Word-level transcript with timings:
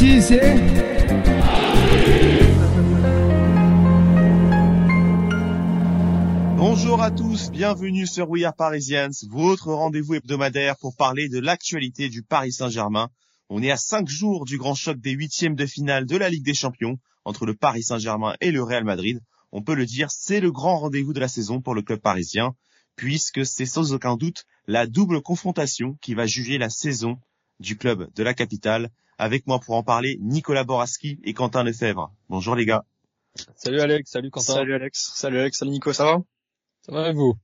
C'est... 0.00 0.40
Bonjour 6.56 7.02
à 7.02 7.10
tous, 7.10 7.50
bienvenue 7.50 8.06
sur 8.06 8.30
We 8.30 8.44
Are 8.44 8.54
votre 9.28 9.74
rendez-vous 9.74 10.14
hebdomadaire 10.14 10.78
pour 10.78 10.96
parler 10.96 11.28
de 11.28 11.38
l'actualité 11.38 12.08
du 12.08 12.22
Paris 12.22 12.52
Saint-Germain. 12.52 13.10
On 13.50 13.62
est 13.62 13.70
à 13.70 13.76
cinq 13.76 14.08
jours 14.08 14.46
du 14.46 14.56
grand 14.56 14.74
choc 14.74 14.98
des 14.98 15.10
huitièmes 15.10 15.54
de 15.54 15.66
finale 15.66 16.06
de 16.06 16.16
la 16.16 16.30
Ligue 16.30 16.46
des 16.46 16.54
Champions 16.54 16.96
entre 17.26 17.44
le 17.44 17.54
Paris 17.54 17.82
Saint-Germain 17.82 18.36
et 18.40 18.52
le 18.52 18.62
Real 18.62 18.84
Madrid. 18.84 19.20
On 19.52 19.60
peut 19.60 19.74
le 19.74 19.84
dire, 19.84 20.10
c'est 20.10 20.40
le 20.40 20.50
grand 20.50 20.78
rendez-vous 20.78 21.12
de 21.12 21.20
la 21.20 21.28
saison 21.28 21.60
pour 21.60 21.74
le 21.74 21.82
club 21.82 22.00
parisien, 22.00 22.54
puisque 22.96 23.44
c'est 23.44 23.66
sans 23.66 23.92
aucun 23.92 24.16
doute 24.16 24.46
la 24.66 24.86
double 24.86 25.20
confrontation 25.20 25.98
qui 26.00 26.14
va 26.14 26.24
juger 26.24 26.56
la 26.56 26.70
saison 26.70 27.18
du 27.58 27.76
club 27.76 28.08
de 28.14 28.22
la 28.22 28.32
capitale. 28.32 28.88
Avec 29.22 29.46
moi 29.46 29.60
pour 29.60 29.74
en 29.74 29.82
parler, 29.82 30.16
Nicolas 30.22 30.64
Boraski 30.64 31.18
et 31.24 31.34
Quentin 31.34 31.62
Lefebvre. 31.62 32.10
Bonjour 32.30 32.56
les 32.56 32.64
gars. 32.64 32.86
Salut 33.54 33.78
Alex, 33.80 34.10
salut 34.10 34.30
Quentin. 34.30 34.54
Salut 34.54 34.74
Alex, 34.74 35.12
salut 35.14 35.38
Alex, 35.40 35.58
salut 35.58 35.72
Nico, 35.72 35.92
ça 35.92 36.06
va? 36.06 36.18
Ça 36.86 36.92
va 36.92 37.10
et 37.10 37.12
vous? 37.12 37.34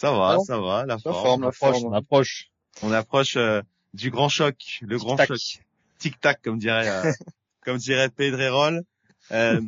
Ça 0.00 0.12
va, 0.12 0.30
Alors 0.30 0.44
ça 0.46 0.58
va, 0.58 0.86
la 0.86 0.94
La 0.94 0.98
forme. 0.98 1.14
forme, 1.22 1.42
la 1.42 1.52
forme. 1.52 1.84
on 1.84 1.92
approche. 1.92 2.48
On 2.82 2.90
approche 2.90 3.36
euh, 3.36 3.60
du 3.92 4.10
grand 4.10 4.30
choc, 4.30 4.78
le 4.80 4.96
grand 4.96 5.16
Tac. 5.16 5.28
choc. 5.28 5.38
Tic-tac, 5.98 6.40
comme 6.40 6.58
dirait, 6.58 6.88
euh, 6.88 7.12
comme 7.66 7.76
dirait 7.76 8.08
Pedrerol. 8.08 8.82
Euh, 9.32 9.60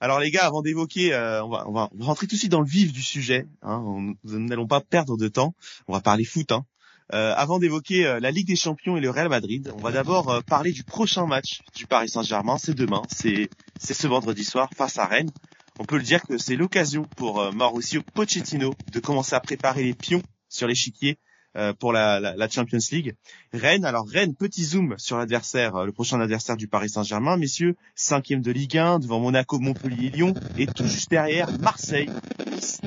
alors 0.00 0.20
les 0.20 0.30
gars, 0.30 0.44
avant 0.44 0.60
d'évoquer, 0.60 1.14
euh, 1.14 1.42
on, 1.42 1.48
va, 1.48 1.64
on, 1.66 1.72
va, 1.72 1.88
on 1.94 1.98
va 2.00 2.04
rentrer 2.04 2.26
tout 2.26 2.34
de 2.34 2.38
suite 2.38 2.52
dans 2.52 2.60
le 2.60 2.66
vif 2.68 2.92
du 2.92 3.02
sujet. 3.02 3.46
Hein, 3.62 3.78
on- 3.82 4.14
nous 4.24 4.38
n'allons 4.40 4.66
pas 4.66 4.82
perdre 4.82 5.16
de 5.16 5.28
temps. 5.28 5.54
On 5.88 5.94
va 5.94 6.02
parler 6.02 6.24
foot. 6.26 6.52
Hein. 6.52 6.66
Euh, 7.14 7.32
avant 7.36 7.60
d'évoquer 7.60 8.06
euh, 8.06 8.18
la 8.18 8.32
Ligue 8.32 8.48
des 8.48 8.56
Champions 8.56 8.96
et 8.96 9.00
le 9.00 9.08
Real 9.08 9.28
Madrid, 9.28 9.72
on 9.76 9.80
va 9.80 9.92
d'abord 9.92 10.30
euh, 10.30 10.40
parler 10.40 10.72
du 10.72 10.82
prochain 10.82 11.26
match 11.26 11.60
du 11.76 11.86
Paris 11.86 12.08
Saint-Germain. 12.08 12.58
C'est 12.58 12.74
demain, 12.74 13.02
c'est 13.08 13.48
ce 13.78 14.06
vendredi 14.08 14.44
soir 14.44 14.68
face 14.74 14.98
à 14.98 15.06
Rennes. 15.06 15.30
On 15.78 15.84
peut 15.84 15.96
le 15.96 16.02
dire 16.02 16.22
que 16.22 16.38
c'est 16.38 16.56
l'occasion 16.56 17.04
pour 17.16 17.40
euh, 17.40 17.50
Mauricio 17.50 18.02
Pochettino 18.14 18.74
de 18.92 19.00
commencer 19.00 19.34
à 19.34 19.40
préparer 19.40 19.82
les 19.82 19.94
pions 19.94 20.22
sur 20.48 20.68
l'échiquier 20.68 21.18
euh, 21.56 21.72
pour 21.72 21.92
la, 21.92 22.18
la, 22.18 22.36
la 22.36 22.48
Champions 22.48 22.78
League. 22.90 23.14
Rennes, 23.52 23.84
alors 23.84 24.08
Rennes, 24.08 24.34
petit 24.34 24.64
zoom 24.64 24.94
sur 24.98 25.18
l'adversaire, 25.18 25.76
euh, 25.76 25.86
le 25.86 25.92
prochain 25.92 26.20
adversaire 26.20 26.56
du 26.56 26.68
Paris 26.68 26.90
Saint-Germain, 26.90 27.36
messieurs, 27.36 27.76
cinquième 27.94 28.40
de 28.40 28.50
Ligue 28.50 28.76
1, 28.76 29.00
devant 29.00 29.20
Monaco, 29.20 29.60
Montpellier, 29.60 30.10
Lyon, 30.10 30.34
et 30.58 30.66
tout 30.66 30.86
juste 30.86 31.10
derrière 31.10 31.50
Marseille, 31.60 32.10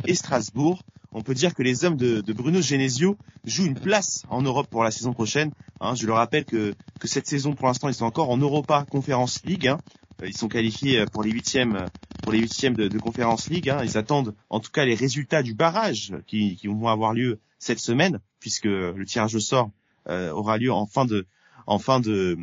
et 0.06 0.16
Strasbourg. 0.16 0.82
On 1.14 1.22
peut 1.22 1.34
dire 1.34 1.54
que 1.56 1.64
les 1.64 1.86
hommes 1.86 1.98
de, 1.98 2.22
Bruno 2.34 2.62
Genesio 2.62 3.18
jouent 3.46 3.66
une 3.66 3.80
place 3.80 4.24
en 4.30 4.42
Europe 4.42 4.68
pour 4.70 4.84
la 4.84 4.92
saison 4.92 5.14
prochaine. 5.14 5.52
Hein, 5.80 5.96
je 5.96 6.06
le 6.06 6.14
rappelle 6.14 6.46
que, 6.46 6.74
que 7.00 7.08
cette 7.08 7.28
saison, 7.28 7.54
pour 7.54 7.68
l'instant, 7.68 7.88
ils 7.88 7.94
sont 7.94 8.06
encore 8.06 8.30
en 8.30 8.38
Europa 8.38 8.86
Conference 8.90 9.44
League. 9.46 9.68
hein. 9.68 9.80
Euh, 10.22 10.28
Ils 10.28 10.36
sont 10.38 10.48
qualifiés 10.48 11.06
pour 11.12 11.24
les 11.24 11.32
huitièmes, 11.32 11.86
pour 12.24 12.32
les 12.34 12.40
huitièmes 12.40 12.76
de, 12.76 12.88
de 12.88 13.00
Conference 13.00 13.50
League. 13.50 13.70
hein. 13.70 13.82
Ils 13.84 13.98
attendent, 13.98 14.36
en 14.50 14.60
tout 14.60 14.72
cas, 14.72 14.86
les 14.86 14.96
résultats 14.96 15.44
du 15.44 15.54
barrage 15.54 16.14
qui, 16.28 16.56
qui 16.58 16.68
vont 16.68 16.88
avoir 16.88 17.14
lieu 17.14 17.40
cette 17.60 17.80
semaine, 17.80 18.20
puisque 18.40 18.66
le 18.66 19.04
tirage 19.06 19.34
au 19.36 19.40
sort 19.40 19.72
euh, 20.10 20.32
aura 20.32 20.58
lieu 20.58 20.72
en 20.72 20.86
fin 20.86 21.06
de, 21.06 21.26
en 21.66 21.80
fin 21.80 22.00
de, 22.00 22.38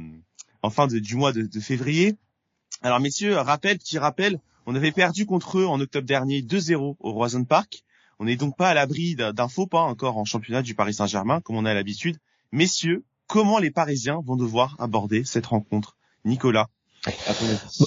du 0.98 1.14
mois 1.16 1.32
de, 1.32 1.42
de 1.42 1.60
février. 1.60 2.16
Alors 2.82 2.98
messieurs, 3.00 3.36
rappel, 3.36 3.78
petit 3.78 3.98
rappel, 3.98 4.40
on 4.66 4.74
avait 4.74 4.92
perdu 4.92 5.26
contre 5.26 5.58
eux 5.58 5.66
en 5.66 5.80
octobre 5.80 6.06
dernier 6.06 6.40
2-0 6.42 6.96
au 6.98 7.12
Roison 7.12 7.44
Park. 7.44 7.84
On 8.18 8.24
n'est 8.24 8.36
donc 8.36 8.56
pas 8.56 8.68
à 8.68 8.74
l'abri 8.74 9.16
d'un 9.16 9.48
faux 9.48 9.66
pas 9.66 9.80
encore 9.80 10.18
en 10.18 10.24
championnat 10.24 10.62
du 10.62 10.74
Paris 10.74 10.94
Saint-Germain, 10.94 11.40
comme 11.40 11.56
on 11.56 11.64
a 11.64 11.74
l'habitude. 11.74 12.18
Messieurs, 12.52 13.04
comment 13.26 13.58
les 13.58 13.70
Parisiens 13.70 14.20
vont 14.24 14.36
devoir 14.36 14.76
aborder 14.78 15.24
cette 15.24 15.46
rencontre? 15.46 15.96
Nicolas, 16.24 16.68
à 17.06 17.10
avis 17.30 17.86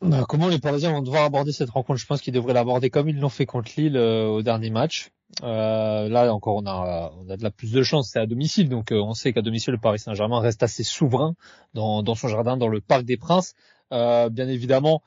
Bah, 0.00 0.24
comment 0.28 0.48
les 0.48 0.58
Parisiens 0.58 0.92
vont 0.92 1.02
devoir 1.02 1.24
aborder 1.24 1.52
cette 1.52 1.70
rencontre? 1.70 2.00
Je 2.00 2.06
pense 2.06 2.20
qu'ils 2.20 2.34
devraient 2.34 2.54
l'aborder 2.54 2.90
comme 2.90 3.08
ils 3.08 3.18
l'ont 3.18 3.28
fait 3.28 3.46
contre 3.46 3.72
Lille 3.76 3.96
euh, 3.96 4.26
au 4.26 4.42
dernier 4.42 4.70
match. 4.70 5.10
Euh, 5.42 6.08
là 6.08 6.32
encore, 6.32 6.56
on 6.56 6.66
a, 6.66 7.12
on 7.18 7.28
a 7.28 7.36
de 7.36 7.42
la 7.42 7.50
plus 7.50 7.72
de 7.72 7.82
chance, 7.82 8.10
c'est 8.12 8.20
à 8.20 8.26
domicile, 8.26 8.68
donc 8.68 8.92
euh, 8.92 9.00
on 9.02 9.12
sait 9.12 9.32
qu'à 9.32 9.42
domicile, 9.42 9.72
le 9.72 9.78
Paris 9.78 9.98
Saint-Germain 9.98 10.40
reste 10.40 10.62
assez 10.62 10.84
souverain 10.84 11.34
dans, 11.74 12.02
dans 12.02 12.14
son 12.14 12.28
jardin, 12.28 12.56
dans 12.56 12.68
le 12.68 12.80
Parc 12.80 13.04
des 13.04 13.16
Princes. 13.16 13.54
Euh, 13.92 14.28
bien 14.28 14.48
évidemment, 14.48 15.02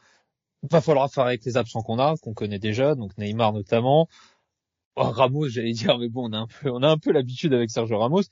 il 0.63 0.69
va 0.69 0.81
falloir 0.81 1.09
faire 1.09 1.25
avec 1.25 1.45
les 1.45 1.57
absents 1.57 1.81
qu'on 1.81 1.99
a, 1.99 2.15
qu'on 2.17 2.33
connaît 2.33 2.59
déjà, 2.59 2.95
donc 2.95 3.17
Neymar 3.17 3.53
notamment. 3.53 4.07
Oh, 4.95 5.03
Ramos, 5.03 5.47
j'allais 5.47 5.71
dire, 5.71 5.97
mais 5.97 6.09
bon, 6.09 6.29
on 6.29 6.33
a 6.33 6.37
un 6.39 6.47
peu, 6.47 6.69
on 6.69 6.83
a 6.83 6.89
un 6.89 6.97
peu 6.97 7.11
l'habitude 7.11 7.53
avec 7.53 7.69
Sergio 7.69 7.97
Ramos. 7.97 8.23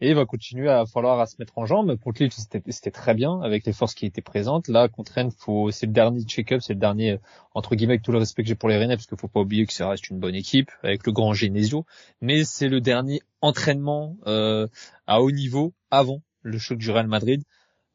Et 0.00 0.10
il 0.10 0.14
va 0.14 0.26
continuer 0.26 0.68
à 0.68 0.84
falloir 0.84 1.18
à 1.20 1.26
se 1.26 1.36
mettre 1.38 1.56
en 1.56 1.64
jambe. 1.64 1.96
Contre 1.96 2.22
Lille, 2.22 2.32
c'était 2.32 2.90
très 2.90 3.14
bien 3.14 3.40
avec 3.40 3.64
les 3.64 3.72
forces 3.72 3.94
qui 3.94 4.04
étaient 4.04 4.20
présentes. 4.20 4.68
Là, 4.68 4.88
contre 4.88 5.12
Rennes, 5.12 5.30
faut, 5.30 5.70
c'est 5.70 5.86
le 5.86 5.92
dernier 5.92 6.22
check-up, 6.22 6.60
c'est 6.60 6.74
le 6.74 6.80
dernier, 6.80 7.18
entre 7.54 7.74
guillemets, 7.74 7.94
avec 7.94 8.02
tout 8.02 8.12
le 8.12 8.18
respect 8.18 8.42
que 8.42 8.48
j'ai 8.48 8.54
pour 8.54 8.68
les 8.68 8.76
Rennais, 8.76 8.96
parce 8.96 9.06
qu'il 9.06 9.16
faut 9.16 9.28
pas 9.28 9.40
oublier 9.40 9.64
que 9.64 9.72
ça 9.72 9.88
reste 9.88 10.10
une 10.10 10.18
bonne 10.18 10.34
équipe, 10.34 10.70
avec 10.82 11.06
le 11.06 11.12
grand 11.12 11.32
Genesio. 11.32 11.86
Mais 12.20 12.44
c'est 12.44 12.68
le 12.68 12.82
dernier 12.82 13.22
entraînement, 13.40 14.18
euh, 14.26 14.68
à 15.06 15.22
haut 15.22 15.30
niveau 15.30 15.72
avant 15.90 16.20
le 16.42 16.58
choc 16.58 16.76
du 16.76 16.90
Real 16.90 17.06
Madrid. 17.06 17.42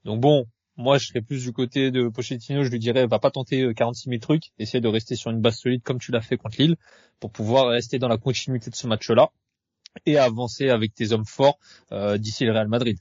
Donc 0.03 0.21
bon, 0.21 0.47
moi, 0.77 0.97
je 0.97 1.07
serais 1.07 1.21
plus 1.21 1.43
du 1.43 1.53
côté 1.53 1.91
de 1.91 2.07
Pochettino, 2.09 2.63
je 2.63 2.69
lui 2.69 2.79
dirais, 2.79 3.05
va 3.05 3.19
pas 3.19 3.31
tenter 3.31 3.61
euh, 3.61 3.73
46 3.73 4.09
000 4.09 4.19
trucs, 4.19 4.51
essayer 4.59 4.81
de 4.81 4.87
rester 4.87 5.15
sur 5.15 5.31
une 5.31 5.41
base 5.41 5.57
solide 5.59 5.83
comme 5.83 5.99
tu 5.99 6.11
l'as 6.11 6.21
fait 6.21 6.37
contre 6.37 6.57
Lille, 6.59 6.77
pour 7.19 7.31
pouvoir 7.31 7.67
rester 7.67 7.99
dans 7.99 8.07
la 8.07 8.17
continuité 8.17 8.69
de 8.69 8.75
ce 8.75 8.87
match-là 8.87 9.31
et 10.05 10.17
avancer 10.17 10.69
avec 10.69 10.93
tes 10.93 11.11
hommes 11.11 11.25
forts 11.25 11.59
euh, 11.91 12.17
d'ici 12.17 12.45
le 12.45 12.51
Real 12.51 12.67
Madrid. 12.67 12.97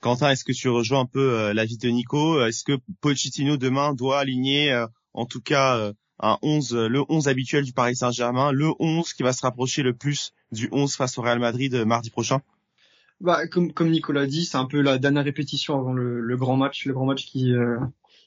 Quentin, 0.00 0.30
est-ce 0.30 0.44
que 0.44 0.52
tu 0.52 0.68
rejoins 0.68 1.00
un 1.00 1.06
peu 1.06 1.34
euh, 1.34 1.54
l'avis 1.54 1.78
de 1.78 1.88
Nico? 1.88 2.44
Est-ce 2.44 2.64
que 2.64 2.78
Pochettino 3.00 3.56
demain 3.56 3.94
doit 3.94 4.18
aligner, 4.18 4.70
euh, 4.72 4.86
en 5.14 5.24
tout 5.24 5.40
cas, 5.40 5.78
euh, 5.78 5.92
un 6.18 6.38
11, 6.42 6.74
euh, 6.74 6.88
le 6.88 7.04
11 7.08 7.28
habituel 7.28 7.64
du 7.64 7.72
Paris 7.72 7.96
Saint-Germain, 7.96 8.52
le 8.52 8.70
11 8.78 9.12
qui 9.12 9.22
va 9.22 9.32
se 9.32 9.42
rapprocher 9.42 9.82
le 9.82 9.94
plus 9.94 10.32
du 10.52 10.68
11 10.72 10.94
face 10.94 11.18
au 11.18 11.22
Real 11.22 11.38
Madrid 11.38 11.74
euh, 11.74 11.84
mardi 11.84 12.10
prochain? 12.10 12.40
Bah, 13.20 13.46
comme, 13.46 13.72
comme 13.72 13.90
Nicolas 13.90 14.26
dit, 14.26 14.44
c'est 14.44 14.58
un 14.58 14.66
peu 14.66 14.80
la 14.80 14.98
dernière 14.98 15.24
répétition 15.24 15.78
avant 15.78 15.92
le, 15.92 16.20
le 16.20 16.36
grand 16.36 16.56
match, 16.56 16.84
le 16.84 16.92
grand 16.92 17.06
match 17.06 17.24
qui, 17.24 17.52
euh, 17.52 17.78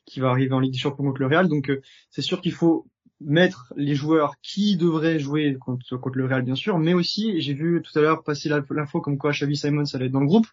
qui 0.06 0.20
va 0.20 0.30
arriver 0.30 0.54
en 0.54 0.60
Ligue 0.60 0.74
des 0.74 0.80
Champions 0.80 1.04
contre 1.04 1.22
le 1.22 1.28
Real. 1.28 1.48
Donc, 1.48 1.70
euh, 1.70 1.82
c'est 2.10 2.24
sûr 2.24 2.42
qu'il 2.42 2.54
faut 2.54 2.88
mettre 3.22 3.74
les 3.76 3.96
joueurs 3.96 4.36
qui 4.42 4.78
devraient 4.78 5.20
jouer 5.20 5.58
contre, 5.60 5.98
contre 5.98 6.18
le 6.18 6.26
Real, 6.26 6.42
bien 6.42 6.56
sûr, 6.56 6.80
mais 6.80 6.94
aussi, 6.94 7.40
j'ai 7.42 7.54
vu 7.54 7.82
tout 7.84 7.98
à 8.00 8.02
l'heure 8.02 8.24
passer 8.24 8.50
l'info 8.50 9.02
comme 9.02 9.18
quoi 9.18 9.32
Xavi 9.32 9.58
Simons 9.58 9.84
allait 9.94 10.06
être 10.06 10.12
dans 10.12 10.22
le 10.22 10.26
groupe. 10.26 10.48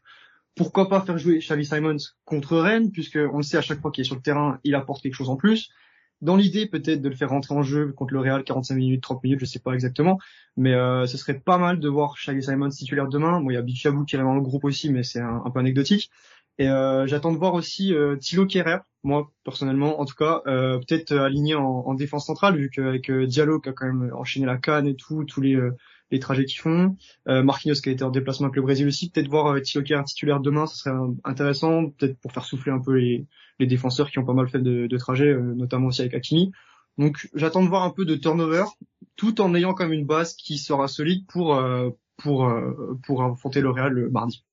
Pourquoi 0.57 0.89
pas 0.89 1.01
faire 1.01 1.17
jouer 1.17 1.39
Xavi 1.39 1.65
Simons 1.65 1.97
contre 2.25 2.57
Rennes, 2.59 2.91
puisque 2.91 3.19
on 3.33 3.39
le 3.39 3.43
sait 3.43 3.57
à 3.57 3.63
chaque 3.63 3.81
fois 3.81 3.91
qu'il 3.91 4.03
est 4.03 4.07
sur 4.07 4.17
le 4.17 4.23
terrain, 4.23 4.59
il 4.65 4.75
apporte 4.75 5.03
quelque 5.03 5.15
chose 5.15 5.29
en 5.29 5.37
plus. 5.37 5.71
Dans 6.23 6.37
l'idée 6.37 6.67
peut-être 6.67 7.03
de 7.03 7.09
le 7.09 7.15
faire 7.15 7.31
rentrer 7.31 7.55
en 7.55 7.63
jeu 7.63 7.93
contre 7.93 8.15
le 8.15 8.21
Real 8.21 8.43
45 8.43 8.75
minutes, 8.75 9.03
30 9.03 9.23
minutes, 9.23 9.41
je 9.41 9.45
sais 9.45 9.59
pas 9.59 9.73
exactement, 9.73 10.19
mais 10.57 10.73
euh, 10.75 11.07
ce 11.07 11.19
serait 11.19 11.39
pas 11.39 11.59
mal 11.59 11.79
de 11.79 11.89
voir 11.89 12.15
Xavi 12.17 12.43
Simons 12.43 12.71
titulaire 12.71 13.09
demain. 13.09 13.41
Bon, 13.41 13.51
il 13.51 13.55
y 13.55 13.59
a 13.59 13.63
Bichabou 13.63 14.05
qui 14.05 14.17
est 14.17 14.19
dans 14.19 14.35
le 14.35 14.41
groupe 14.41 14.65
aussi, 14.65 14.91
mais 14.91 15.03
c'est 15.03 15.21
un, 15.21 15.43
un 15.45 15.51
peu 15.51 15.61
anecdotique. 15.61 16.11
Et 16.59 16.69
euh, 16.69 17.07
j'attends 17.07 17.33
de 17.33 17.39
voir 17.39 17.53
aussi 17.55 17.93
euh, 17.95 18.17
Thilo 18.17 18.47
Kerrer, 18.47 18.79
moi 19.03 19.31
personnellement, 19.45 20.01
en 20.01 20.07
tout 20.07 20.15
cas, 20.15 20.41
euh, 20.47 20.79
peut-être 20.79 21.13
euh, 21.13 21.27
aligné 21.27 21.55
en, 21.55 21.63
en 21.63 21.95
défense 21.95 22.27
centrale, 22.27 22.57
vu 22.57 22.71
qu'avec 22.71 23.11
euh, 23.11 23.27
Diallo 23.27 23.61
qui 23.61 23.69
a 23.69 23.73
quand 23.73 23.87
même 23.87 24.11
enchaîné 24.15 24.47
la 24.47 24.57
canne 24.57 24.87
et 24.87 24.97
tout, 24.97 25.25
tous 25.25 25.43
les 25.43 25.55
euh, 25.55 25.77
les 26.11 26.21
trajets 26.21 26.45
qu'ils 26.45 26.61
font, 26.61 26.97
euh, 27.29 27.43
Marquinhos 27.43 27.81
qui 27.83 27.89
a 27.89 27.93
été 27.93 28.05
en 28.05 28.11
déplacement 28.11 28.47
avec 28.47 28.57
le 28.57 28.63
Brésil 28.63 28.87
aussi, 28.87 29.11
peut-être 29.11 29.29
voir 29.29 29.47
euh, 29.49 29.61
Kerrer 29.61 30.05
titulaire 30.05 30.41
demain, 30.41 30.67
ce 30.67 30.77
serait 30.77 30.95
euh, 30.95 31.09
intéressant, 31.25 31.91
peut-être 31.91 32.19
pour 32.21 32.33
faire 32.33 32.45
souffler 32.45 32.73
un 32.73 32.81
peu 32.81 32.95
les 32.95 33.27
les 33.59 33.67
défenseurs 33.67 34.11
qui 34.11 34.19
ont 34.19 34.25
pas 34.25 34.35
mal 34.35 34.49
fait 34.49 34.61
de, 34.61 34.87
de 34.87 34.99
trajets, 34.99 35.33
euh, 35.33 35.55
notamment 35.55 35.89
aussi 35.89 36.03
avec 36.03 36.15
Hakimi. 36.15 36.53
Donc 36.99 37.29
j'attends 37.35 37.63
de 37.63 37.69
voir 37.69 37.83
un 37.83 37.91
peu 37.91 38.05
de 38.05 38.15
turnover, 38.15 38.65
tout 39.17 39.41
en 39.41 39.55
ayant 39.55 39.75
comme 39.75 39.93
une 39.93 40.07
base 40.07 40.35
qui 40.35 40.59
sera 40.59 40.89
solide 40.89 41.27
pour 41.27 41.55
euh, 41.55 41.91
pour 42.17 42.47
euh, 42.47 42.99
pour 43.07 43.23
affronter 43.23 43.61
le 43.61 43.71
Real 43.71 43.93
le 43.93 44.11
mardi. 44.11 44.45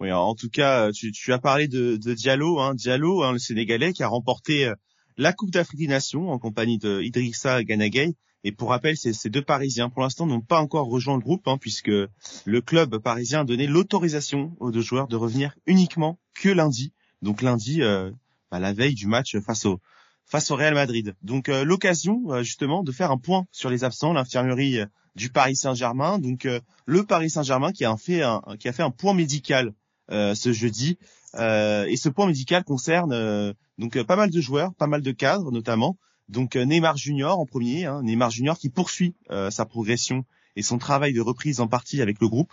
Oui, 0.00 0.12
en 0.12 0.34
tout 0.34 0.48
cas, 0.48 0.92
tu, 0.92 1.10
tu 1.10 1.32
as 1.32 1.38
parlé 1.38 1.66
de, 1.66 1.96
de 1.96 2.14
Diallo, 2.14 2.60
hein, 2.60 2.74
Diallo, 2.74 3.24
hein, 3.24 3.32
le 3.32 3.38
Sénégalais, 3.38 3.92
qui 3.92 4.04
a 4.04 4.08
remporté 4.08 4.72
la 5.16 5.32
Coupe 5.32 5.50
d'Afrique 5.50 5.80
des 5.80 5.88
Nations 5.88 6.30
en 6.30 6.38
compagnie 6.38 6.78
de 6.78 7.02
Idrissa 7.02 7.64
Ganagay. 7.64 8.14
Et 8.48 8.52
pour 8.52 8.70
rappel, 8.70 8.96
ces, 8.96 9.28
deux 9.28 9.42
Parisiens, 9.42 9.90
pour 9.90 10.00
l'instant, 10.00 10.24
n'ont 10.24 10.40
pas 10.40 10.58
encore 10.58 10.88
rejoint 10.88 11.16
le 11.16 11.20
groupe, 11.20 11.46
hein, 11.48 11.58
puisque 11.60 11.90
le 11.90 12.60
club 12.62 12.96
parisien 12.96 13.40
a 13.40 13.44
donné 13.44 13.66
l'autorisation 13.66 14.56
aux 14.58 14.70
deux 14.70 14.80
joueurs 14.80 15.06
de 15.06 15.16
revenir 15.16 15.54
uniquement 15.66 16.18
que 16.32 16.48
lundi. 16.48 16.94
Donc 17.20 17.42
lundi, 17.42 17.82
euh, 17.82 18.10
bah, 18.50 18.58
la 18.58 18.72
veille 18.72 18.94
du 18.94 19.06
match 19.06 19.38
face 19.40 19.66
au 19.66 19.80
face 20.24 20.50
au 20.50 20.56
Real 20.56 20.72
Madrid. 20.72 21.14
Donc 21.20 21.50
euh, 21.50 21.62
l'occasion 21.62 22.22
euh, 22.28 22.42
justement 22.42 22.82
de 22.82 22.90
faire 22.90 23.10
un 23.10 23.18
point 23.18 23.44
sur 23.50 23.68
les 23.68 23.84
absents, 23.84 24.14
l'infirmerie 24.14 24.80
euh, 24.80 24.86
du 25.14 25.28
Paris 25.28 25.56
Saint-Germain. 25.56 26.18
Donc 26.18 26.46
euh, 26.46 26.58
le 26.86 27.04
Paris 27.04 27.28
Saint-Germain 27.28 27.72
qui 27.72 27.84
a 27.84 27.94
fait 27.98 28.22
un, 28.22 28.40
qui 28.58 28.68
a 28.68 28.72
fait 28.72 28.82
un 28.82 28.90
point 28.90 29.12
médical 29.12 29.74
euh, 30.10 30.34
ce 30.34 30.54
jeudi. 30.54 30.96
Et 31.34 31.96
ce 31.96 32.08
point 32.08 32.26
médical 32.26 32.64
concerne 32.64 33.54
donc 33.76 34.02
pas 34.04 34.16
mal 34.16 34.30
de 34.30 34.40
joueurs, 34.40 34.74
pas 34.74 34.86
mal 34.86 35.02
de 35.02 35.12
cadres 35.12 35.52
notamment. 35.52 35.98
Donc 36.28 36.56
euh, 36.56 36.64
Neymar 36.64 36.96
Junior 36.96 37.38
en 37.38 37.46
premier, 37.46 37.86
hein, 37.86 38.02
Neymar 38.02 38.30
Junior 38.30 38.58
qui 38.58 38.68
poursuit 38.68 39.14
euh, 39.30 39.50
sa 39.50 39.64
progression 39.64 40.24
et 40.56 40.62
son 40.62 40.78
travail 40.78 41.12
de 41.12 41.20
reprise 41.20 41.60
en 41.60 41.68
partie 41.68 42.02
avec 42.02 42.20
le 42.20 42.28
groupe. 42.28 42.52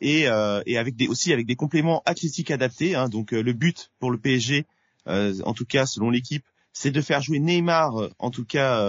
et, 0.00 0.22
et 0.66 0.78
avec 0.78 0.96
des 0.96 1.06
aussi 1.06 1.32
avec 1.32 1.46
des 1.46 1.54
compléments 1.56 2.02
athlétiques 2.06 2.50
adaptés. 2.50 2.94
Hein. 2.94 3.08
donc 3.08 3.30
le 3.30 3.52
but 3.52 3.90
pour 4.00 4.10
le 4.10 4.18
PSG, 4.18 4.66
en 5.06 5.54
tout 5.54 5.64
cas 5.64 5.86
selon 5.86 6.10
l'équipe, 6.10 6.44
c'est 6.72 6.90
de 6.90 7.00
faire 7.00 7.22
jouer 7.22 7.38
Neymar, 7.38 8.10
en 8.18 8.30
tout 8.30 8.44
cas 8.44 8.80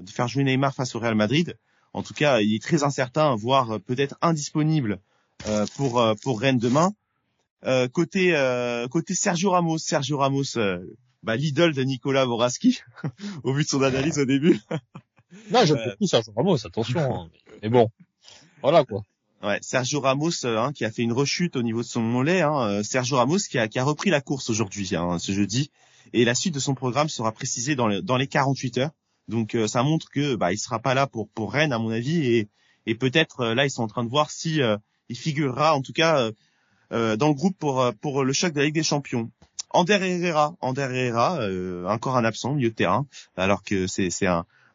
de 0.00 0.10
faire 0.10 0.28
jouer 0.28 0.44
Neymar 0.44 0.74
face 0.74 0.94
au 0.94 1.00
Real 1.00 1.16
Madrid. 1.16 1.56
En 1.94 2.02
tout 2.02 2.14
cas, 2.14 2.40
il 2.40 2.54
est 2.54 2.62
très 2.62 2.84
incertain, 2.84 3.34
voire 3.34 3.80
peut-être 3.80 4.16
indisponible 4.20 5.00
pour 5.76 6.04
pour 6.22 6.40
Rennes 6.40 6.58
demain. 6.58 6.92
Euh, 7.64 7.88
côté 7.88 8.36
euh, 8.36 8.86
côté 8.86 9.14
Sergio 9.14 9.50
Ramos, 9.50 9.78
Sergio 9.78 10.18
Ramos, 10.18 10.56
euh, 10.56 10.78
bah, 11.26 11.36
l'idole 11.36 11.74
de 11.74 11.82
Nicolas 11.82 12.24
Voraski, 12.24 12.80
au 13.44 13.52
vu 13.52 13.64
de 13.64 13.68
son 13.68 13.82
analyse 13.82 14.18
au 14.18 14.24
début. 14.24 14.60
non, 15.50 15.64
j'aime 15.64 15.78
beaucoup 15.84 16.06
Sergio 16.06 16.32
Ramos, 16.36 16.66
attention. 16.66 17.00
Hein. 17.00 17.30
mais 17.62 17.68
bon, 17.68 17.90
voilà 18.62 18.84
quoi. 18.84 19.02
Ouais, 19.42 19.58
Sergio 19.60 20.00
Ramos 20.00 20.46
hein, 20.46 20.72
qui 20.72 20.84
a 20.84 20.90
fait 20.90 21.02
une 21.02 21.12
rechute 21.12 21.56
au 21.56 21.62
niveau 21.62 21.82
de 21.82 21.86
son 21.86 22.00
mollet. 22.00 22.40
Hein, 22.40 22.82
Sergio 22.82 23.16
Ramos 23.16 23.38
qui 23.50 23.58
a, 23.58 23.68
qui 23.68 23.78
a 23.78 23.84
repris 23.84 24.08
la 24.08 24.20
course 24.20 24.48
aujourd'hui, 24.48 24.96
hein, 24.96 25.18
ce 25.18 25.32
jeudi, 25.32 25.70
et 26.12 26.24
la 26.24 26.34
suite 26.34 26.54
de 26.54 26.60
son 26.60 26.74
programme 26.74 27.08
sera 27.08 27.32
précisée 27.32 27.74
dans, 27.74 27.88
les, 27.88 28.02
dans 28.02 28.16
les 28.16 28.28
48 28.28 28.78
heures. 28.78 28.90
Donc 29.28 29.56
ça 29.66 29.82
montre 29.82 30.08
que 30.08 30.36
bah 30.36 30.52
il 30.52 30.58
sera 30.58 30.78
pas 30.78 30.94
là 30.94 31.08
pour 31.08 31.28
pour 31.28 31.52
Rennes 31.52 31.72
à 31.72 31.80
mon 31.80 31.90
avis 31.90 32.24
et 32.24 32.48
et 32.86 32.94
peut-être 32.94 33.44
là 33.44 33.64
ils 33.64 33.70
sont 33.72 33.82
en 33.82 33.88
train 33.88 34.04
de 34.04 34.08
voir 34.08 34.30
si 34.30 34.60
il 35.08 35.18
figurera 35.18 35.74
en 35.74 35.82
tout 35.82 35.92
cas 35.92 36.30
euh, 36.92 37.16
dans 37.16 37.28
le 37.28 37.34
groupe 37.34 37.58
pour 37.58 37.80
euh, 37.80 37.92
pour 38.00 38.22
le 38.22 38.32
choc 38.32 38.52
de 38.52 38.60
la 38.60 38.66
Ligue 38.66 38.74
des 38.74 38.82
Champions. 38.82 39.30
Ander 39.76 39.98
Herrera, 40.00 40.56
Ander 40.60 40.88
Herrera, 40.90 41.40
euh, 41.40 41.86
encore 41.86 42.16
un 42.16 42.24
absent 42.24 42.54
milieu 42.54 42.72
terrain, 42.72 43.06
alors 43.36 43.62
que 43.62 43.86
c'est 43.86 44.10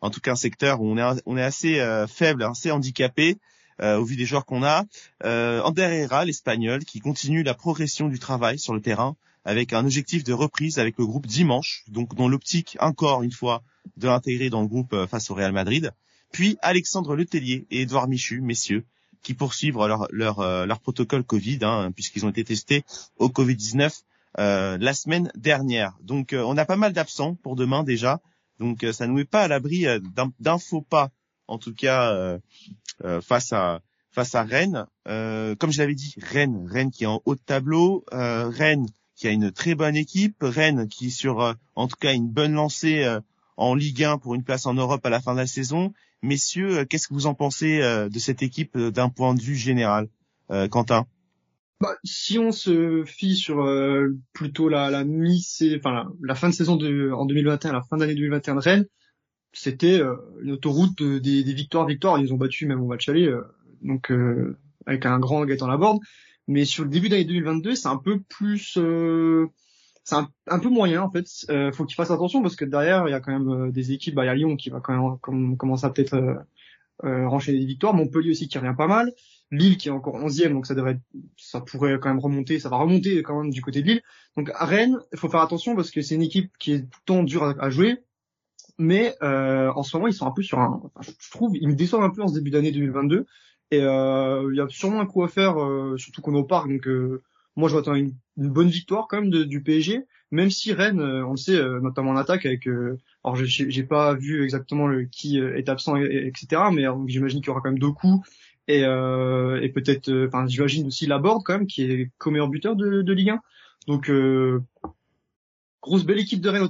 en 0.02 0.10
tout 0.10 0.20
cas 0.20 0.34
un 0.34 0.36
secteur 0.36 0.82
où 0.82 0.96
on 1.26 1.38
est 1.38 1.44
assez 1.44 2.06
faible, 2.08 2.44
assez 2.44 2.72
handicapé. 2.72 3.38
au 3.82 4.04
vu 4.04 4.16
des 4.16 4.26
joueurs 4.26 4.46
qu'on 4.46 4.64
a, 4.64 4.86
Ander 5.24 5.82
Herrera, 5.82 6.26
l'Espagnol, 6.26 6.86
qui 6.86 7.00
continue 7.00 7.44
la 7.44 7.54
progression 7.54 8.10
du 8.10 8.20
travail 8.20 8.60
sur 8.60 8.74
le 8.74 8.82
terrain 8.82 9.16
avec 9.44 9.74
un 9.74 9.84
objectif 9.86 10.24
de 10.24 10.34
reprise 10.34 10.78
avec 10.78 11.00
le 11.00 11.06
groupe 11.08 11.26
dimanche, 11.26 11.84
donc 11.88 12.14
dans 12.14 12.30
l'optique 12.30 12.78
encore 12.80 13.24
une 13.24 13.32
fois 13.32 13.64
de 13.98 14.08
l'intégrer 14.08 14.52
dans 14.52 14.62
le 14.62 14.68
groupe 14.68 14.96
face 15.08 15.32
au 15.32 15.34
Real 15.34 15.52
Madrid. 15.52 15.92
Puis 16.32 16.58
Alexandre 16.62 17.16
Letellier 17.16 17.66
et 17.72 17.82
Edouard 17.82 18.08
Michu, 18.08 18.42
messieurs, 18.42 18.86
qui 19.22 19.34
poursuivent 19.34 19.78
euh, 19.78 20.66
leur 20.66 20.80
protocole 20.80 21.24
Covid, 21.24 21.60
hein, 21.62 21.92
puisqu'ils 21.92 22.26
ont 22.26 22.30
été 22.30 22.44
testés 22.44 22.84
au 23.18 23.30
Covid-19 23.30 24.02
euh, 24.40 24.78
la 24.80 24.94
semaine 24.94 25.32
dernière. 25.36 25.98
Donc 26.02 26.34
euh, 26.34 26.44
on 26.44 26.58
a 26.58 26.66
pas 26.66 26.76
mal 26.76 26.94
d'absents 26.94 27.36
pour 27.36 27.56
demain 27.56 27.84
déjà. 27.84 28.22
Donc 28.60 28.86
ça 28.92 29.06
ne 29.06 29.12
nous 29.12 29.18
met 29.18 29.26
pas 29.26 29.44
à 29.44 29.48
l'abri 29.48 29.86
d'un 30.40 30.58
faux 30.60 30.82
pas, 30.82 31.10
en 31.48 31.58
tout 31.58 31.74
cas 31.74 32.38
face 33.22 33.52
à 33.54 33.82
face 34.12 34.36
à 34.36 34.44
Rennes. 34.44 34.86
comme 35.06 35.72
je 35.72 35.80
l'avais 35.80 35.96
dit, 35.96 36.14
Rennes, 36.22 36.68
Rennes 36.70 36.92
qui 36.92 37.06
est 37.06 37.08
en 37.08 37.24
haut 37.26 37.34
de 37.34 37.42
tableau, 37.44 38.06
Rennes 38.12 38.86
qui 39.16 39.28
a 39.28 39.32
une 39.32 39.52
très 39.52 39.74
bonne 39.74 39.96
équipe, 39.96 40.36
Rennes 40.42 40.88
qui 40.90 41.10
sur 41.10 41.56
en 41.74 41.88
tout 41.88 41.96
cas 42.00 42.14
une 42.14 42.30
bonne 42.30 42.54
lancée 42.54 43.18
en 43.58 43.74
Ligue 43.74 44.04
1 44.04 44.20
pour 44.20 44.36
une 44.36 44.44
place 44.44 44.68
en 44.68 44.76
Europe 44.76 45.04
à 45.08 45.10
la 45.10 45.22
fin 45.22 45.34
de 45.34 45.40
la 45.40 45.48
saison 45.48 45.92
Messieurs, 46.24 46.80
euh, 46.80 46.86
qu'est-ce 46.86 47.08
que 47.08 47.14
vous 47.14 47.26
en 47.26 47.34
pensez 47.34 47.82
euh, 47.82 48.08
de 48.08 48.20
cette 48.20 48.44
équipe 48.44 48.76
euh, 48.76 48.92
d'un 48.92 49.10
point 49.10 49.34
de 49.34 49.42
vue 49.42 49.56
général, 49.56 50.08
Quentin? 50.70 51.08
Bah, 51.82 51.96
si 52.04 52.40
on 52.40 52.52
se 52.52 53.04
fie 53.06 53.36
sur 53.36 53.68
plutôt 54.34 54.70
la, 54.70 54.90
la 54.90 55.04
mi 55.04 55.46
enfin 55.78 56.06
la, 56.22 56.36
fin 56.36 56.50
de 56.50 56.54
saison 56.54 56.76
de, 56.76 57.12
en 57.12 57.26
2021, 57.26 57.74
la 57.74 57.82
fin 57.82 57.98
d'année 57.98 58.16
2021 58.16 58.56
de 58.56 58.60
Rennes, 58.60 58.86
c'était 59.54 60.02
une 60.42 60.52
autoroute 60.52 61.02
des, 61.04 61.44
des, 61.44 61.54
victoires, 61.54 61.86
victoires. 61.86 62.20
Ils 62.20 62.34
ont 62.34 62.38
battu 62.38 62.66
même 62.66 62.82
au 62.82 62.88
match 62.88 63.10
aller, 63.10 63.34
donc 63.82 64.12
avec 64.86 65.06
un 65.06 65.20
grand 65.20 65.44
Gaëtan 65.46 65.68
Laborde. 65.68 66.00
Mais 66.48 66.66
sur 66.66 66.84
le 66.84 66.90
début 66.90 67.10
d'année 67.10 67.26
2022, 67.26 67.76
c'est 67.76 67.88
un 67.88 67.98
peu 67.98 68.20
plus 68.22 68.78
c'est 70.04 70.16
un, 70.48 70.60
peu 70.60 70.70
moyen 70.70 71.04
en 71.04 71.12
fait. 71.12 71.26
Euh, 71.50 71.72
faut 71.72 71.86
qu'il 71.86 71.96
fasse 71.96 72.12
attention 72.12 72.42
parce 72.42 72.56
que 72.56 72.66
derrière 72.66 73.08
il 73.08 73.12
y 73.12 73.14
a 73.14 73.20
quand 73.20 73.32
même 73.32 73.50
euh, 73.50 73.72
des 73.72 73.92
équipes. 73.92 74.16
Bah, 74.16 74.24
il 74.24 74.28
y 74.28 74.30
a 74.30 74.36
Lyon 74.36 74.56
qui 74.56 74.70
va 74.70 74.80
quand 74.82 75.18
même 75.32 75.58
commencer 75.58 75.86
à 75.86 75.90
peut-être 75.90 76.16
euh, 76.16 76.36
euh, 77.04 77.40
des 77.48 77.66
victoires. 77.66 77.94
Montpellier 77.94 78.32
aussi 78.32 78.48
qui 78.48 78.58
revient 78.58 78.76
pas 78.78 78.88
mal. 78.88 79.12
Lille 79.52 79.78
qui 79.78 79.90
est 79.90 79.92
encore 79.92 80.18
11e 80.18 80.54
donc 80.54 80.66
ça 80.66 80.76
devrait, 80.76 81.00
ça 81.38 81.62
pourrait 81.62 82.00
quand 82.00 82.10
même 82.10 82.20
remonter. 82.20 82.60
Ça 82.60 82.70
va 82.70 82.78
remonter 82.78 83.22
quand 83.24 83.42
même 83.42 83.52
du 83.52 83.62
côté 83.62 83.82
de 83.82 83.88
Lille. 83.88 84.02
Donc 84.38 84.50
à 84.54 84.66
Rennes, 84.66 84.98
il 85.12 85.20
faut 85.20 85.30
faire 85.30 85.42
attention 85.42 85.76
parce 85.76 85.92
que 85.92 86.02
c'est 86.02 86.16
une 86.16 86.22
équipe 86.22 86.52
qui 86.58 86.74
est 86.74 86.80
tout 86.80 87.00
le 87.02 87.06
temps 87.06 87.24
dure 87.24 87.44
à, 87.44 87.70
jouer. 87.70 87.98
Mais 88.78 89.16
euh, 89.22 89.72
en 89.76 89.84
ce 89.84 89.96
moment 89.96 90.08
ils 90.08 90.14
sont 90.14 90.26
un 90.26 90.32
peu 90.32 90.42
sur 90.42 90.60
un. 90.60 90.82
Je 91.02 91.12
trouve 91.32 91.56
ils 91.56 91.68
me 91.68 91.76
déçoivent 91.76 92.04
un 92.04 92.10
peu 92.10 92.22
en 92.22 92.28
ce 92.28 92.34
début 92.34 92.52
d'année 92.52 92.72
2022. 92.72 93.26
Et 93.72 93.82
euh, 93.82 94.50
il 94.52 94.58
y 94.58 94.62
a 94.62 94.68
sûrement 94.70 95.02
un 95.02 95.06
coup 95.06 95.24
à 95.24 95.28
faire, 95.28 95.56
surtout 95.98 96.22
qu'on 96.22 96.36
est 96.36 96.40
au 96.40 96.44
parc. 96.44 96.70
Donc 96.70 96.88
moi, 97.56 97.70
je 97.70 97.76
vois 97.76 97.98
une, 97.98 98.14
une, 98.38 98.50
bonne 98.50 98.70
victoire 98.70 99.08
quand 99.08 99.22
même 99.22 99.30
du 99.30 99.62
PSG, 99.62 100.06
même 100.32 100.50
si 100.50 100.72
Rennes, 100.72 101.02
euh, 101.02 101.26
on 101.26 101.32
le 101.32 101.38
sait, 101.38 101.56
euh, 101.56 101.80
notamment 101.82 102.12
en 102.12 102.16
attaque 102.16 102.46
avec. 102.46 102.68
Euh, 102.68 102.98
alors, 103.24 103.36
j'ai 103.36 103.84
pas 103.84 104.16
vu 104.16 104.44
exactement 104.44 104.88
le 104.88 105.04
qui 105.04 105.38
est 105.38 105.70
absent, 105.70 105.96
etc. 105.98 106.64
Mais 106.74 106.86
j'imagine 107.06 107.40
qu'il 107.40 107.48
y 107.48 107.52
aura 107.52 107.62
quand 107.62 107.70
même 107.70 107.78
Doku 107.78 108.24
et, 108.68 108.80
et 108.82 109.70
peut-être, 109.70 110.28
enfin, 110.28 110.48
j'imagine 110.48 110.88
aussi 110.88 111.06
Laborde 111.08 111.44
quand 111.44 111.54
même, 111.54 111.68
qui 111.68 111.84
est 111.84 112.12
co-meilleur 112.18 112.48
buteur 112.48 112.76
de, 112.76 113.02
de 113.02 113.14
Ligue 113.14 113.32
1. 113.32 113.40
Donc, 113.88 114.12
grosse 115.82 116.06
belle 116.06 116.20
équipe 116.20 116.42
de 116.42 116.50
Rennes 116.50 116.70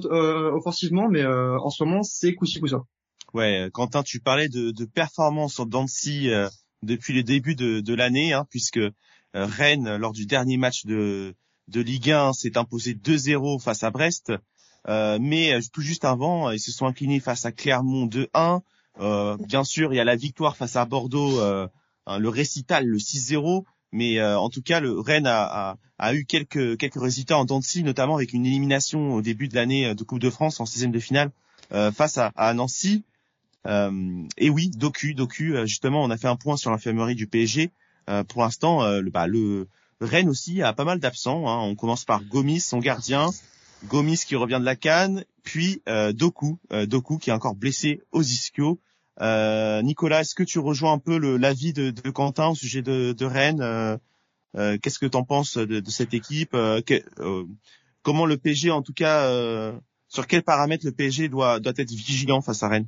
offensivement, 0.54 1.10
mais 1.10 1.26
en 1.26 1.70
ce 1.70 1.84
moment, 1.84 2.04
c'est 2.04 2.34
coup-ci 2.34 2.60
coup-ça. 2.60 2.84
Ouais, 3.34 3.70
Quentin, 3.74 4.04
tu 4.04 4.20
parlais 4.20 4.50
de, 4.50 4.72
de 4.72 4.86
performance 4.86 5.60
en 5.60 5.66
Dancy 5.66 6.30
depuis 6.84 7.14
le 7.14 7.24
début 7.24 7.56
de, 7.56 7.80
de 7.80 7.94
l'année, 7.94 8.34
hein, 8.34 8.46
puisque 8.50 8.78
euh, 8.78 8.92
Rennes, 9.34 9.96
lors 9.98 10.14
du 10.14 10.26
dernier 10.26 10.58
match 10.58 10.86
de, 10.86 11.36
de 11.68 11.82
Ligue 11.82 12.12
1, 12.12 12.34
s'est 12.34 12.58
imposé 12.58 12.94
2-0 12.94 13.62
face 13.62 13.84
à 13.84 13.92
Brest. 13.92 14.34
Euh, 14.88 15.20
mais 15.22 15.54
euh, 15.54 15.62
tout 15.72 15.82
juste 15.82 16.06
avant, 16.06 16.50
ils 16.52 16.60
se 16.60 16.72
sont 16.72 16.86
inclinés 16.86 17.20
face 17.20 17.46
à 17.46 17.52
Clermont 17.52 18.08
2-1. 18.08 18.62
Euh, 19.00 19.38
bien 19.38 19.64
sûr, 19.64 19.94
il 19.94 19.98
y 19.98 20.00
a 20.00 20.04
la 20.04 20.16
victoire 20.16 20.58
face 20.58 20.76
à 20.76 20.86
Bordeaux, 20.86 21.40
euh, 21.40 21.68
hein, 22.06 22.20
le 22.20 22.30
récital, 22.30 22.86
le 22.86 22.98
6-0. 22.98 23.64
Mais 23.94 24.24
en 24.24 24.50
tout 24.50 24.62
cas, 24.62 24.80
le 24.80 24.98
Rennes 24.98 25.28
a, 25.28 25.44
a, 25.44 25.78
a, 25.98 26.14
eu 26.16 26.24
quelques, 26.24 26.78
quelques 26.78 27.02
résultats 27.02 27.38
en 27.38 27.44
Dancy, 27.44 27.84
notamment 27.84 28.16
avec 28.16 28.32
une 28.32 28.46
élimination 28.46 29.16
au 29.16 29.22
début 29.22 29.50
de 29.50 29.56
l'année 29.56 29.94
de 29.94 30.04
Coupe 30.06 30.20
de 30.20 30.30
France 30.30 30.62
en 30.62 30.66
sixième 30.66 30.94
de 30.94 31.00
finale 31.00 31.30
face 31.92 32.18
à, 32.18 32.32
à 32.38 32.54
Nancy. 32.54 33.04
et 33.66 34.50
oui, 34.50 34.70
Docu, 34.70 35.14
Docu, 35.14 35.58
justement, 35.66 36.02
on 36.06 36.10
a 36.10 36.16
fait 36.16 36.30
un 36.30 36.38
point 36.38 36.56
sur 36.56 36.72
l'infirmerie 36.72 37.16
du 37.16 37.28
PSG. 37.28 37.70
Euh, 38.10 38.24
pour 38.24 38.42
l'instant, 38.42 38.84
euh, 38.84 39.02
le, 39.02 39.10
bah, 39.10 39.28
le 39.28 39.68
Rennes 40.00 40.30
aussi 40.30 40.62
a 40.62 40.74
pas 40.74 40.86
mal 40.86 41.00
d'absents. 41.00 41.48
Hein. 41.48 41.60
On 41.60 41.76
commence 41.76 42.06
par 42.06 42.24
Gomis, 42.24 42.60
son 42.60 42.80
gardien, 42.80 43.30
Gomis 43.86 44.18
qui 44.26 44.36
revient 44.36 44.58
de 44.60 44.66
la 44.66 44.76
canne, 44.76 45.26
puis 45.44 45.82
euh, 45.88 46.12
Doku, 46.12 46.60
Doku 46.88 47.18
qui 47.18 47.30
est 47.30 47.34
encore 47.34 47.56
blessé 47.56 48.02
aux 48.12 48.22
ischios. 48.22 48.80
Nicolas, 49.22 50.22
est-ce 50.22 50.36
que 50.36 50.44
tu 50.44 50.60
rejoins 50.60 50.94
un 50.94 51.00
peu 51.00 51.18
l'avis 51.38 51.74
de, 51.74 51.92
de, 51.92 52.10
Quentin 52.10 52.50
au 52.50 52.56
sujet 52.56 52.82
de, 52.82 53.26
Rennes 53.26 54.00
Qu'est-ce 54.54 55.00
que 55.00 55.06
tu 55.06 55.18
en 55.18 55.24
penses 55.24 55.58
de, 55.58 55.90
cette 55.90 56.14
équipe 56.14 56.56
Comment 58.04 58.26
le 58.26 58.38
PSG, 58.38 58.72
en 58.72 58.82
tout 58.82 58.94
cas, 58.94 59.30
sur 60.08 60.28
quels 60.28 60.44
paramètres 60.44 60.86
le 60.86 60.92
PSG 60.92 61.30
doit 61.30 61.60
être 61.64 61.92
vigilant 61.92 62.42
face 62.42 62.64
à 62.64 62.68
Rennes? 62.68 62.88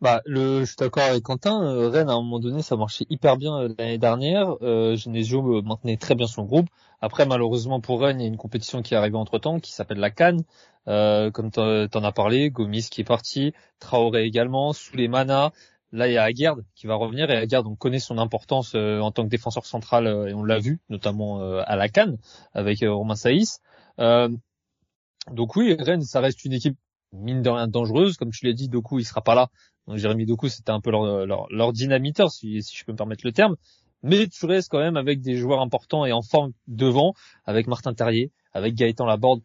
Bah, 0.00 0.22
le, 0.26 0.60
je 0.60 0.66
suis 0.66 0.76
d'accord 0.76 1.02
avec 1.02 1.24
Quentin. 1.24 1.60
Euh, 1.64 1.88
Rennes, 1.88 2.08
à 2.08 2.12
un 2.12 2.22
moment 2.22 2.38
donné, 2.38 2.62
ça 2.62 2.76
marchait 2.76 3.04
hyper 3.10 3.36
bien 3.36 3.58
euh, 3.58 3.74
l'année 3.78 3.98
dernière. 3.98 4.54
Euh, 4.62 4.94
Genesio 4.94 5.62
maintenait 5.62 5.96
très 5.96 6.14
bien 6.14 6.28
son 6.28 6.44
groupe. 6.44 6.68
Après, 7.00 7.26
malheureusement 7.26 7.80
pour 7.80 8.00
Rennes, 8.00 8.20
il 8.20 8.22
y 8.22 8.26
a 8.26 8.28
une 8.28 8.36
compétition 8.36 8.80
qui 8.82 8.94
est 8.94 8.96
arrivée 8.96 9.16
entre 9.16 9.38
temps, 9.38 9.58
qui 9.58 9.72
s'appelle 9.72 9.98
la 9.98 10.10
Cannes. 10.10 10.44
Euh, 10.86 11.32
comme 11.32 11.50
tu 11.50 11.60
en 11.60 12.04
as 12.04 12.12
parlé, 12.12 12.50
Gomis 12.50 12.88
qui 12.90 13.00
est 13.00 13.04
parti, 13.04 13.52
Traoré 13.80 14.24
également, 14.24 14.72
Souleymana. 14.72 15.52
Là, 15.90 16.06
il 16.06 16.14
y 16.14 16.18
a 16.18 16.22
Aguerd 16.22 16.64
qui 16.74 16.86
va 16.86 16.94
revenir 16.94 17.30
et 17.30 17.36
Aguerd, 17.36 17.66
on 17.66 17.74
connaît 17.74 17.98
son 17.98 18.18
importance 18.18 18.74
euh, 18.74 19.00
en 19.00 19.10
tant 19.10 19.24
que 19.24 19.28
défenseur 19.28 19.66
central 19.66 20.06
et 20.06 20.34
on 20.34 20.44
l'a 20.44 20.58
vu, 20.58 20.80
notamment 20.90 21.40
à 21.40 21.76
la 21.76 21.88
Cannes 21.88 22.18
avec 22.54 22.80
Romain 22.82 23.16
Saïs. 23.16 23.60
donc 23.98 25.56
oui, 25.56 25.76
Rennes, 25.78 26.02
ça 26.02 26.20
reste 26.20 26.44
une 26.44 26.52
équipe 26.52 26.76
mine 27.12 27.42
de 27.42 27.50
rien 27.50 27.68
dangereuse. 27.68 28.16
Comme 28.16 28.30
tu 28.30 28.46
l'as 28.46 28.52
dit, 28.52 28.68
Doku, 28.68 28.98
il 28.98 29.04
sera 29.04 29.22
pas 29.22 29.34
là 29.34 29.48
donc 29.88 29.96
Jérémy 29.96 30.26
Doku, 30.26 30.50
c'était 30.50 30.70
un 30.70 30.80
peu 30.80 30.90
leur, 30.90 31.72
dynamiteur, 31.72 32.30
si, 32.30 32.62
si, 32.62 32.76
je 32.76 32.84
peux 32.84 32.92
me 32.92 32.96
permettre 32.98 33.22
le 33.24 33.32
terme. 33.32 33.56
Mais 34.02 34.28
tu 34.28 34.44
restes 34.44 34.68
quand 34.70 34.80
même 34.80 34.98
avec 34.98 35.22
des 35.22 35.36
joueurs 35.36 35.62
importants 35.62 36.04
et 36.04 36.12
en 36.12 36.20
forme 36.20 36.52
devant, 36.66 37.14
avec 37.46 37.66
Martin 37.66 37.94
Terrier, 37.94 38.30
avec 38.52 38.74
Gaëtan 38.74 39.06
Laborde, 39.06 39.40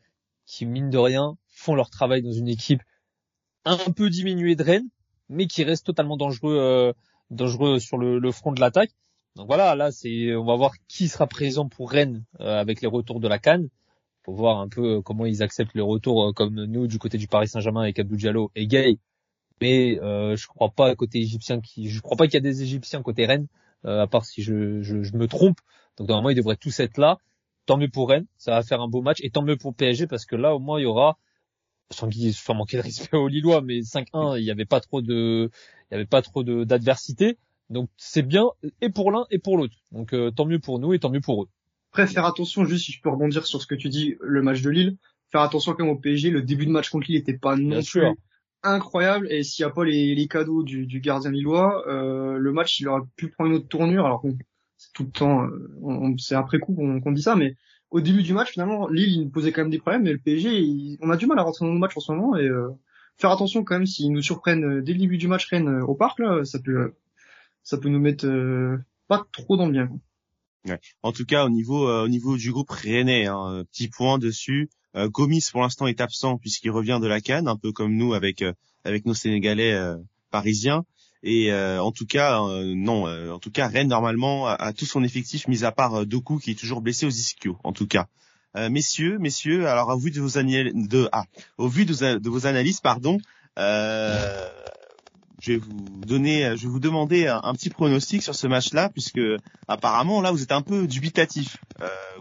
qui 0.45 0.65
mine 0.65 0.89
de 0.89 0.97
rien 0.97 1.37
font 1.47 1.75
leur 1.75 1.89
travail 1.89 2.21
dans 2.21 2.33
une 2.33 2.49
équipe 2.49 2.81
un 3.63 3.77
peu 3.77 4.09
diminuée 4.09 4.57
de 4.57 4.63
Rennes, 4.63 4.89
mais 5.29 5.47
qui 5.47 5.63
reste 5.63 5.85
totalement 5.85 6.17
dangereux, 6.17 6.57
euh, 6.59 6.91
dangereux 7.31 7.79
sur 7.79 7.97
le, 7.97 8.31
front 8.33 8.51
de 8.51 8.59
l'attaque. 8.59 8.91
Donc 9.37 9.47
voilà, 9.47 9.75
là 9.75 9.93
c'est, 9.93 10.35
on 10.35 10.43
va 10.43 10.57
voir 10.57 10.73
qui 10.89 11.07
sera 11.07 11.25
présent 11.25 11.69
pour 11.69 11.89
Rennes 11.89 12.25
euh, 12.41 12.59
avec 12.59 12.81
les 12.81 12.87
retours 12.89 13.21
de 13.21 13.29
la 13.29 13.39
Cannes. 13.39 13.69
Faut 14.25 14.33
voir 14.33 14.59
un 14.59 14.67
peu 14.67 15.01
comment 15.01 15.25
ils 15.25 15.41
acceptent 15.41 15.73
les 15.73 15.81
retours, 15.81 16.27
euh, 16.27 16.33
comme 16.33 16.65
nous 16.65 16.87
du 16.87 16.99
côté 16.99 17.17
du 17.17 17.29
Paris 17.29 17.47
Saint-Germain 17.47 17.83
avec 17.83 17.97
Abdou 17.97 18.17
Diallo 18.17 18.51
et 18.55 18.67
Gay 18.67 18.99
mais 19.61 19.99
euh, 20.01 20.35
je 20.35 20.47
crois 20.47 20.69
pas 20.69 20.95
côté 20.95 21.19
égyptien 21.19 21.61
qui 21.61 21.89
je 21.89 22.01
crois 22.01 22.17
pas 22.17 22.25
qu'il 22.25 22.35
y 22.35 22.37
a 22.37 22.41
des 22.41 22.63
égyptiens 22.63 23.01
côté 23.01 23.25
Rennes 23.25 23.47
à 23.85 24.07
part 24.07 24.25
si 24.25 24.41
je, 24.41 24.81
je, 24.81 25.03
je 25.03 25.17
me 25.17 25.27
trompe. 25.27 25.57
Donc 25.97 26.07
normalement, 26.07 26.29
ils 26.29 26.35
devraient 26.35 26.55
tous 26.55 26.79
être 26.79 26.97
là. 26.97 27.17
Tant 27.65 27.77
mieux 27.77 27.89
pour 27.89 28.09
Rennes, 28.09 28.25
ça 28.37 28.51
va 28.51 28.63
faire 28.63 28.81
un 28.81 28.87
beau 28.87 29.01
match. 29.01 29.19
Et 29.21 29.29
tant 29.29 29.41
mieux 29.41 29.57
pour 29.57 29.75
PSG 29.75 30.07
parce 30.07 30.25
que 30.25 30.35
là, 30.35 30.55
au 30.55 30.59
moins, 30.59 30.79
il 30.79 30.83
y 30.83 30.85
aura, 30.85 31.17
sans, 31.91 32.09
sans 32.11 32.53
manquer 32.55 32.77
de 32.77 32.81
respect 32.83 33.17
aux 33.17 33.27
Lillois, 33.27 33.61
mais 33.61 33.79
5-1, 33.79 34.39
il 34.39 34.43
n'y 34.43 34.51
avait 34.51 34.65
pas 34.65 34.81
trop 34.81 35.01
de, 35.01 35.49
il 35.89 35.93
y 35.93 35.95
avait 35.95 36.05
pas 36.05 36.21
trop 36.21 36.43
de 36.43 36.63
d'adversité. 36.63 37.37
Donc 37.69 37.89
c'est 37.97 38.23
bien 38.23 38.45
et 38.81 38.89
pour 38.89 39.11
l'un 39.11 39.25
et 39.31 39.39
pour 39.39 39.57
l'autre. 39.57 39.75
Donc 39.91 40.13
euh, 40.13 40.31
tant 40.31 40.45
mieux 40.45 40.59
pour 40.59 40.79
nous 40.79 40.93
et 40.93 40.99
tant 40.99 41.09
mieux 41.09 41.21
pour 41.21 41.43
eux. 41.43 41.47
Après, 41.91 42.07
faire 42.07 42.25
attention, 42.25 42.65
juste 42.65 42.85
si 42.85 42.91
je 42.91 43.01
peux 43.01 43.09
rebondir 43.09 43.45
sur 43.45 43.61
ce 43.61 43.67
que 43.67 43.75
tu 43.75 43.89
dis, 43.89 44.15
le 44.19 44.41
match 44.41 44.61
de 44.61 44.69
Lille, 44.69 44.97
faire 45.31 45.41
attention 45.41 45.73
quand 45.73 45.83
même 45.83 45.93
au 45.93 45.97
PSG, 45.97 46.31
le 46.31 46.41
début 46.41 46.65
de 46.65 46.71
match 46.71 46.89
contre 46.89 47.07
Lille 47.07 47.17
n'était 47.17 47.37
pas 47.37 47.55
non 47.55 47.81
plus 47.81 48.03
incroyable 48.63 49.31
et 49.31 49.43
s'il 49.43 49.65
n'y 49.65 49.71
a 49.71 49.73
pas 49.73 49.83
les, 49.83 50.15
les 50.15 50.27
cadeaux 50.27 50.63
du, 50.63 50.85
du 50.85 50.99
gardien 50.99 51.31
lillois, 51.31 51.87
euh, 51.87 52.37
le 52.37 52.51
match 52.51 52.79
il 52.79 52.87
aurait 52.87 53.03
pu 53.15 53.29
prendre 53.29 53.49
une 53.49 53.57
autre 53.57 53.67
tournure. 53.67 54.05
Alors 54.05 54.23
c'est 54.77 54.93
tout 54.93 55.03
le 55.03 55.11
temps, 55.11 55.43
euh, 55.43 56.15
c'est 56.17 56.35
après 56.35 56.59
coup 56.59 56.73
qu'on 56.73 57.11
dit 57.11 57.21
ça, 57.21 57.35
mais 57.35 57.55
au 57.91 58.01
début 58.01 58.23
du 58.23 58.33
match 58.33 58.51
finalement 58.51 58.87
Lille 58.87 59.11
il 59.11 59.21
nous 59.23 59.29
posait 59.29 59.51
quand 59.51 59.61
même 59.61 59.71
des 59.71 59.79
problèmes, 59.79 60.03
mais 60.03 60.13
le 60.13 60.19
PSG 60.19 60.97
on 61.01 61.09
a 61.09 61.17
du 61.17 61.25
mal 61.25 61.39
à 61.39 61.43
rentrer 61.43 61.65
dans 61.65 61.73
nos 61.73 61.79
matchs 61.79 61.97
en 61.97 62.01
ce 62.01 62.11
moment 62.11 62.35
et 62.35 62.47
euh, 62.47 62.69
faire 63.17 63.31
attention 63.31 63.63
quand 63.63 63.75
même 63.75 63.85
s'ils 63.85 64.11
nous 64.11 64.21
surprennent 64.21 64.81
dès 64.81 64.93
le 64.93 64.99
début 64.99 65.17
du 65.17 65.27
match 65.27 65.47
Rennes 65.47 65.81
au 65.81 65.95
parc 65.95 66.19
là, 66.19 66.43
ça 66.45 66.59
peut 66.59 66.93
ça 67.63 67.77
peut 67.77 67.89
nous 67.89 67.99
mettre 67.99 68.27
pas 69.07 69.25
trop 69.31 69.57
dans 69.57 69.67
le 69.67 69.71
bien. 69.71 69.89
Ouais. 70.65 70.79
En 71.01 71.11
tout 71.11 71.25
cas, 71.25 71.45
au 71.45 71.49
niveau 71.49 71.89
au 71.89 72.07
niveau 72.07 72.37
du 72.37 72.51
groupe 72.51 72.69
rennais, 72.69 73.27
hein, 73.27 73.63
petit 73.71 73.89
point 73.89 74.17
dessus. 74.17 74.69
Euh, 74.95 75.09
Gomis 75.09 75.47
pour 75.51 75.61
l'instant 75.61 75.87
est 75.87 76.01
absent 76.01 76.37
puisqu'il 76.37 76.71
revient 76.71 76.99
de 77.01 77.07
la 77.07 77.21
Cannes, 77.21 77.47
un 77.47 77.57
peu 77.57 77.71
comme 77.71 77.95
nous 77.95 78.13
avec 78.13 78.41
euh, 78.41 78.53
avec 78.85 79.05
nos 79.05 79.13
Sénégalais 79.13 79.73
euh, 79.73 79.97
parisiens. 80.29 80.85
Et 81.25 81.53
en 81.53 81.93
tout 81.93 82.05
cas, 82.05 82.41
non, 82.75 83.05
en 83.05 83.39
tout 83.39 83.49
cas, 83.49 83.69
Rennes 83.69 83.87
normalement 83.87 84.45
a, 84.45 84.73
tout 84.73 84.85
son 84.85 85.05
effectif, 85.05 85.47
mis 85.47 85.63
à 85.63 85.71
part 85.71 86.05
Doku 86.05 86.37
qui 86.37 86.51
est 86.51 86.59
toujours 86.59 86.81
blessé 86.81 87.05
aux 87.05 87.11
ischios. 87.11 87.57
En 87.63 87.71
tout 87.71 87.87
cas, 87.87 88.07
messieurs, 88.69 89.19
messieurs, 89.19 89.65
alors 89.69 89.87
au 89.87 89.97
vu 89.97 90.11
de 90.11 90.19
vos 90.19 90.27
de 90.27 91.09
ah, 91.13 91.23
au 91.57 91.69
vu 91.69 91.85
de, 91.85 92.17
de 92.17 92.29
vos 92.29 92.45
analyses, 92.45 92.81
pardon. 92.81 93.19
je 93.55 94.49
vais 95.45 95.55
vous 95.55 96.01
donner, 96.05 96.57
je 96.57 96.63
vais 96.63 96.67
vous 96.67 96.81
demander 96.81 97.27
un, 97.27 97.53
petit 97.53 97.69
pronostic 97.69 98.21
sur 98.21 98.35
ce 98.35 98.45
match-là, 98.47 98.89
puisque 98.89 99.21
apparemment 99.69 100.19
là 100.19 100.33
vous 100.33 100.43
êtes 100.43 100.51
un 100.51 100.61
peu 100.61 100.87
dubitatif. 100.87 101.55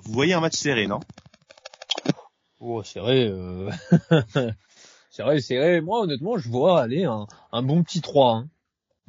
vous 0.04 0.12
voyez 0.12 0.34
un 0.34 0.40
match 0.40 0.54
serré, 0.54 0.86
non? 0.86 1.00
Oh, 2.64 2.80
c'est 2.84 3.00
vrai. 3.00 3.28
Euh... 3.28 3.70
c'est 5.10 5.24
vrai, 5.24 5.40
c'est 5.40 5.56
vrai. 5.56 5.80
Moi, 5.80 6.00
honnêtement, 6.00 6.38
je 6.38 6.48
vois 6.48 6.80
aller 6.80 7.02
un, 7.04 7.26
un 7.50 7.62
bon 7.62 7.82
petit 7.82 8.00
3. 8.00 8.36
Hein. 8.36 8.48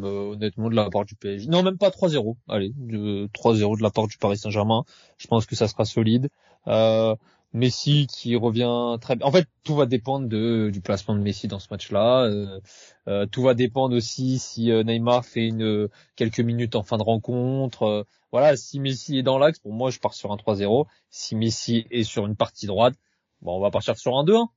Euh, 0.01 0.31
honnêtement, 0.31 0.71
de 0.71 0.75
la 0.75 0.89
part 0.89 1.05
du 1.05 1.15
PSG. 1.15 1.47
Non, 1.49 1.61
même 1.61 1.77
pas 1.77 1.89
3-0. 1.89 2.35
Allez, 2.49 2.71
3-0 2.71 3.77
de 3.77 3.83
la 3.83 3.91
part 3.91 4.07
du 4.07 4.17
Paris 4.17 4.39
Saint-Germain. 4.39 4.85
Je 5.19 5.27
pense 5.27 5.45
que 5.45 5.55
ça 5.55 5.67
sera 5.67 5.85
solide. 5.85 6.29
Euh, 6.67 7.15
Messi 7.53 8.07
qui 8.07 8.35
revient 8.35 8.97
très 8.99 9.15
bien. 9.15 9.27
En 9.27 9.31
fait, 9.31 9.47
tout 9.63 9.75
va 9.75 9.85
dépendre 9.85 10.27
de, 10.27 10.71
du 10.73 10.81
placement 10.81 11.13
de 11.15 11.21
Messi 11.21 11.47
dans 11.47 11.59
ce 11.59 11.67
match-là. 11.69 12.23
Euh, 12.23 12.59
euh 13.07 13.27
tout 13.27 13.43
va 13.43 13.53
dépendre 13.53 13.95
aussi 13.95 14.39
si 14.39 14.71
euh, 14.71 14.83
Neymar 14.83 15.25
fait 15.25 15.45
une 15.47 15.89
quelques 16.15 16.39
minutes 16.39 16.75
en 16.75 16.81
fin 16.81 16.97
de 16.97 17.03
rencontre. 17.03 18.07
voilà, 18.31 18.57
si 18.57 18.79
Messi 18.79 19.19
est 19.19 19.23
dans 19.23 19.37
l'axe, 19.37 19.59
pour 19.59 19.73
moi, 19.73 19.91
je 19.91 19.99
pars 19.99 20.15
sur 20.15 20.31
un 20.31 20.37
3-0. 20.37 20.87
Si 21.11 21.35
Messi 21.35 21.85
est 21.91 22.03
sur 22.03 22.25
une 22.25 22.35
partie 22.35 22.65
droite, 22.65 22.95
Bon, 23.43 23.57
on 23.57 23.61
va 23.61 23.71
partir 23.71 23.97
sur 23.97 24.17
un 24.17 24.23
2-1. 24.23 24.47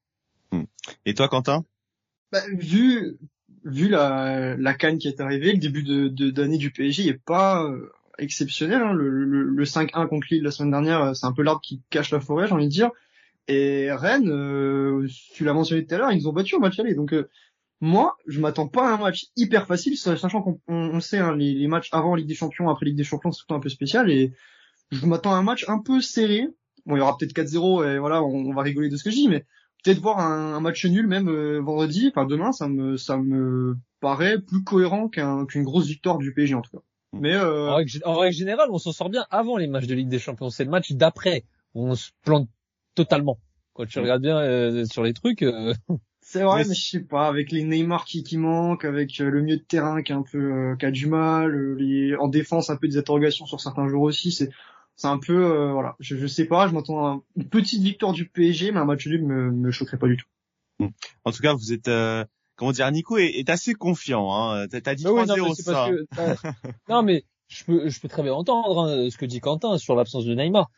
Hmm. 0.52 0.62
Et 1.04 1.14
toi, 1.14 1.28
Quentin? 1.28 1.64
Bah, 2.32 2.42
Vu 2.52 3.18
vu 3.64 3.88
la, 3.88 4.56
la 4.56 4.74
canne 4.74 4.98
qui 4.98 5.08
est 5.08 5.20
arrivée, 5.20 5.52
le 5.52 5.58
début 5.58 5.82
de 5.82 6.08
d'année 6.30 6.56
du 6.56 6.70
PSG 6.70 7.08
est 7.08 7.14
pas 7.14 7.64
euh, 7.64 7.90
exceptionnel. 8.18 8.80
Hein. 8.80 8.92
Le, 8.92 9.08
le, 9.08 9.42
le 9.42 9.64
5-1 9.64 10.08
contre 10.08 10.28
Lille 10.30 10.42
la 10.42 10.52
semaine 10.52 10.70
dernière, 10.70 11.02
euh, 11.02 11.14
c'est 11.14 11.26
un 11.26 11.32
peu 11.32 11.42
l'arbre 11.42 11.60
qui 11.60 11.82
cache 11.90 12.12
la 12.12 12.20
forêt, 12.20 12.46
j'ai 12.46 12.52
envie 12.52 12.66
de 12.66 12.70
dire. 12.70 12.90
Et 13.48 13.90
Rennes, 13.92 14.30
euh, 14.30 15.06
tu 15.34 15.44
l'as 15.44 15.52
mentionné 15.52 15.84
tout 15.84 15.94
à 15.94 15.98
l'heure, 15.98 16.12
ils 16.12 16.18
nous 16.18 16.28
ont 16.28 16.32
battu 16.32 16.54
au 16.54 16.60
match 16.60 16.78
aller. 16.78 16.94
Donc 16.94 17.12
euh, 17.12 17.28
moi, 17.80 18.16
je 18.26 18.40
m'attends 18.40 18.68
pas 18.68 18.88
à 18.88 18.94
un 18.94 18.98
match 18.98 19.26
hyper 19.36 19.66
facile, 19.66 19.96
sachant 19.96 20.42
qu'on 20.42 20.60
on 20.68 21.00
sait 21.00 21.18
hein, 21.18 21.34
les, 21.34 21.54
les, 21.54 21.66
matchs 21.66 21.88
avant 21.92 22.14
Ligue 22.14 22.28
des 22.28 22.34
Champions, 22.34 22.68
après 22.68 22.86
Ligue 22.86 22.96
des 22.96 23.04
Champions, 23.04 23.32
c'est 23.32 23.44
tout 23.46 23.54
un 23.54 23.60
peu 23.60 23.68
spécial. 23.68 24.10
Et 24.10 24.32
je 24.90 25.04
m'attends 25.06 25.34
à 25.34 25.36
un 25.36 25.42
match 25.42 25.64
un 25.68 25.80
peu 25.80 26.00
serré, 26.00 26.48
bon, 26.86 26.96
il 26.96 26.98
y 26.98 27.02
aura 27.02 27.16
peut-être 27.18 27.34
4-0 27.34 27.86
et 27.86 27.98
voilà, 27.98 28.22
on, 28.22 28.52
va 28.54 28.62
rigoler 28.62 28.88
de 28.88 28.96
ce 28.96 29.04
que 29.04 29.10
je 29.10 29.16
dis, 29.16 29.28
mais 29.28 29.44
peut-être 29.84 30.00
voir 30.00 30.18
un, 30.18 30.60
match 30.60 30.84
nul 30.86 31.06
même 31.06 31.28
euh, 31.28 31.60
vendredi, 31.60 32.10
enfin 32.10 32.26
demain, 32.26 32.52
ça 32.52 32.68
me 32.68 32.96
ça 32.96 33.16
me 33.16 33.76
paraît 34.00 34.40
plus 34.40 34.64
cohérent 34.64 35.08
qu'une 35.08 35.62
grosse 35.62 35.86
victoire 35.86 36.18
du 36.18 36.32
PSG 36.32 36.54
en 36.54 36.62
tout 36.62 36.70
cas. 36.70 36.82
Mm. 37.12 37.20
Mais 37.20 37.34
euh... 37.34 37.70
en, 38.04 38.16
règle, 38.16 38.34
générale, 38.34 38.68
on 38.70 38.78
s'en 38.78 38.92
sort 38.92 39.10
bien 39.10 39.26
avant 39.30 39.56
les 39.56 39.66
matchs 39.66 39.86
de 39.86 39.94
Ligue 39.94 40.08
des 40.08 40.18
Champions. 40.18 40.50
C'est 40.50 40.64
le 40.64 40.70
match 40.70 40.92
d'après 40.92 41.44
où 41.74 41.86
on 41.86 41.94
se 41.94 42.10
plante 42.24 42.48
totalement. 42.94 43.38
Quand 43.74 43.86
tu 43.86 43.98
mm. 43.98 44.02
regardes 44.02 44.22
bien 44.22 44.38
euh, 44.38 44.84
sur 44.86 45.02
les 45.02 45.12
trucs. 45.12 45.42
Euh, 45.42 45.74
c'est 46.20 46.42
vrai, 46.42 46.64
mais, 46.66 46.74
je 46.74 46.88
sais 46.88 47.00
pas, 47.00 47.28
avec 47.28 47.52
les 47.52 47.62
Neymar 47.62 48.04
qui, 48.04 48.24
qui 48.24 48.38
manquent, 48.38 48.84
avec 48.84 49.18
le 49.18 49.40
milieu 49.42 49.58
de 49.58 49.62
terrain 49.62 50.02
qui 50.02 50.12
est 50.12 50.16
un 50.16 50.22
peu 50.22 50.74
qui 50.78 50.86
a 50.86 50.90
du 50.90 51.06
mal, 51.06 51.76
les, 51.76 52.16
en 52.16 52.28
défense 52.28 52.70
un 52.70 52.76
peu 52.76 52.88
des 52.88 52.98
interrogations 52.98 53.46
sur 53.46 53.60
certains 53.60 53.88
joueurs 53.88 54.02
aussi. 54.02 54.32
C'est 54.32 54.50
c'est 54.96 55.08
un 55.08 55.18
peu 55.18 55.44
euh, 55.44 55.72
voilà. 55.72 55.94
Je, 56.00 56.16
je 56.16 56.26
sais 56.26 56.46
pas 56.46 56.66
je 56.66 56.74
m'attends 56.74 57.06
à 57.06 57.20
une 57.36 57.48
petite 57.48 57.82
victoire 57.82 58.12
du 58.12 58.28
PSG 58.28 58.72
mais 58.72 58.80
un 58.80 58.84
match 58.84 59.06
nul 59.06 59.24
me, 59.24 59.50
me 59.50 59.70
choquerait 59.70 59.98
pas 59.98 60.08
du 60.08 60.16
tout. 60.16 60.26
En 61.24 61.32
tout 61.32 61.42
cas 61.42 61.54
vous 61.54 61.72
êtes 61.72 61.88
euh, 61.88 62.24
comment 62.56 62.72
dire 62.72 62.90
Nico 62.90 63.18
est, 63.18 63.30
est 63.38 63.50
assez 63.50 63.74
confiant 63.74 64.32
hein. 64.32 64.66
T'as 64.68 64.94
dit 64.94 65.04
3-0 65.04 65.54
ça. 65.54 65.88
non 66.88 67.02
mais 67.02 67.24
je 67.48 67.64
peux 67.64 67.88
je 67.88 68.00
peux 68.00 68.08
très 68.08 68.22
bien 68.22 68.32
entendre 68.32 68.88
hein, 68.88 69.10
ce 69.10 69.16
que 69.16 69.26
dit 69.26 69.40
Quentin 69.40 69.78
sur 69.78 69.94
l'absence 69.94 70.24
de 70.24 70.34
Neymar. 70.34 70.70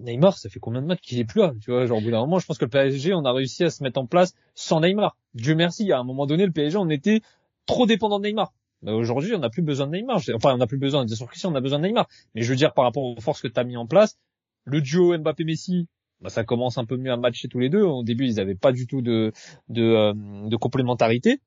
Neymar 0.00 0.38
ça 0.38 0.48
fait 0.48 0.60
combien 0.60 0.80
de 0.80 0.86
matchs 0.86 1.02
qu'il 1.02 1.18
est 1.18 1.24
plus 1.24 1.40
là 1.40 1.52
tu 1.60 1.70
vois 1.70 1.86
genre 1.86 1.98
au 1.98 2.00
bout 2.00 2.10
d'un 2.10 2.20
moment 2.20 2.38
je 2.38 2.46
pense 2.46 2.58
que 2.58 2.64
le 2.64 2.70
PSG 2.70 3.14
on 3.14 3.24
a 3.24 3.32
réussi 3.32 3.64
à 3.64 3.70
se 3.70 3.82
mettre 3.82 4.00
en 4.00 4.06
place 4.06 4.34
sans 4.54 4.80
Neymar. 4.80 5.16
Dieu 5.34 5.54
merci 5.54 5.90
à 5.92 5.98
un 5.98 6.04
moment 6.04 6.26
donné 6.26 6.46
le 6.46 6.52
PSG 6.52 6.78
on 6.78 6.88
était 6.88 7.20
trop 7.66 7.86
dépendant 7.86 8.20
de 8.20 8.26
Neymar 8.26 8.52
bah, 8.86 8.94
aujourd'hui, 8.94 9.34
on 9.34 9.40
n'a 9.40 9.50
plus 9.50 9.62
besoin 9.62 9.88
de 9.88 9.96
Neymar. 9.96 10.20
Enfin, 10.32 10.54
on 10.54 10.58
n'a 10.58 10.68
plus 10.68 10.78
besoin, 10.78 11.04
bien 11.04 11.16
sûr 11.16 11.28
on 11.44 11.54
a 11.56 11.60
besoin 11.60 11.80
de 11.80 11.88
Neymar. 11.88 12.06
Mais 12.34 12.42
je 12.42 12.50
veux 12.50 12.56
dire, 12.56 12.72
par 12.72 12.84
rapport 12.84 13.02
aux 13.02 13.20
forces 13.20 13.42
que 13.42 13.48
tu 13.48 13.58
as 13.58 13.64
mis 13.64 13.76
en 13.76 13.86
place, 13.86 14.16
le 14.64 14.80
duo 14.80 15.18
Mbappé-Messi, 15.18 15.88
bah, 16.20 16.30
ça 16.30 16.44
commence 16.44 16.78
un 16.78 16.84
peu 16.84 16.96
mieux 16.96 17.10
à 17.10 17.16
matcher 17.16 17.48
tous 17.48 17.58
les 17.58 17.68
deux. 17.68 17.82
Au 17.82 18.04
début, 18.04 18.26
ils 18.26 18.36
n'avaient 18.36 18.54
pas 18.54 18.70
du 18.70 18.86
tout 18.86 19.02
de, 19.02 19.32
de, 19.68 19.82
euh, 19.82 20.14
de 20.48 20.56
complémentarité. 20.56 21.40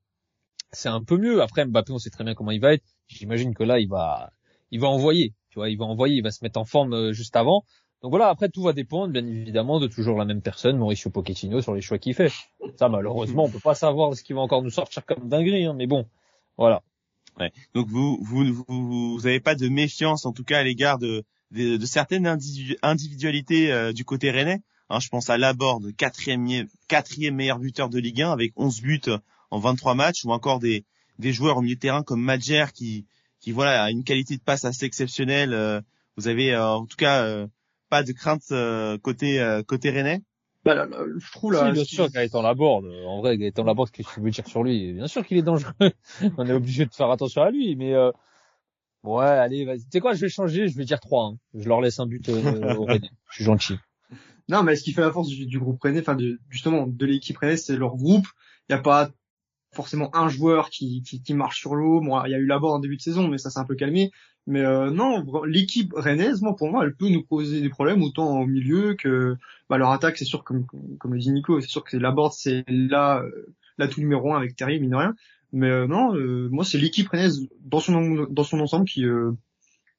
C'est 0.70 0.90
un 0.90 1.02
peu 1.02 1.16
mieux. 1.16 1.40
Après, 1.40 1.64
Mbappé, 1.64 1.92
on 1.92 1.98
sait 1.98 2.10
très 2.10 2.24
bien 2.24 2.34
comment 2.34 2.50
il 2.50 2.60
va 2.60 2.74
être. 2.74 2.84
J'imagine 3.08 3.54
que 3.54 3.64
là, 3.64 3.80
il 3.80 3.88
va, 3.88 4.32
il 4.70 4.78
va 4.78 4.88
envoyer. 4.88 5.32
Tu 5.48 5.58
vois, 5.58 5.70
il 5.70 5.78
va 5.78 5.86
envoyer, 5.86 6.16
il 6.16 6.22
va 6.22 6.30
se 6.30 6.44
mettre 6.44 6.60
en 6.60 6.66
forme 6.66 6.92
euh, 6.92 7.12
juste 7.12 7.36
avant. 7.36 7.64
Donc 8.02 8.10
voilà, 8.10 8.28
après 8.28 8.48
tout 8.48 8.62
va 8.62 8.72
dépendre 8.72 9.12
bien 9.12 9.26
évidemment 9.26 9.78
de 9.78 9.86
toujours 9.86 10.16
la 10.16 10.24
même 10.24 10.40
personne, 10.40 10.78
Mauricio 10.78 11.10
Pochettino, 11.10 11.60
sur 11.60 11.74
les 11.74 11.82
choix 11.82 11.98
qu'il 11.98 12.14
fait. 12.14 12.32
Ça 12.76 12.88
malheureusement, 12.88 13.44
on 13.44 13.50
peut 13.50 13.60
pas 13.60 13.74
savoir 13.74 14.14
ce 14.14 14.22
qu'il 14.22 14.36
va 14.36 14.42
encore 14.42 14.62
nous 14.62 14.70
sortir 14.70 15.04
comme 15.04 15.28
dinguerie, 15.28 15.66
hein, 15.66 15.74
mais 15.74 15.86
bon, 15.86 16.06
voilà. 16.56 16.82
Ouais. 17.38 17.52
Donc 17.74 17.88
vous 17.88 18.18
vous 18.22 19.14
vous 19.14 19.26
avez 19.26 19.40
pas 19.40 19.54
de 19.54 19.68
méfiance 19.68 20.26
en 20.26 20.32
tout 20.32 20.44
cas 20.44 20.58
à 20.58 20.62
l'égard 20.62 20.98
de, 20.98 21.24
de, 21.52 21.86
certaines 21.86 22.26
individualités 22.82 23.72
euh, 23.72 23.92
du 23.92 24.04
côté 24.04 24.30
rennais. 24.30 24.60
Hein, 24.88 24.98
je 25.00 25.08
pense 25.08 25.30
à 25.30 25.38
Laborde, 25.38 25.94
quatrième 25.96 26.66
quatrième 26.88 27.36
meilleur 27.36 27.58
buteur 27.58 27.88
de 27.88 27.98
Ligue 27.98 28.22
1 28.22 28.32
avec 28.32 28.52
11 28.56 28.80
buts 28.82 29.00
en 29.50 29.58
23 29.58 29.94
matchs, 29.94 30.24
ou 30.24 30.32
encore 30.32 30.58
des 30.58 30.84
des 31.18 31.32
joueurs 31.32 31.58
au 31.58 31.62
milieu 31.62 31.76
de 31.76 31.80
terrain 31.80 32.02
comme 32.02 32.20
Madjer 32.20 32.66
qui 32.74 33.06
qui 33.40 33.52
voilà 33.52 33.84
a 33.84 33.90
une 33.90 34.04
qualité 34.04 34.36
de 34.36 34.42
passe 34.42 34.64
assez 34.64 34.84
exceptionnelle. 34.84 35.54
Euh, 35.54 35.80
vous 36.16 36.28
avez 36.28 36.52
euh, 36.52 36.66
en 36.66 36.86
tout 36.86 36.96
cas 36.96 37.46
pas 37.88 38.02
de 38.02 38.12
crainte 38.12 38.52
côté 39.02 39.60
côté 39.66 39.90
rennais 39.90 40.22
bah, 40.64 40.74
là, 40.74 40.86
je 41.18 41.32
trouve 41.32 41.52
là. 41.52 41.68
Si, 41.68 41.72
bien 41.72 41.84
sûr, 41.84 42.10
Gaëtan 42.10 42.42
Laborde. 42.42 42.86
En 43.06 43.20
vrai, 43.20 43.38
Gaëtan 43.38 43.64
Laborde, 43.64 43.90
qu'est-ce 43.90 44.08
que 44.08 44.14
tu 44.14 44.20
veux 44.20 44.30
dire 44.30 44.46
sur 44.46 44.62
lui? 44.62 44.92
Bien 44.92 45.06
sûr 45.06 45.24
qu'il 45.24 45.38
est 45.38 45.42
dangereux. 45.42 45.72
On 46.38 46.46
est 46.46 46.52
obligé 46.52 46.84
de 46.84 46.92
faire 46.92 47.10
attention 47.10 47.42
à 47.42 47.50
lui, 47.50 47.76
mais 47.76 47.94
euh... 47.94 48.10
ouais, 49.02 49.24
allez, 49.24 49.64
vas-y. 49.64 49.80
Tu 49.80 49.86
sais 49.92 50.00
quoi 50.00 50.12
Je 50.12 50.20
vais 50.20 50.28
changer. 50.28 50.68
Je 50.68 50.76
vais 50.76 50.84
dire 50.84 51.00
3. 51.00 51.24
Hein. 51.24 51.38
Je 51.54 51.68
leur 51.68 51.80
laisse 51.80 51.98
un 51.98 52.06
but 52.06 52.28
euh, 52.28 52.74
au 52.76 52.84
René. 52.84 53.10
Je 53.30 53.36
suis 53.36 53.44
gentil. 53.44 53.76
Non, 54.48 54.62
mais 54.62 54.76
ce 54.76 54.82
qui 54.82 54.92
fait 54.92 55.00
la 55.00 55.12
force 55.12 55.28
du, 55.28 55.58
groupe 55.58 55.80
René, 55.80 56.00
enfin, 56.00 56.18
justement, 56.48 56.86
de 56.86 57.06
l'équipe 57.06 57.38
René, 57.38 57.56
c'est 57.56 57.76
leur 57.76 57.96
groupe. 57.96 58.26
Il 58.68 58.74
n'y 58.74 58.78
a 58.78 58.82
pas 58.82 59.10
forcément 59.72 60.14
un 60.16 60.28
joueur 60.28 60.70
qui, 60.70 61.02
qui, 61.02 61.34
marche 61.34 61.60
sur 61.60 61.74
l'eau. 61.74 62.02
Il 62.26 62.30
y 62.30 62.34
a 62.34 62.38
eu 62.38 62.46
Laborde 62.46 62.74
en 62.74 62.78
début 62.80 62.96
de 62.96 63.02
saison, 63.02 63.28
mais 63.28 63.38
ça 63.38 63.50
s'est 63.50 63.60
un 63.60 63.64
peu 63.64 63.74
calmé. 63.74 64.10
Mais 64.46 64.60
euh, 64.60 64.90
non, 64.90 65.24
l'équipe 65.44 65.92
rennaise, 65.94 66.42
moi, 66.42 66.56
pour 66.56 66.70
moi, 66.70 66.84
elle 66.84 66.94
peut 66.94 67.08
nous 67.08 67.22
poser 67.22 67.60
des 67.60 67.68
problèmes 67.68 68.02
autant 68.02 68.40
au 68.40 68.46
milieu 68.46 68.94
que 68.94 69.36
bah, 69.68 69.78
leur 69.78 69.90
attaque. 69.90 70.16
C'est 70.18 70.24
sûr, 70.24 70.44
comme, 70.44 70.66
comme 70.98 71.14
le 71.14 71.20
dit 71.20 71.30
Nico, 71.30 71.60
c'est 71.60 71.68
sûr 71.68 71.84
que 71.84 71.96
la 71.96 72.10
board, 72.10 72.32
c'est 72.32 72.64
là, 72.68 73.22
là 73.78 73.86
tout 73.86 74.00
numéro 74.00 74.32
un 74.34 74.38
avec 74.38 74.56
Terry, 74.56 74.80
mine 74.80 74.90
de 74.90 74.96
rien. 74.96 75.14
Mais 75.52 75.68
euh, 75.68 75.86
non, 75.86 76.14
euh, 76.16 76.48
moi, 76.50 76.64
c'est 76.64 76.78
l'équipe 76.78 77.08
rennaise 77.08 77.46
dans 77.64 77.80
son 77.80 78.26
dans 78.30 78.44
son 78.44 78.60
ensemble 78.60 78.86
qui 78.86 79.04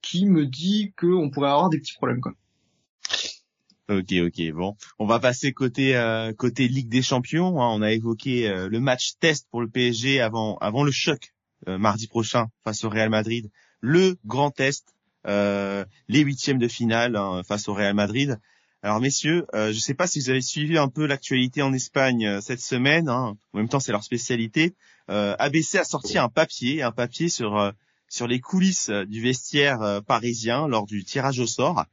qui 0.01 0.25
me 0.25 0.45
dit 0.45 0.93
qu'on 0.97 1.29
pourrait 1.29 1.49
avoir 1.49 1.69
des 1.69 1.79
petits 1.79 1.93
problèmes. 1.93 2.21
Quoi. 2.21 2.33
Ok, 3.91 4.13
ok, 4.25 4.51
bon, 4.53 4.77
on 4.99 5.05
va 5.05 5.19
passer 5.19 5.51
côté 5.51 5.93
côté 6.37 6.69
Ligue 6.69 6.87
des 6.87 7.01
Champions. 7.01 7.61
Hein. 7.61 7.67
On 7.75 7.81
a 7.81 7.91
évoqué 7.91 8.47
le 8.47 8.79
match 8.79 9.15
test 9.19 9.47
pour 9.51 9.59
le 9.59 9.67
PSG 9.67 10.21
avant 10.21 10.55
avant 10.59 10.85
le 10.85 10.91
choc 10.91 11.33
mardi 11.67 12.07
prochain 12.07 12.47
face 12.63 12.85
au 12.85 12.89
Real 12.89 13.09
Madrid 13.09 13.51
le 13.81 14.15
grand 14.25 14.49
test. 14.49 14.95
les 15.25 15.85
huitièmes 16.07 16.57
de 16.57 16.69
finale 16.69 17.17
hein, 17.17 17.41
face 17.45 17.67
au 17.67 17.73
Real 17.73 17.93
Madrid. 17.93 18.39
Alors 18.81 19.01
messieurs, 19.01 19.45
je 19.53 19.67
ne 19.67 19.73
sais 19.73 19.93
pas 19.93 20.07
si 20.07 20.19
vous 20.21 20.29
avez 20.29 20.41
suivi 20.41 20.77
un 20.77 20.87
peu 20.87 21.05
l'actualité 21.05 21.61
en 21.61 21.73
Espagne 21.73 22.39
cette 22.39 22.61
semaine. 22.61 23.09
Hein. 23.09 23.35
En 23.51 23.57
même 23.57 23.67
temps, 23.67 23.81
c'est 23.81 23.91
leur 23.91 24.05
spécialité. 24.05 24.73
ABC 25.09 25.79
a 25.79 25.83
sorti 25.83 26.17
un 26.17 26.29
papier, 26.29 26.81
un 26.81 26.93
papier 26.93 27.27
sur 27.27 27.73
sur 28.07 28.27
les 28.27 28.39
coulisses 28.39 28.89
du 28.89 29.21
vestiaire 29.21 30.01
parisien 30.07 30.69
lors 30.69 30.85
du 30.85 31.03
tirage 31.03 31.41
au 31.41 31.47
sort. 31.47 31.85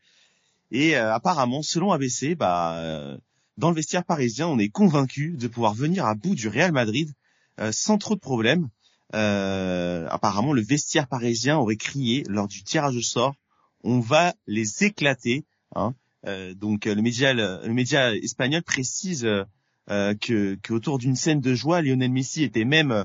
Et 0.71 0.97
apparemment, 0.97 1.63
selon 1.63 1.93
ABC, 1.93 2.35
bah 2.35 3.19
dans 3.59 3.71
le 3.71 3.75
vestiaire 3.75 4.05
parisien, 4.05 4.47
on 4.47 4.59
est 4.59 4.69
convaincu 4.69 5.33
de 5.37 5.49
pouvoir 5.49 5.75
venir 5.75 6.07
à 6.07 6.15
bout 6.15 6.37
du 6.37 6.49
Real 6.49 6.71
Madrid 6.71 7.13
euh, 7.61 7.73
sans 7.73 7.99
trop 7.99 8.15
de 8.15 8.21
problèmes. 8.21 8.69
Euh, 9.15 10.07
apparemment, 10.11 10.53
le 10.53 10.63
vestiaire 10.63 11.09
parisien 11.09 11.59
aurait 11.59 11.77
crié 11.77 12.23
lors 12.29 12.47
du 12.47 12.63
tirage 12.63 12.97
au 12.97 13.03
sort 13.03 13.35
"On 13.83 13.99
va 13.99 14.35
les 14.47 14.85
éclater". 14.85 15.45
Hein. 15.75 15.95
Euh, 16.25 16.55
donc 16.55 16.85
le 16.85 17.03
média, 17.03 17.35
le, 17.35 17.69
média 17.73 18.15
espagnol 18.15 18.63
précise 18.63 19.29
que 19.89 20.59
qu'autour 20.63 20.99
d'une 20.99 21.17
scène 21.17 21.41
de 21.41 21.55
joie, 21.55 21.83
Lionel 21.83 22.13
Messi 22.13 22.45
était 22.45 22.67
même 22.67 23.05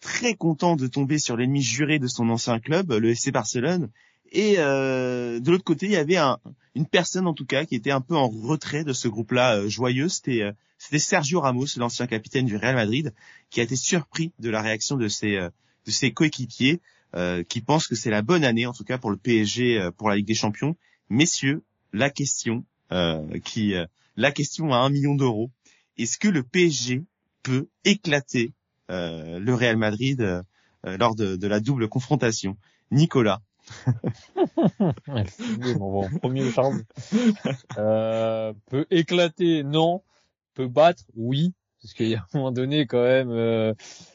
très 0.00 0.34
content 0.34 0.76
de 0.76 0.86
tomber 0.86 1.18
sur 1.18 1.36
l'ennemi 1.36 1.62
juré 1.62 1.98
de 1.98 2.08
son 2.08 2.28
ancien 2.28 2.58
club, 2.58 2.92
le 2.92 3.10
FC 3.10 3.30
Barcelone, 3.30 3.90
et 4.34 4.56
euh, 4.58 5.38
de 5.38 5.50
l'autre 5.52 5.62
côté, 5.62 5.86
il 5.86 5.92
y 5.92 5.96
avait 5.96 6.16
un, 6.16 6.38
une 6.74 6.86
personne 6.86 7.28
en 7.28 7.34
tout 7.34 7.46
cas 7.46 7.64
qui 7.64 7.76
était 7.76 7.92
un 7.92 8.00
peu 8.00 8.16
en 8.16 8.28
retrait 8.28 8.82
de 8.82 8.92
ce 8.92 9.06
groupe-là 9.06 9.58
euh, 9.58 9.68
joyeux. 9.68 10.08
C'était 10.08 10.42
euh, 10.42 10.52
c'était 10.76 10.98
Sergio 10.98 11.40
Ramos, 11.40 11.66
l'ancien 11.76 12.08
capitaine 12.08 12.44
du 12.44 12.56
Real 12.56 12.74
Madrid, 12.74 13.14
qui 13.50 13.60
a 13.60 13.62
été 13.62 13.76
surpris 13.76 14.32
de 14.40 14.50
la 14.50 14.60
réaction 14.60 14.96
de 14.96 15.06
ses 15.06 15.38
de 15.38 15.90
ses 15.90 16.12
coéquipiers, 16.12 16.80
qui 17.48 17.60
pensent 17.62 17.86
que 17.86 17.94
c'est 17.94 18.10
la 18.10 18.20
bonne 18.20 18.44
année 18.44 18.66
en 18.66 18.74
tout 18.74 18.84
cas 18.84 18.98
pour 18.98 19.10
le 19.10 19.16
PSG 19.16 19.90
pour 19.96 20.10
la 20.10 20.16
Ligue 20.16 20.26
des 20.26 20.34
Champions. 20.34 20.76
Messieurs, 21.08 21.62
la 21.94 22.10
question 22.10 22.66
qui 23.44 23.74
la 24.16 24.32
question 24.32 24.74
à 24.74 24.78
un 24.78 24.90
million 24.90 25.14
d'euros. 25.14 25.50
Est-ce 25.96 26.18
que 26.18 26.28
le 26.28 26.42
PSG 26.42 27.04
peut 27.42 27.68
éclater 27.84 28.52
le 28.88 29.54
Real 29.54 29.78
Madrid 29.78 30.42
lors 30.82 31.14
de, 31.14 31.36
de 31.36 31.46
la 31.46 31.60
double 31.60 31.88
confrontation? 31.88 32.58
Nicolas, 32.90 33.40
premier 36.20 36.50
charme. 36.50 36.82
Euh, 37.78 38.52
peut 38.66 38.86
éclater, 38.90 39.62
non. 39.62 40.02
Peut 40.54 40.68
battre, 40.68 41.04
oui. 41.16 41.52
Parce 41.82 41.94
qu'il 41.94 42.08
y 42.08 42.14
a 42.14 42.20
un 42.20 42.38
moment 42.38 42.52
donné, 42.52 42.86
quand 42.86 43.02
même, 43.02 43.30
euh, 43.30 43.74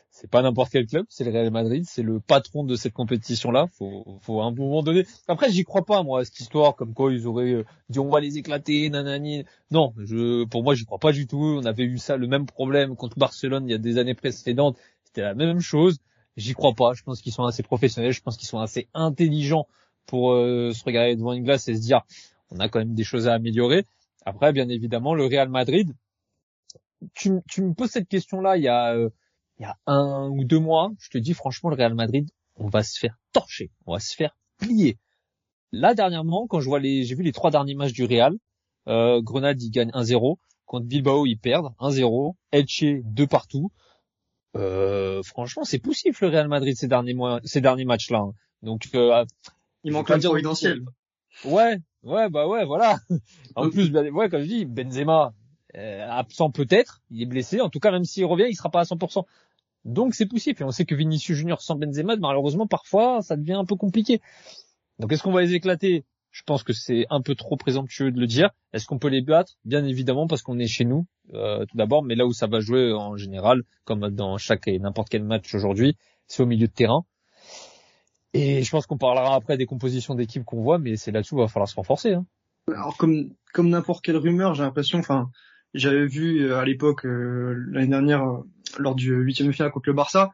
c'est 0.09 0.29
pas 0.29 0.41
n'importe 0.41 0.71
quel 0.71 0.85
club, 0.85 1.05
c'est 1.07 1.23
le 1.23 1.31
Real 1.31 1.51
Madrid, 1.51 1.85
c'est 1.87 2.01
le 2.01 2.19
patron 2.19 2.63
de 2.63 2.75
cette 2.75 2.93
compétition-là. 2.93 3.67
Faut, 3.77 4.19
faut 4.21 4.41
à 4.41 4.45
un 4.45 4.51
moment 4.51 4.83
donné. 4.83 5.05
Après, 5.27 5.51
j'y 5.51 5.63
crois 5.63 5.85
pas, 5.85 6.03
moi, 6.03 6.21
à 6.21 6.25
cette 6.25 6.39
histoire, 6.39 6.75
comme 6.75 6.93
quoi 6.93 7.13
ils 7.13 7.25
auraient 7.25 7.53
euh, 7.53 7.65
dit 7.89 7.99
on 7.99 8.09
va 8.09 8.19
les 8.19 8.37
éclater, 8.37 8.89
nanani. 8.89 9.45
Non, 9.71 9.93
je, 9.97 10.45
pour 10.45 10.63
moi, 10.63 10.75
j'y 10.75 10.85
crois 10.85 10.99
pas 10.99 11.11
du 11.11 11.25
tout. 11.25 11.59
On 11.61 11.65
avait 11.65 11.83
eu 11.83 11.99
ça, 11.99 12.17
le 12.17 12.27
même 12.27 12.45
problème 12.45 12.95
contre 12.95 13.17
Barcelone 13.17 13.67
il 13.67 13.71
y 13.71 13.75
a 13.75 13.77
des 13.77 13.97
années 13.97 14.15
précédentes. 14.15 14.77
C'était 15.05 15.21
la 15.21 15.35
même 15.35 15.61
chose. 15.61 15.99
J'y 16.39 16.53
crois 16.53 16.73
pas. 16.73 16.93
Je 16.93 17.03
pense 17.03 17.21
qu'ils 17.21 17.33
sont 17.33 17.43
assez 17.43 17.63
professionnels. 17.63 18.13
Je 18.13 18.21
pense 18.21 18.37
qu'ils 18.37 18.47
sont 18.47 18.59
assez 18.59 18.87
intelligents 18.93 19.67
pour 20.05 20.31
euh, 20.31 20.71
se 20.73 20.83
regarder 20.85 21.15
devant 21.17 21.33
une 21.33 21.43
glace 21.43 21.67
et 21.67 21.75
se 21.75 21.81
dire 21.81 22.01
on 22.49 22.59
a 22.59 22.69
quand 22.69 22.79
même 22.79 22.93
des 22.93 23.03
choses 23.03 23.27
à 23.27 23.33
améliorer. 23.33 23.85
Après, 24.25 24.53
bien 24.53 24.69
évidemment, 24.69 25.13
le 25.13 25.25
Real 25.25 25.49
Madrid. 25.49 25.93
Tu, 27.13 27.31
tu 27.49 27.61
me 27.61 27.73
poses 27.73 27.91
cette 27.91 28.07
question-là 28.07 28.57
il 28.57 28.63
y 28.63 28.67
a 28.69 28.93
euh, 28.95 29.09
il 29.57 29.63
y 29.63 29.65
a 29.65 29.77
un 29.85 30.29
ou 30.29 30.45
deux 30.45 30.59
mois. 30.59 30.91
Je 30.99 31.09
te 31.09 31.17
dis 31.17 31.33
franchement, 31.33 31.69
le 31.69 31.75
Real 31.75 31.93
Madrid, 31.93 32.29
on 32.55 32.67
va 32.67 32.83
se 32.83 32.97
faire 32.97 33.17
torcher, 33.33 33.69
on 33.85 33.93
va 33.93 33.99
se 33.99 34.15
faire 34.15 34.37
plier. 34.57 34.97
Là 35.73 35.93
dernièrement, 35.93 36.47
quand 36.47 36.61
je 36.61 36.69
vois 36.69 36.79
les, 36.79 37.03
j'ai 37.03 37.15
vu 37.15 37.23
les 37.23 37.33
trois 37.33 37.51
derniers 37.51 37.75
matchs 37.75 37.93
du 37.93 38.05
Real. 38.05 38.33
Euh, 38.87 39.21
Grenade, 39.21 39.61
il 39.61 39.71
gagne 39.71 39.91
1-0. 39.91 40.37
Contre 40.65 40.85
Bilbao, 40.85 41.25
ils 41.25 41.37
perdent 41.37 41.73
1-0. 41.79 42.33
Elche, 42.51 42.85
2 43.03 43.27
partout. 43.27 43.71
Euh, 44.55 45.21
franchement, 45.23 45.63
c'est 45.63 45.79
poussif 45.79 46.21
le 46.21 46.27
Real 46.27 46.47
Madrid 46.47 46.75
ces 46.75 46.87
derniers 46.87 47.13
mois, 47.13 47.39
ces 47.43 47.61
derniers 47.61 47.85
matchs-là. 47.85 48.19
Hein. 48.19 48.33
Donc, 48.63 48.89
euh, 48.95 49.23
il 49.83 49.91
manque 49.91 50.11
un 50.11 50.19
providentiel. 50.19 50.81
Ouais, 51.45 51.77
ouais, 52.03 52.29
bah 52.29 52.47
ouais, 52.47 52.65
voilà. 52.65 52.97
en 53.55 53.69
plus, 53.69 53.91
ouais, 53.91 54.29
comme 54.29 54.41
je 54.41 54.47
dis, 54.47 54.65
Benzema 54.65 55.33
euh, 55.75 56.07
absent 56.09 56.49
peut-être, 56.51 57.01
il 57.11 57.21
est 57.21 57.25
blessé. 57.25 57.61
En 57.61 57.69
tout 57.69 57.79
cas, 57.79 57.91
même 57.91 58.05
s'il 58.05 58.25
revient, 58.25 58.47
il 58.49 58.55
sera 58.55 58.69
pas 58.69 58.81
à 58.81 58.83
100%. 58.83 59.23
Donc 59.85 60.13
c'est 60.13 60.25
poussif. 60.25 60.59
Et 60.59 60.63
on 60.63 60.71
sait 60.71 60.85
que 60.85 60.95
Vinicius 60.95 61.37
Junior 61.37 61.61
sans 61.61 61.75
Benzema, 61.75 62.15
malheureusement, 62.17 62.67
parfois, 62.67 63.21
ça 63.21 63.37
devient 63.37 63.53
un 63.53 63.65
peu 63.65 63.75
compliqué. 63.75 64.21
Donc 64.99 65.11
est-ce 65.13 65.23
qu'on 65.23 65.31
va 65.31 65.41
les 65.41 65.53
éclater? 65.53 66.03
Je 66.31 66.43
pense 66.43 66.63
que 66.63 66.73
c'est 66.73 67.05
un 67.09 67.21
peu 67.21 67.35
trop 67.35 67.57
présomptueux 67.57 68.11
de 68.11 68.19
le 68.19 68.27
dire. 68.27 68.49
Est-ce 68.73 68.85
qu'on 68.85 68.99
peut 68.99 69.07
les 69.07 69.21
battre? 69.21 69.53
Bien 69.65 69.83
évidemment 69.85 70.27
parce 70.27 70.41
qu'on 70.41 70.59
est 70.59 70.67
chez 70.67 70.85
nous 70.85 71.05
euh, 71.33 71.65
tout 71.65 71.77
d'abord, 71.77 72.03
mais 72.03 72.15
là 72.15 72.25
où 72.25 72.33
ça 72.33 72.47
va 72.47 72.59
jouer 72.59 72.93
en 72.93 73.17
général, 73.17 73.63
comme 73.85 74.09
dans 74.09 74.37
chaque 74.37 74.67
et 74.67 74.77
n'importe 74.79 75.09
quel 75.09 75.23
match 75.23 75.53
aujourd'hui, 75.55 75.97
c'est 76.27 76.43
au 76.43 76.45
milieu 76.45 76.67
de 76.67 76.73
terrain. 76.73 77.05
Et 78.33 78.61
je 78.61 78.69
pense 78.69 78.85
qu'on 78.85 78.97
parlera 78.97 79.35
après 79.35 79.57
des 79.57 79.65
compositions 79.65 80.13
d'équipes 80.13 80.45
qu'on 80.45 80.61
voit, 80.61 80.77
mais 80.77 80.95
c'est 80.95 81.11
là-dessus 81.11 81.33
où 81.33 81.39
il 81.39 81.41
va 81.41 81.47
falloir 81.47 81.67
se 81.67 81.75
renforcer. 81.75 82.13
Hein. 82.13 82.25
Alors 82.67 82.95
comme 82.97 83.31
comme 83.53 83.69
n'importe 83.69 84.05
quelle 84.05 84.17
rumeur, 84.17 84.53
j'ai 84.53 84.61
l'impression, 84.61 84.99
enfin, 84.99 85.31
j'avais 85.73 86.05
vu 86.05 86.45
euh, 86.45 86.57
à 86.57 86.65
l'époque 86.65 87.05
euh, 87.05 87.55
l'année 87.71 87.87
dernière 87.87 88.23
lors 88.77 88.93
du 88.93 89.11
huitième 89.15 89.51
finale 89.51 89.71
contre 89.71 89.89
le 89.89 89.93
Barça, 89.93 90.29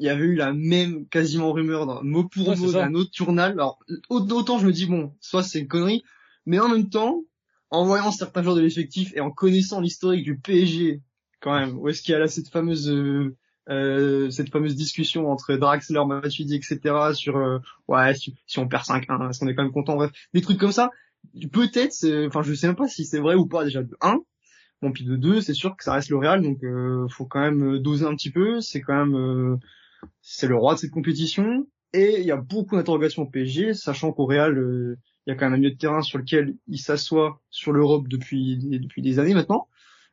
il 0.00 0.06
y 0.06 0.08
avait 0.08 0.24
eu 0.24 0.34
la 0.34 0.54
même 0.54 1.06
quasiment 1.06 1.52
rumeur 1.52 2.02
mot 2.02 2.24
pour 2.24 2.56
mot 2.56 2.72
d'un 2.72 2.94
autre 2.94 3.10
journal. 3.14 3.52
Alors 3.52 3.78
autant 4.08 4.58
je 4.58 4.66
me 4.66 4.72
dis 4.72 4.86
bon, 4.86 5.14
soit 5.20 5.42
c'est 5.42 5.60
une 5.60 5.68
connerie, 5.68 6.02
mais 6.46 6.58
en 6.58 6.70
même 6.70 6.88
temps, 6.88 7.22
en 7.68 7.84
voyant 7.84 8.10
certains 8.10 8.42
joueurs 8.42 8.56
de 8.56 8.62
l'effectif 8.62 9.12
et 9.14 9.20
en 9.20 9.30
connaissant 9.30 9.80
l'historique 9.80 10.24
du 10.24 10.38
PSG, 10.38 11.02
quand 11.40 11.52
même, 11.52 11.78
où 11.78 11.88
est-ce 11.88 12.00
qu'il 12.00 12.12
y 12.12 12.14
a 12.14 12.18
là 12.18 12.28
cette 12.28 12.48
fameuse 12.48 12.90
euh, 12.90 13.36
euh 13.68 14.30
cette 14.30 14.50
fameuse 14.50 14.74
discussion 14.74 15.30
entre 15.30 15.54
Draxler, 15.54 16.02
Matuidi, 16.06 16.54
etc. 16.54 16.78
sur 17.12 17.36
euh, 17.36 17.58
ouais 17.86 18.14
si, 18.14 18.34
on 18.56 18.66
perd 18.68 18.84
5-1, 18.84 19.28
est-ce 19.28 19.38
qu'on 19.38 19.48
est 19.48 19.54
quand 19.54 19.64
même 19.64 19.72
content, 19.72 19.96
bref, 19.96 20.10
des 20.32 20.40
trucs 20.40 20.58
comme 20.58 20.72
ça. 20.72 20.90
Peut-être, 21.52 22.26
enfin 22.26 22.40
je 22.42 22.54
sais 22.54 22.68
même 22.68 22.76
pas 22.76 22.88
si 22.88 23.04
c'est 23.04 23.20
vrai 23.20 23.34
ou 23.34 23.46
pas 23.46 23.64
déjà 23.64 23.82
de 23.82 23.94
1. 24.00 24.18
Bon 24.80 24.92
puis 24.92 25.04
de 25.04 25.14
2, 25.14 25.42
c'est 25.42 25.52
sûr 25.52 25.76
que 25.76 25.84
ça 25.84 25.92
reste 25.92 26.08
le 26.08 26.16
Real, 26.16 26.40
donc 26.40 26.64
euh, 26.64 27.06
faut 27.08 27.26
quand 27.26 27.40
même 27.40 27.78
doser 27.80 28.06
un 28.06 28.16
petit 28.16 28.30
peu. 28.30 28.62
C'est 28.62 28.80
quand 28.80 29.04
même 29.04 29.60
c'est 30.20 30.46
le 30.46 30.56
roi 30.56 30.74
de 30.74 30.80
cette 30.80 30.90
compétition. 30.90 31.66
Et 31.92 32.20
il 32.20 32.26
y 32.26 32.30
a 32.30 32.36
beaucoup 32.36 32.76
d'interrogations 32.76 33.22
au 33.22 33.26
PSG, 33.26 33.74
sachant 33.74 34.12
qu'au 34.12 34.26
Real, 34.26 34.56
euh, 34.56 34.96
il 35.26 35.30
y 35.30 35.32
a 35.32 35.36
quand 35.36 35.46
même 35.46 35.54
un 35.54 35.56
milieu 35.58 35.70
de 35.70 35.78
terrain 35.78 36.02
sur 36.02 36.18
lequel 36.18 36.54
il 36.68 36.78
s'assoit 36.78 37.40
sur 37.50 37.72
l'Europe 37.72 38.08
depuis 38.08 38.56
depuis 38.56 39.02
des 39.02 39.18
années 39.18 39.34
maintenant. 39.34 39.68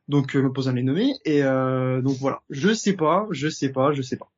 Donc 0.08 0.34
euh, 0.34 0.42
me 0.42 0.68
à 0.68 0.72
les. 0.72 1.14
Et 1.24 1.42
euh, 1.42 2.00
donc 2.02 2.16
voilà, 2.18 2.40
je 2.50 2.72
sais 2.72 2.94
pas, 2.94 3.26
je 3.30 3.48
sais 3.48 3.70
pas, 3.70 3.92
je 3.92 4.02
sais 4.02 4.16
pas. 4.16 4.30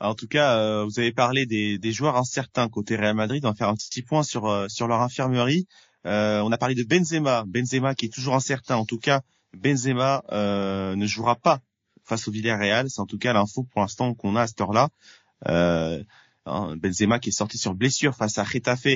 en 0.00 0.14
tout 0.14 0.28
cas, 0.28 0.58
euh, 0.58 0.84
vous 0.84 0.98
avez 0.98 1.12
parlé 1.12 1.44
des, 1.44 1.78
des, 1.78 1.92
joueurs 1.92 2.16
incertains 2.16 2.68
côté 2.68 2.96
Real 2.96 3.14
Madrid. 3.14 3.44
On 3.44 3.50
va 3.50 3.54
faire 3.54 3.68
un 3.68 3.74
petit 3.74 4.02
point 4.02 4.22
sur 4.22 4.66
sur 4.68 4.88
leur 4.88 5.00
infirmerie. 5.00 5.66
on 6.04 6.52
a 6.52 6.58
parlé 6.58 6.74
de 6.74 6.84
Benzema, 6.84 7.44
Benzema 7.46 7.94
qui 7.94 8.06
est 8.06 8.14
toujours 8.14 8.34
incertain. 8.34 8.76
En 8.76 8.86
tout 8.86 8.98
cas, 8.98 9.22
Benzema 9.56 10.22
ne 10.30 11.06
jouera 11.06 11.34
pas 11.34 11.60
face 12.06 12.28
au 12.28 12.30
Villarreal. 12.30 12.88
C'est 12.88 13.00
en 13.00 13.06
tout 13.06 13.18
cas 13.18 13.32
l'info 13.32 13.64
pour 13.64 13.80
l'instant 13.80 14.14
qu'on 14.14 14.36
a 14.36 14.42
à 14.42 14.46
cette 14.46 14.60
heure-là. 14.60 14.88
Euh, 15.48 16.02
hein, 16.46 16.76
Benzema 16.76 17.18
qui 17.18 17.28
est 17.28 17.32
sorti 17.32 17.58
sur 17.58 17.74
blessure 17.74 18.14
face 18.14 18.38
à 18.38 18.44
Getafe, 18.44 18.86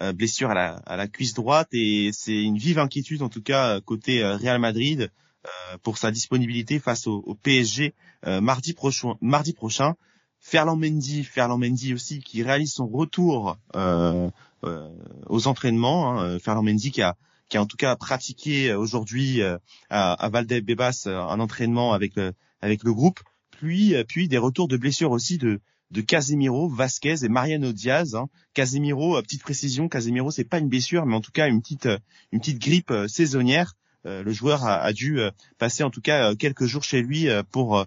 euh, 0.00 0.12
blessure 0.12 0.50
à 0.50 0.54
la, 0.54 0.76
à 0.86 0.96
la, 0.96 1.08
cuisse 1.08 1.34
droite 1.34 1.68
et 1.72 2.10
c'est 2.12 2.42
une 2.42 2.56
vive 2.56 2.78
inquiétude 2.78 3.22
en 3.22 3.28
tout 3.28 3.42
cas 3.42 3.80
côté 3.80 4.22
euh, 4.22 4.36
Real 4.36 4.58
Madrid 4.58 5.10
euh, 5.46 5.78
pour 5.82 5.98
sa 5.98 6.10
disponibilité 6.10 6.78
face 6.78 7.06
au, 7.06 7.22
au 7.26 7.34
PSG 7.34 7.94
euh, 8.26 8.40
mardi 8.40 8.72
prochain. 8.72 9.14
Mardi 9.20 9.52
prochain. 9.52 9.96
Ferland 10.42 10.76
Mendy, 10.80 11.22
Ferland 11.22 11.58
Mendy 11.58 11.92
aussi 11.92 12.20
qui 12.20 12.42
réalise 12.42 12.72
son 12.72 12.86
retour 12.86 13.58
aux 13.74 15.46
entraînements. 15.46 16.18
Hein. 16.18 16.38
Ferland 16.38 16.64
Mendy 16.64 16.90
qui 16.90 17.02
a 17.02 17.14
qui 17.50 17.58
a 17.58 17.62
en 17.62 17.66
tout 17.66 17.76
cas 17.76 17.94
pratiqué 17.96 18.72
aujourd'hui 18.72 19.42
à, 19.42 20.12
à 20.12 20.28
Valdebebas 20.30 21.02
un 21.06 21.40
entraînement 21.40 21.92
avec 21.92 22.16
le, 22.16 22.32
avec 22.62 22.84
le 22.84 22.92
groupe, 22.92 23.20
puis 23.50 23.94
euh, 23.94 24.04
puis 24.04 24.28
des 24.28 24.38
retours 24.38 24.68
de 24.68 24.76
blessures 24.76 25.10
aussi 25.10 25.38
de 25.38 25.60
de 25.90 26.00
Casemiro, 26.02 26.68
Vasquez 26.68 27.24
et 27.24 27.28
Mariano 27.28 27.72
Diaz. 27.72 28.14
Hein. 28.14 28.28
Casemiro, 28.54 29.16
euh, 29.16 29.22
petite 29.22 29.42
précision, 29.42 29.88
Casemiro 29.88 30.30
c'est 30.30 30.44
pas 30.44 30.58
une 30.58 30.68
blessure, 30.68 31.04
mais 31.04 31.16
en 31.16 31.20
tout 31.20 31.32
cas 31.32 31.48
une 31.48 31.60
petite 31.60 31.86
euh, 31.86 31.98
une 32.32 32.40
petite 32.40 32.60
grippe 32.60 32.92
saisonnière. 33.08 33.74
le 34.04 34.32
joueur 34.32 34.64
a, 34.64 34.80
a, 34.80 34.92
dû 34.94 35.20
passer 35.58 35.82
en 35.82 35.90
tout 35.90 36.00
cas 36.00 36.34
quelques 36.34 36.64
jours 36.64 36.84
chez 36.84 37.02
lui 37.02 37.28
pour 37.50 37.84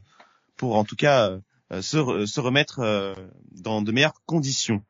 pour 0.58 0.76
en 0.76 0.84
tout 0.84 0.96
cas 0.96 1.40
se, 1.82 2.26
se 2.28 2.40
remettre 2.40 3.16
dans 3.52 3.82
de 3.82 3.92
meilleures 3.92 4.22
conditions. 4.28 4.84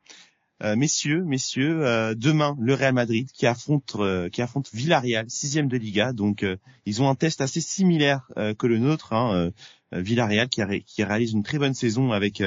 Euh, 0.64 0.76
messieurs, 0.76 1.22
messieurs, 1.24 1.84
euh, 1.84 2.14
demain 2.14 2.56
le 2.58 2.72
Real 2.72 2.94
Madrid 2.94 3.30
qui 3.30 3.46
affronte 3.46 3.96
euh, 3.96 4.30
qui 4.30 4.40
affronte 4.40 4.70
Villarreal, 4.72 5.28
sixième 5.28 5.68
de 5.68 5.76
Liga. 5.76 6.14
Donc 6.14 6.44
ils 6.86 7.02
ont 7.02 7.10
un 7.10 7.14
test 7.14 7.42
assez 7.42 7.60
similaire 7.60 8.28
que 8.58 8.66
le 8.66 8.78
nôtre. 8.78 9.12
Hein, 9.12 9.50
Villarreal 9.92 10.48
qui, 10.48 10.62
qui, 10.86 11.04
réalise 11.04 11.32
une 11.32 11.42
très 11.42 11.58
bonne 11.58 11.74
saison 11.74 12.12
avec 12.12 12.42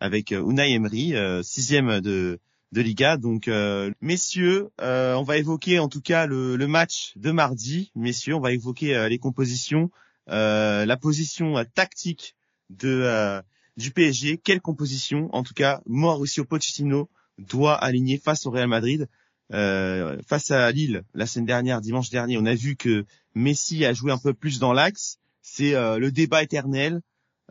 avec 0.00 0.30
Unai 0.30 0.72
Emery, 0.72 1.14
sixième 1.42 2.00
de 2.00 2.40
de 2.72 2.80
Liga. 2.80 3.16
Donc, 3.16 3.48
euh, 3.48 3.92
messieurs, 4.00 4.70
euh, 4.80 5.14
on 5.14 5.22
va 5.22 5.36
évoquer 5.36 5.78
en 5.78 5.88
tout 5.88 6.00
cas 6.00 6.26
le, 6.26 6.56
le, 6.56 6.66
match 6.66 7.12
de 7.16 7.30
mardi. 7.30 7.92
Messieurs, 7.94 8.34
on 8.34 8.40
va 8.40 8.52
évoquer 8.52 9.08
les 9.08 9.18
compositions, 9.18 9.90
la 10.26 10.96
position 10.96 11.64
tactique 11.74 12.34
de 12.70 13.42
du 13.76 13.90
PSG. 13.90 14.38
Quelle 14.38 14.62
composition? 14.62 15.28
En 15.32 15.42
tout 15.42 15.54
cas, 15.54 15.82
Mauricio 15.86 16.44
Pochettino 16.44 17.10
doit 17.38 17.74
aligner 17.74 18.18
face 18.18 18.46
au 18.46 18.50
Real 18.50 18.68
Madrid. 18.68 19.08
face 19.50 20.50
à 20.50 20.70
Lille 20.72 21.02
la 21.14 21.26
semaine 21.26 21.46
dernière, 21.46 21.80
dimanche 21.80 22.10
dernier, 22.10 22.38
on 22.38 22.46
a 22.46 22.54
vu 22.54 22.76
que 22.76 23.04
Messi 23.34 23.84
a 23.84 23.92
joué 23.92 24.12
un 24.12 24.18
peu 24.18 24.34
plus 24.34 24.58
dans 24.58 24.72
l'axe. 24.72 25.18
C'est 25.42 25.72
le 25.72 26.10
débat 26.10 26.42
éternel. 26.42 27.00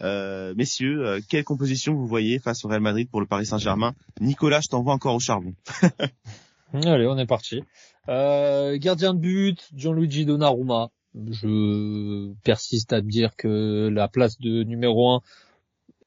Euh, 0.01 0.53
messieurs, 0.55 1.07
euh, 1.07 1.19
quelle 1.29 1.43
composition 1.43 1.93
vous 1.93 2.07
voyez 2.07 2.39
face 2.39 2.65
au 2.65 2.67
Real 2.67 2.81
Madrid 2.81 3.09
pour 3.09 3.21
le 3.21 3.27
Paris 3.27 3.45
Saint-Germain? 3.45 3.93
Nicolas, 4.19 4.59
je 4.61 4.67
t'envoie 4.67 4.93
encore 4.93 5.15
au 5.15 5.19
charbon. 5.19 5.53
Allez, 6.73 7.07
on 7.07 7.17
est 7.17 7.25
parti. 7.25 7.61
Euh, 8.09 8.77
gardien 8.77 9.13
de 9.13 9.19
but, 9.19 9.69
Gianluigi 9.73 10.25
Donnarumma. 10.25 10.89
Je 11.13 12.33
persiste 12.43 12.91
à 12.91 12.99
dire 12.99 13.37
que 13.37 13.89
la 13.89 14.09
place 14.09 14.37
de 14.39 14.63
numéro 14.63 15.11
1 15.11 15.21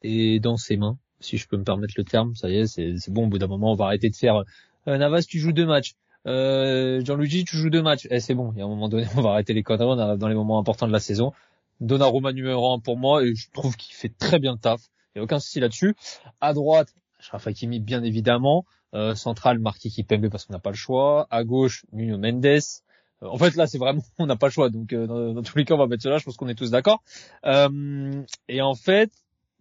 est 0.03 0.39
dans 0.39 0.59
ses 0.59 0.77
mains, 0.77 0.99
si 1.21 1.39
je 1.39 1.49
peux 1.49 1.57
me 1.57 1.65
permettre 1.65 1.95
le 1.97 2.05
terme. 2.05 2.35
Ça 2.35 2.49
y 2.49 2.59
est, 2.59 2.67
c'est 2.67 3.11
bon. 3.11 3.25
Au 3.25 3.29
bout 3.29 3.39
d'un 3.39 3.47
moment, 3.47 3.73
on 3.73 3.77
va 3.77 3.87
arrêter 3.87 4.11
de 4.11 4.17
faire 4.17 4.43
Navas, 4.87 5.23
tu 5.23 5.39
joues 5.39 5.53
deux 5.53 5.67
matchs. 5.67 5.95
Gianluigi, 6.25 7.45
tu 7.45 7.57
joues 7.57 7.71
deux 7.71 7.83
matchs. 7.83 8.07
Eh, 8.11 8.21
c'est 8.21 8.35
bon. 8.35 8.53
Il 8.53 8.59
y 8.59 8.63
a 8.63 8.65
un 8.65 8.69
moment 8.69 8.89
donné, 8.89 9.07
on 9.17 9.23
va 9.23 9.31
arrêter 9.31 9.55
les 9.55 9.63
conneries. 9.63 9.89
On 9.89 9.99
arrive 9.99 10.19
dans 10.19 10.29
les 10.29 10.35
moments 10.35 10.59
importants 10.59 10.87
de 10.87 10.93
la 10.93 11.01
saison. 11.01 11.33
Donnarumma 11.81 12.33
numéro 12.33 12.73
1 12.73 12.81
pour 12.81 12.97
moi 12.97 13.25
et 13.25 13.35
je 13.35 13.51
trouve 13.53 13.77
qu'il 13.77 13.95
fait 13.95 14.13
très 14.19 14.39
bien 14.39 14.53
le 14.53 14.59
taf. 14.59 14.81
Il 15.15 15.19
n'y 15.19 15.21
a 15.21 15.25
aucun 15.25 15.39
souci 15.39 15.61
là-dessus. 15.61 15.95
À 16.41 16.53
droite, 16.53 16.95
Shraf 17.21 17.47
Hakimi 17.47 17.81
bien 17.81 18.03
évidemment. 18.03 18.65
Euh, 18.95 19.15
central, 19.15 19.59
Marquis 19.59 19.91
Kipembe 19.91 20.29
parce 20.29 20.47
qu'on 20.47 20.55
n'a 20.55 20.59
pas 20.59 20.71
le 20.71 20.77
choix. 20.77 21.27
À 21.31 21.45
gauche, 21.45 21.85
Nuno 21.93 22.19
Mendes. 22.19 22.47
Euh, 22.47 23.27
en 23.27 23.37
fait 23.37 23.57
là 23.57 23.67
c'est 23.67 23.79
vraiment 23.79 24.03
on 24.19 24.27
n'a 24.27 24.37
pas 24.37 24.47
le 24.47 24.53
choix 24.53 24.71
donc 24.71 24.93
euh, 24.93 25.33
dans, 25.33 25.43
tous 25.43 25.59
les 25.59 25.65
cas 25.65 25.75
on 25.75 25.79
va 25.79 25.87
mettre 25.87 26.03
cela. 26.03 26.19
Je 26.19 26.25
pense 26.25 26.37
qu'on 26.37 26.49
est 26.49 26.55
tous 26.55 26.71
d'accord. 26.71 27.03
Euh, 27.45 28.23
et 28.49 28.61
en 28.61 28.75
fait 28.75 29.13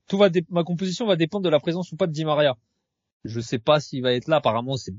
tout 0.08 0.18
va 0.18 0.30
ma 0.50 0.64
composition 0.64 1.06
va 1.06 1.16
dépendre 1.16 1.44
de 1.44 1.50
la 1.50 1.60
présence 1.60 1.92
ou 1.92 1.98
pas 1.98 2.08
de 2.08 2.12
Di 2.12 2.26
Maria. 2.26 2.58
Je 3.24 3.40
sais 3.40 3.60
pas 3.60 3.80
s'il 3.80 4.02
va 4.04 4.14
être 4.14 4.28
là. 4.28 4.38
Apparemment 4.38 4.78
c'est 4.78 4.94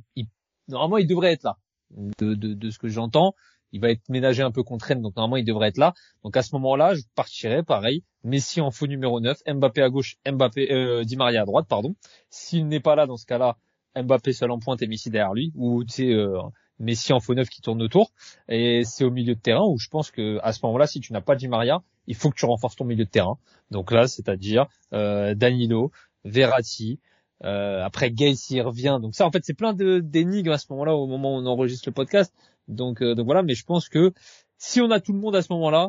normalement 0.69 0.99
il 0.99 1.07
devrait 1.07 1.33
être 1.33 1.45
là 1.45 1.57
de, 1.91 2.71
ce 2.71 2.79
que 2.79 2.89
j'entends 2.89 3.35
il 3.73 3.81
va 3.81 3.91
être 3.91 4.09
ménagé 4.09 4.43
un 4.43 4.51
peu 4.51 4.63
contre 4.63 4.87
Rennes, 4.87 5.03
donc 5.03 5.17
normalement 5.17 5.37
il 5.37 5.45
devrait 5.45 5.69
être 5.69 5.79
là. 5.79 5.95
Donc 6.25 6.37
à 6.37 6.43
ce 6.43 6.55
moment-là, 6.55 6.95
je 6.95 7.03
partirais 7.15 7.63
pareil, 7.63 8.03
Messi 8.25 8.61
en 8.61 8.71
faux 8.71 8.87
numéro 8.87 9.21
9, 9.21 9.39
Mbappé 9.47 9.83
à 9.83 9.91
gauche, 9.91 10.17
Mbappé 10.27 10.73
euh, 10.73 11.05
Di 11.05 11.17
Maria 11.17 11.43
à 11.43 11.45
droite, 11.45 11.67
pardon. 11.69 11.95
S'il 12.31 12.67
n'est 12.69 12.81
pas 12.81 12.95
là 12.95 13.07
dans 13.07 13.17
ce 13.17 13.27
cas-là, 13.27 13.57
Mbappé 13.97 14.33
seul 14.33 14.51
en 14.51 14.59
pointe 14.59 14.83
et 14.83 14.87
Messi 14.87 15.11
derrière 15.11 15.35
lui, 15.35 15.53
ou 15.55 15.85
tu 15.85 15.93
sais 15.93 16.13
euh, 16.13 16.41
Messi 16.79 17.13
en 17.13 17.21
faux 17.21 17.35
neuf 17.35 17.49
qui 17.49 17.61
tourne 17.61 17.83
autour. 17.83 18.13
Et 18.49 18.85
c'est 18.85 19.05
au 19.05 19.11
milieu 19.11 19.35
de 19.35 19.41
terrain 19.41 19.67
où 19.67 19.79
je 19.79 19.89
pense 19.89 20.11
que 20.11 20.39
à 20.43 20.53
ce 20.53 20.61
moment-là, 20.65 20.87
si 20.87 21.01
tu 21.01 21.13
n'as 21.13 21.21
pas 21.21 21.35
Di 21.35 21.49
Maria, 21.49 21.83
il 22.09 22.17
faut 22.17 22.31
que 22.31 22.37
tu 22.37 22.47
renforces 22.47 22.75
ton 22.75 22.85
milieu 22.85 23.05
de 23.05 23.11
terrain. 23.11 23.39
Donc 23.71 23.93
là, 23.93 24.09
c'est-à-dire 24.09 24.67
euh, 24.93 25.35
Danilo, 25.35 25.93
Verratti, 26.25 26.99
euh, 27.45 27.85
après 27.85 28.11
Gay 28.11 28.35
s'il 28.35 28.63
revient. 28.63 28.99
Donc 29.01 29.15
ça, 29.15 29.27
en 29.27 29.31
fait, 29.31 29.45
c'est 29.45 29.55
plein 29.55 29.75
d'énigmes 29.75 30.51
à 30.51 30.59
ce 30.59 30.67
moment-là, 30.71 30.97
au 30.97 31.07
moment 31.07 31.37
où 31.37 31.39
on 31.39 31.47
enregistre 31.47 31.89
le 31.89 31.93
podcast. 31.95 32.35
Donc, 32.67 33.03
euh, 33.03 33.15
donc 33.15 33.27
voilà, 33.27 33.43
mais 33.43 33.55
je 33.55 33.65
pense 33.65 33.89
que 33.89 34.13
si 34.57 34.81
on 34.81 34.91
a 34.91 35.01
tout 35.01 35.13
le 35.13 35.21
monde 35.21 35.37
à 35.37 35.43
ce 35.43 35.53
moment-là, 35.53 35.89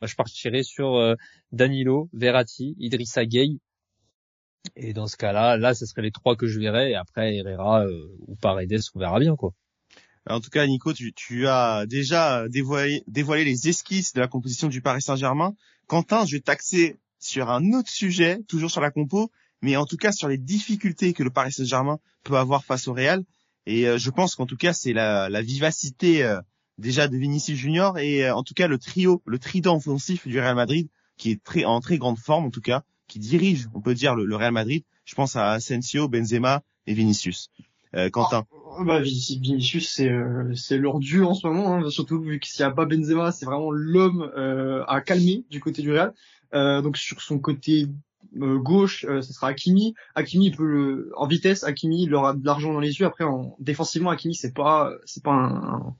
bah, 0.00 0.06
je 0.06 0.14
partirai 0.14 0.62
sur 0.62 0.94
euh, 0.94 1.14
Danilo, 1.50 2.08
Verratti, 2.12 2.76
Idrissa 2.78 3.26
Gueye. 3.26 3.58
Et 4.76 4.92
dans 4.92 5.06
ce 5.06 5.16
cas-là, 5.16 5.56
là, 5.56 5.74
ce 5.74 5.86
serait 5.86 6.02
les 6.02 6.12
trois 6.12 6.36
que 6.36 6.46
je 6.46 6.60
verrais. 6.60 6.90
Et 6.90 6.94
après, 6.94 7.36
Herrera 7.36 7.86
euh, 7.86 8.16
ou 8.26 8.36
Paredes, 8.36 8.80
on 8.94 9.00
verra 9.00 9.18
bien, 9.18 9.34
quoi. 9.34 9.52
En 10.28 10.40
tout 10.40 10.50
cas, 10.50 10.66
Nico, 10.66 10.92
tu, 10.92 11.12
tu 11.12 11.46
as 11.46 11.86
déjà 11.86 12.48
dévoilé, 12.48 13.02
dévoilé 13.06 13.44
les 13.44 13.68
esquisses 13.68 14.12
de 14.12 14.20
la 14.20 14.28
composition 14.28 14.68
du 14.68 14.82
Paris 14.82 15.02
Saint-Germain. 15.02 15.54
Quentin, 15.86 16.26
je 16.26 16.36
vais 16.36 16.40
t'axer 16.40 16.98
sur 17.18 17.50
un 17.50 17.72
autre 17.72 17.90
sujet, 17.90 18.40
toujours 18.46 18.70
sur 18.70 18.80
la 18.80 18.90
compo, 18.90 19.30
mais 19.62 19.76
en 19.76 19.86
tout 19.86 19.96
cas 19.96 20.12
sur 20.12 20.28
les 20.28 20.38
difficultés 20.38 21.12
que 21.12 21.22
le 21.22 21.30
Paris 21.30 21.52
Saint-Germain 21.52 21.98
peut 22.24 22.36
avoir 22.36 22.64
face 22.64 22.88
au 22.88 22.92
Real. 22.92 23.24
Et 23.66 23.86
euh, 23.86 23.98
je 23.98 24.10
pense 24.10 24.34
qu'en 24.34 24.46
tout 24.46 24.56
cas, 24.56 24.72
c'est 24.72 24.92
la, 24.92 25.28
la, 25.28 25.42
vivacité 25.42 26.22
euh, 26.22 26.40
déjà 26.78 27.08
de 27.08 27.16
Vinicius 27.16 27.58
Junior 27.58 27.98
et 27.98 28.24
euh, 28.24 28.34
en 28.34 28.42
tout 28.42 28.54
cas 28.54 28.66
le 28.66 28.78
trio, 28.78 29.22
le 29.26 29.38
trident 29.38 29.76
offensif 29.76 30.26
du 30.26 30.38
Real 30.38 30.54
Madrid 30.54 30.88
qui 31.16 31.30
est 31.32 31.42
très 31.42 31.64
en 31.64 31.80
très 31.80 31.98
grande 31.98 32.18
forme 32.18 32.46
en 32.46 32.50
tout 32.50 32.60
cas, 32.60 32.84
qui 33.08 33.18
dirige, 33.18 33.68
on 33.74 33.80
peut 33.80 33.94
dire, 33.94 34.14
le, 34.14 34.36
Real 34.36 34.52
Madrid. 34.52 34.84
Je 35.04 35.14
pense 35.14 35.36
à 35.36 35.50
Asensio, 35.50 36.08
Benzema 36.08 36.62
et 36.86 36.94
Vinicius. 36.94 37.50
Quentin. 38.12 38.44
Oh, 38.50 38.57
bah, 38.84 39.00
Vinicius, 39.00 39.90
c'est 39.90 40.10
c'est 40.54 40.78
leur 40.78 40.96
en 40.96 41.00
ce 41.34 41.46
moment, 41.46 41.76
hein, 41.76 41.90
surtout 41.90 42.20
vu 42.20 42.40
que 42.40 42.46
s'il 42.46 42.64
n'y 42.64 42.70
a 42.70 42.74
pas 42.74 42.86
Benzema, 42.86 43.32
c'est 43.32 43.46
vraiment 43.46 43.70
l'homme 43.70 44.30
à 44.86 45.00
calmer 45.00 45.44
du 45.50 45.60
côté 45.60 45.82
du 45.82 45.92
Real. 45.92 46.12
donc 46.52 46.96
sur 46.96 47.20
son 47.20 47.38
côté 47.38 47.88
euh, 48.36 48.58
gauche, 48.58 49.04
euh, 49.08 49.22
ce 49.22 49.32
sera 49.32 49.48
Hakimi. 49.48 49.94
Hakimi 50.14 50.50
peut 50.50 50.64
le, 50.64 51.12
en 51.16 51.26
vitesse, 51.26 51.64
Hakimi 51.64 52.02
il 52.04 52.14
aura 52.14 52.34
de 52.34 52.44
l'argent 52.44 52.72
dans 52.72 52.80
les 52.80 53.00
yeux. 53.00 53.06
Après, 53.06 53.24
en 53.24 53.56
défensivement, 53.58 54.10
Hakimi 54.10 54.34
c'est 54.34 54.52
pas, 54.52 54.92
c'est 55.04 55.22
pas 55.22 55.32
un, 55.32 55.96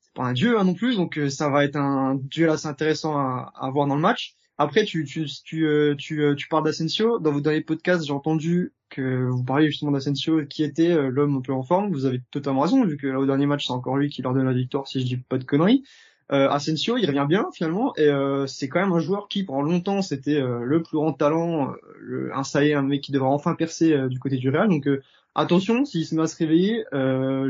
c'est 0.00 0.14
pas 0.14 0.24
un 0.24 0.32
dieu 0.32 0.58
hein, 0.58 0.64
non 0.64 0.74
plus. 0.74 0.96
Donc 0.96 1.18
euh, 1.18 1.28
ça 1.28 1.48
va 1.50 1.64
être 1.64 1.76
un 1.76 2.16
duel 2.16 2.50
assez 2.50 2.66
intéressant 2.66 3.16
à, 3.18 3.52
à 3.54 3.70
voir 3.70 3.86
dans 3.86 3.94
le 3.94 4.00
match. 4.00 4.34
Après, 4.58 4.84
tu 4.84 5.04
tu 5.04 5.26
tu 5.44 5.96
tu, 5.98 6.34
tu 6.36 6.48
parles 6.48 6.64
d'Asensio. 6.64 7.18
Dans 7.18 7.32
vos 7.32 7.40
derniers 7.40 7.62
podcasts, 7.62 8.06
j'ai 8.06 8.12
entendu 8.12 8.72
que 8.90 9.26
vous 9.26 9.42
parliez 9.42 9.68
justement 9.68 9.92
d'Asensio, 9.92 10.44
qui 10.46 10.62
était 10.62 10.94
l'homme 11.10 11.36
un 11.36 11.40
peu 11.40 11.52
en 11.52 11.62
forme. 11.62 11.90
Vous 11.90 12.04
avez 12.04 12.20
totalement 12.30 12.60
raison, 12.60 12.84
vu 12.84 12.96
que 12.96 13.06
là 13.06 13.18
au 13.18 13.26
dernier 13.26 13.46
match, 13.46 13.66
c'est 13.66 13.72
encore 13.72 13.96
lui 13.96 14.10
qui 14.10 14.22
leur 14.22 14.34
donne 14.34 14.44
la 14.44 14.52
victoire, 14.52 14.86
si 14.86 15.00
je 15.00 15.06
dis 15.06 15.16
pas 15.16 15.38
de 15.38 15.44
conneries. 15.44 15.82
Euh, 16.32 16.48
Asensio, 16.48 16.96
il 16.96 17.06
revient 17.06 17.26
bien 17.28 17.48
finalement, 17.52 17.94
et 17.96 18.08
euh, 18.08 18.46
c'est 18.46 18.68
quand 18.68 18.80
même 18.80 18.92
un 18.92 19.00
joueur 19.00 19.28
qui, 19.28 19.44
pendant 19.44 19.60
longtemps, 19.62 20.00
c'était 20.00 20.40
euh, 20.40 20.60
le 20.64 20.82
plus 20.82 20.96
grand 20.96 21.12
talent, 21.12 21.72
euh, 21.72 21.74
le, 22.00 22.34
un 22.34 22.42
est, 22.60 22.72
un 22.72 22.82
mec 22.82 23.02
qui 23.02 23.12
devrait 23.12 23.28
enfin 23.28 23.54
percer 23.54 24.08
du 24.08 24.18
côté 24.18 24.38
du 24.38 24.48
Real. 24.48 24.68
Donc 24.68 24.88
attention, 25.34 25.84
s'il 25.84 26.06
se 26.06 26.14
met 26.14 26.22
à 26.22 26.26
se 26.26 26.36
réveiller, 26.36 26.84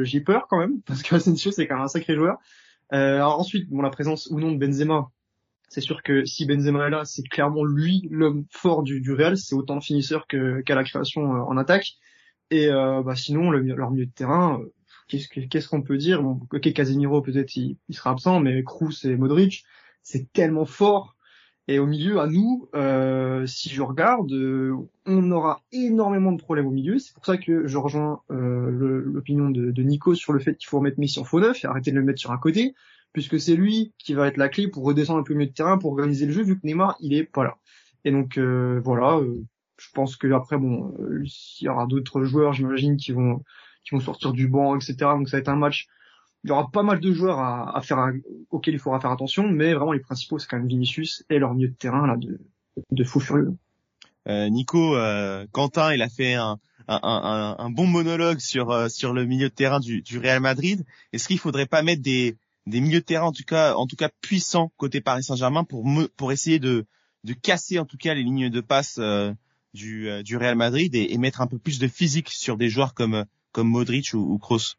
j'ai 0.03 0.21
peur 0.21 0.47
quand 0.49 0.59
même, 0.59 0.81
parce 0.87 1.03
que 1.03 1.15
Asensio, 1.15 1.53
c'est 1.53 1.67
quand 1.69 1.77
même 1.77 1.85
un 1.85 1.89
sacré 1.89 2.17
joueur. 2.17 2.39
alors 2.91 3.39
ensuite, 3.39 3.71
bon, 3.71 3.83
la 3.83 3.91
présence 3.91 4.29
ou 4.31 4.41
non 4.41 4.51
de 4.51 4.59
Benzema, 4.59 5.11
c'est 5.73 5.81
sûr 5.81 6.03
que 6.03 6.25
si 6.25 6.47
Benzema 6.47 6.87
est 6.87 6.91
là, 6.91 7.05
c'est 7.05 7.23
clairement 7.23 7.65
lui 7.65 8.09
l'homme 8.11 8.45
fort 8.51 8.83
du, 8.83 9.01
du 9.01 9.13
Real, 9.13 9.37
c'est 9.37 9.55
autant 9.55 9.77
de 9.77 9.83
finisseur 9.83 10.27
qu'à 10.27 10.75
la 10.75 10.85
création 10.85 11.23
en 11.23 11.57
attaque. 11.57 11.93
Et 12.51 12.69
bah, 12.69 13.17
sinon, 13.17 13.51
le, 13.51 13.61
leur 13.61 13.91
milieu 13.91 14.07
de 14.07 14.11
terrain 14.11 14.61
qu'est-ce 15.19 15.69
qu'on 15.69 15.83
peut 15.83 15.97
dire? 15.97 16.23
Bon, 16.23 16.41
Ok, 16.53 16.73
Casemiro 16.73 17.23
peut-être 17.23 17.57
il, 17.57 17.77
sera 17.91 18.11
absent, 18.11 18.41
mais 18.41 18.63
Kroos 18.63 19.05
et 19.05 19.17
Modric, 19.17 19.65
c'est 20.03 20.33
tellement 20.33 20.65
fort. 20.65 21.17
Et 21.69 21.79
au 21.79 21.87
milieu, 21.87 22.19
à 22.21 22.27
nous, 22.27 22.69
euh, 22.75 23.47
si 23.47 23.69
je 23.71 23.83
regarde, 23.83 24.33
euh, 24.33 24.75
on 25.07 25.31
aura 25.31 25.63
énormément 25.71 26.33
de 26.33 26.43
problèmes 26.43 26.67
au 26.67 26.73
milieu. 26.73 26.99
C'est 26.99 27.15
pour 27.15 27.25
ça 27.25 27.37
que 27.37 27.69
je 27.69 27.79
rejoins 27.79 28.21
euh, 28.33 28.71
l'opinion 29.05 29.49
de, 29.49 29.71
de, 29.71 29.83
Nico 29.83 30.15
sur 30.15 30.33
le 30.33 30.41
fait 30.41 30.57
qu'il 30.57 30.69
faut 30.69 30.79
remettre 30.79 30.99
Messi 30.99 31.21
en 31.21 31.25
faux 31.25 31.39
neuf 31.39 31.65
et 31.65 31.69
arrêter 31.69 31.93
de 31.93 31.97
le 31.97 32.05
mettre 32.05 32.19
sur 32.19 32.33
un 32.33 32.39
côté, 32.39 32.75
puisque 33.13 33.41
c'est 33.41 33.57
lui 33.57 33.93
qui 33.99 34.15
va 34.15 34.29
être 34.29 34.37
la 34.37 34.49
clé 34.49 34.69
pour 34.69 34.85
redescendre 34.85 35.21
un 35.21 35.25
peu 35.25 35.35
mieux 35.35 35.47
de 35.47 35.53
terrain, 35.53 35.79
pour 35.79 35.93
organiser 35.93 36.27
le 36.27 36.33
jeu, 36.33 36.43
vu 36.43 36.59
que 36.59 36.67
Neymar, 36.67 36.97
il 37.01 37.15
est 37.15 37.25
pas 37.25 37.45
là. 37.45 37.57
Et 38.05 38.11
donc 38.11 38.39
voilà, 38.39 39.21
je 39.79 39.89
pense 39.95 40.17
que 40.17 40.31
après, 40.33 40.59
bon, 40.59 40.95
il 41.21 41.65
y 41.65 41.69
aura 41.69 41.87
d'autres 41.87 42.25
joueurs, 42.25 42.53
j'imagine, 42.53 42.97
qui 42.97 43.13
vont 43.13 43.43
qui 43.85 43.95
vont 43.95 44.01
sortir 44.01 44.33
du 44.33 44.49
banc, 44.49 44.77
etc. 44.77 44.95
Donc 45.01 45.29
ça 45.29 45.37
va 45.37 45.41
être 45.41 45.49
un 45.49 45.57
match. 45.57 45.87
Il 46.45 46.49
y 46.49 46.51
aura 46.53 46.71
pas 46.71 46.83
mal 46.83 47.01
de 47.01 47.13
joueurs 47.13 47.39
à, 47.39 47.77
à 47.77 47.81
faire, 47.83 48.13
auxquels 48.51 48.75
il 48.75 48.81
faudra 48.81 49.01
faire 49.01 49.13
attention, 49.13 49.49
mais 49.49 49.75
vraiment 49.75 49.93
les 49.93 50.01
principaux 50.01 50.39
c'est 50.39 50.49
quand 50.49 50.59
même 50.59 50.67
Vinicius 50.67 51.25
et 51.31 51.39
leur 51.39 51.55
milieu 51.55 51.69
de 51.69 51.75
terrain 51.75 52.07
là 52.07 52.17
de, 52.17 52.41
de 52.91 53.05
fou 53.05 53.21
furieux. 53.21 53.57
Euh, 54.29 54.49
Nico, 54.49 54.97
euh, 54.97 55.47
Quentin, 55.53 55.95
il 55.95 56.03
a 56.03 56.09
fait 56.09 56.35
un, 56.35 56.59
un, 56.89 57.01
un, 57.03 57.57
un 57.59 57.71
bon 57.71 57.87
monologue 57.87 58.39
sur 58.39 58.71
euh, 58.71 58.89
sur 58.89 59.13
le 59.13 59.25
milieu 59.25 59.49
de 59.49 59.55
terrain 59.55 59.81
du, 59.81 60.03
du 60.03 60.19
Real 60.19 60.41
Madrid. 60.41 60.85
Est-ce 61.13 61.29
qu'il 61.29 61.39
faudrait 61.39 61.67
pas 61.67 61.83
mettre 61.83 62.03
des 62.03 62.37
des 62.67 62.81
milieux 62.81 63.01
de 63.01 63.05
terrain 63.05 63.27
en 63.27 63.33
tout 63.33 63.45
cas 63.45 63.75
en 63.75 63.87
tout 63.87 63.97
cas 63.97 64.09
puissants 64.21 64.73
côté 64.77 65.01
Paris 65.01 65.25
Saint-Germain 65.25 65.65
pour 65.65 65.85
pour 66.17 66.33
essayer 66.33 66.59
de 66.59 66.87
de 67.25 67.33
casser 67.33 67.79
en 67.79 67.85
tout 67.85 67.97
cas 67.97 68.15
les 68.15 68.23
lignes 68.23 68.51
de 68.51 68.61
passe 68.61 68.97
euh, 68.99 69.33
du 69.75 70.09
du 70.23 70.37
Real 70.37 70.57
Madrid 70.57 70.95
et, 70.95 71.13
et, 71.13 71.19
mettre 71.19 71.41
un 71.41 71.47
peu 71.47 71.59
plus 71.59 71.79
de 71.79 71.89
physique 71.89 72.29
sur 72.29 72.57
des 72.57 72.69
joueurs 72.69 72.95
comme 72.95 73.25
comme 73.53 73.69
Modric 73.69 74.15
ou, 74.15 74.39
Kroos 74.39 74.77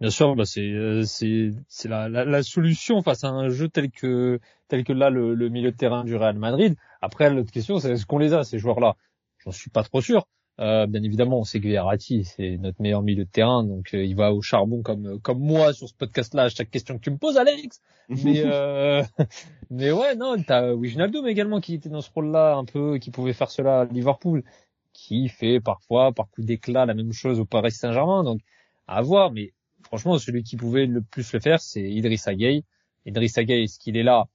Bien 0.00 0.10
sûr, 0.10 0.36
bah 0.36 0.44
c'est 0.44 0.60
euh, 0.60 1.02
c'est 1.04 1.50
c'est 1.68 1.88
la, 1.88 2.42
solution 2.42 3.02
face 3.02 3.24
à 3.24 3.28
un 3.28 3.48
jeu 3.48 3.68
tel 3.68 3.90
que 3.90 4.40
tel 4.68 4.84
que 4.84 4.92
là 4.92 5.10
le, 5.10 5.34
le 5.34 5.48
milieu 5.48 5.72
de 5.72 5.76
terrain 5.76 6.04
du 6.04 6.14
Real 6.16 6.38
Madrid. 6.38 6.76
Après 7.00 7.30
l'autre 7.30 7.50
question 7.50 7.78
c'est 7.78 7.92
est-ce 7.92 8.06
qu'on 8.06 8.18
les 8.18 8.32
a 8.32 8.44
ces 8.44 8.58
joueurs-là? 8.58 8.96
J'en 9.44 9.50
suis 9.50 9.70
pas 9.70 9.82
trop 9.82 10.00
sûr. 10.00 10.26
Euh, 10.60 10.86
bien 10.86 11.02
évidemment, 11.02 11.40
on 11.40 11.44
sait 11.44 11.60
que 11.60 11.68
Verratti 11.68 12.24
c'est 12.24 12.58
notre 12.58 12.80
meilleur 12.82 13.02
milieu 13.02 13.24
de 13.24 13.30
terrain, 13.30 13.64
donc 13.64 13.94
euh, 13.94 14.04
il 14.04 14.14
va 14.14 14.34
au 14.34 14.42
charbon 14.42 14.82
comme 14.82 15.18
comme 15.20 15.40
moi 15.40 15.72
sur 15.72 15.88
ce 15.88 15.94
podcast-là 15.94 16.44
à 16.44 16.48
chaque 16.50 16.70
question 16.70 16.98
que 16.98 17.02
tu 17.02 17.10
me 17.10 17.16
poses, 17.16 17.38
Alex. 17.38 17.80
Mais 18.08 18.42
euh, 18.44 19.02
mais 19.70 19.90
ouais, 19.90 20.14
non, 20.14 20.36
t'as 20.46 20.72
Wijnaldum 20.74 21.26
également 21.26 21.60
qui 21.60 21.74
était 21.74 21.88
dans 21.88 22.02
ce 22.02 22.10
rôle-là 22.14 22.54
un 22.56 22.64
peu, 22.64 22.98
qui 22.98 23.10
pouvait 23.10 23.32
faire 23.32 23.50
cela 23.50 23.80
à 23.80 23.84
Liverpool 23.86 24.44
qui 24.92 25.28
fait 25.28 25.60
parfois, 25.60 26.12
par 26.12 26.30
coup 26.30 26.42
d'éclat, 26.42 26.86
la 26.86 26.94
même 26.94 27.12
chose 27.12 27.40
au 27.40 27.44
Paris 27.44 27.72
Saint-Germain. 27.72 28.24
Donc, 28.24 28.40
à 28.86 29.00
voir. 29.02 29.32
Mais 29.32 29.52
franchement, 29.82 30.18
celui 30.18 30.42
qui 30.42 30.56
pouvait 30.56 30.86
le 30.86 31.02
plus 31.02 31.32
le 31.32 31.40
faire, 31.40 31.60
c'est 31.60 31.82
Idrissa 31.82 32.34
Gueye. 32.34 32.64
Idrissa 33.06 33.44
Gueye, 33.44 33.64
est-ce 33.64 33.78
qu'il 33.78 33.96
est 33.96 34.02
là? 34.02 34.28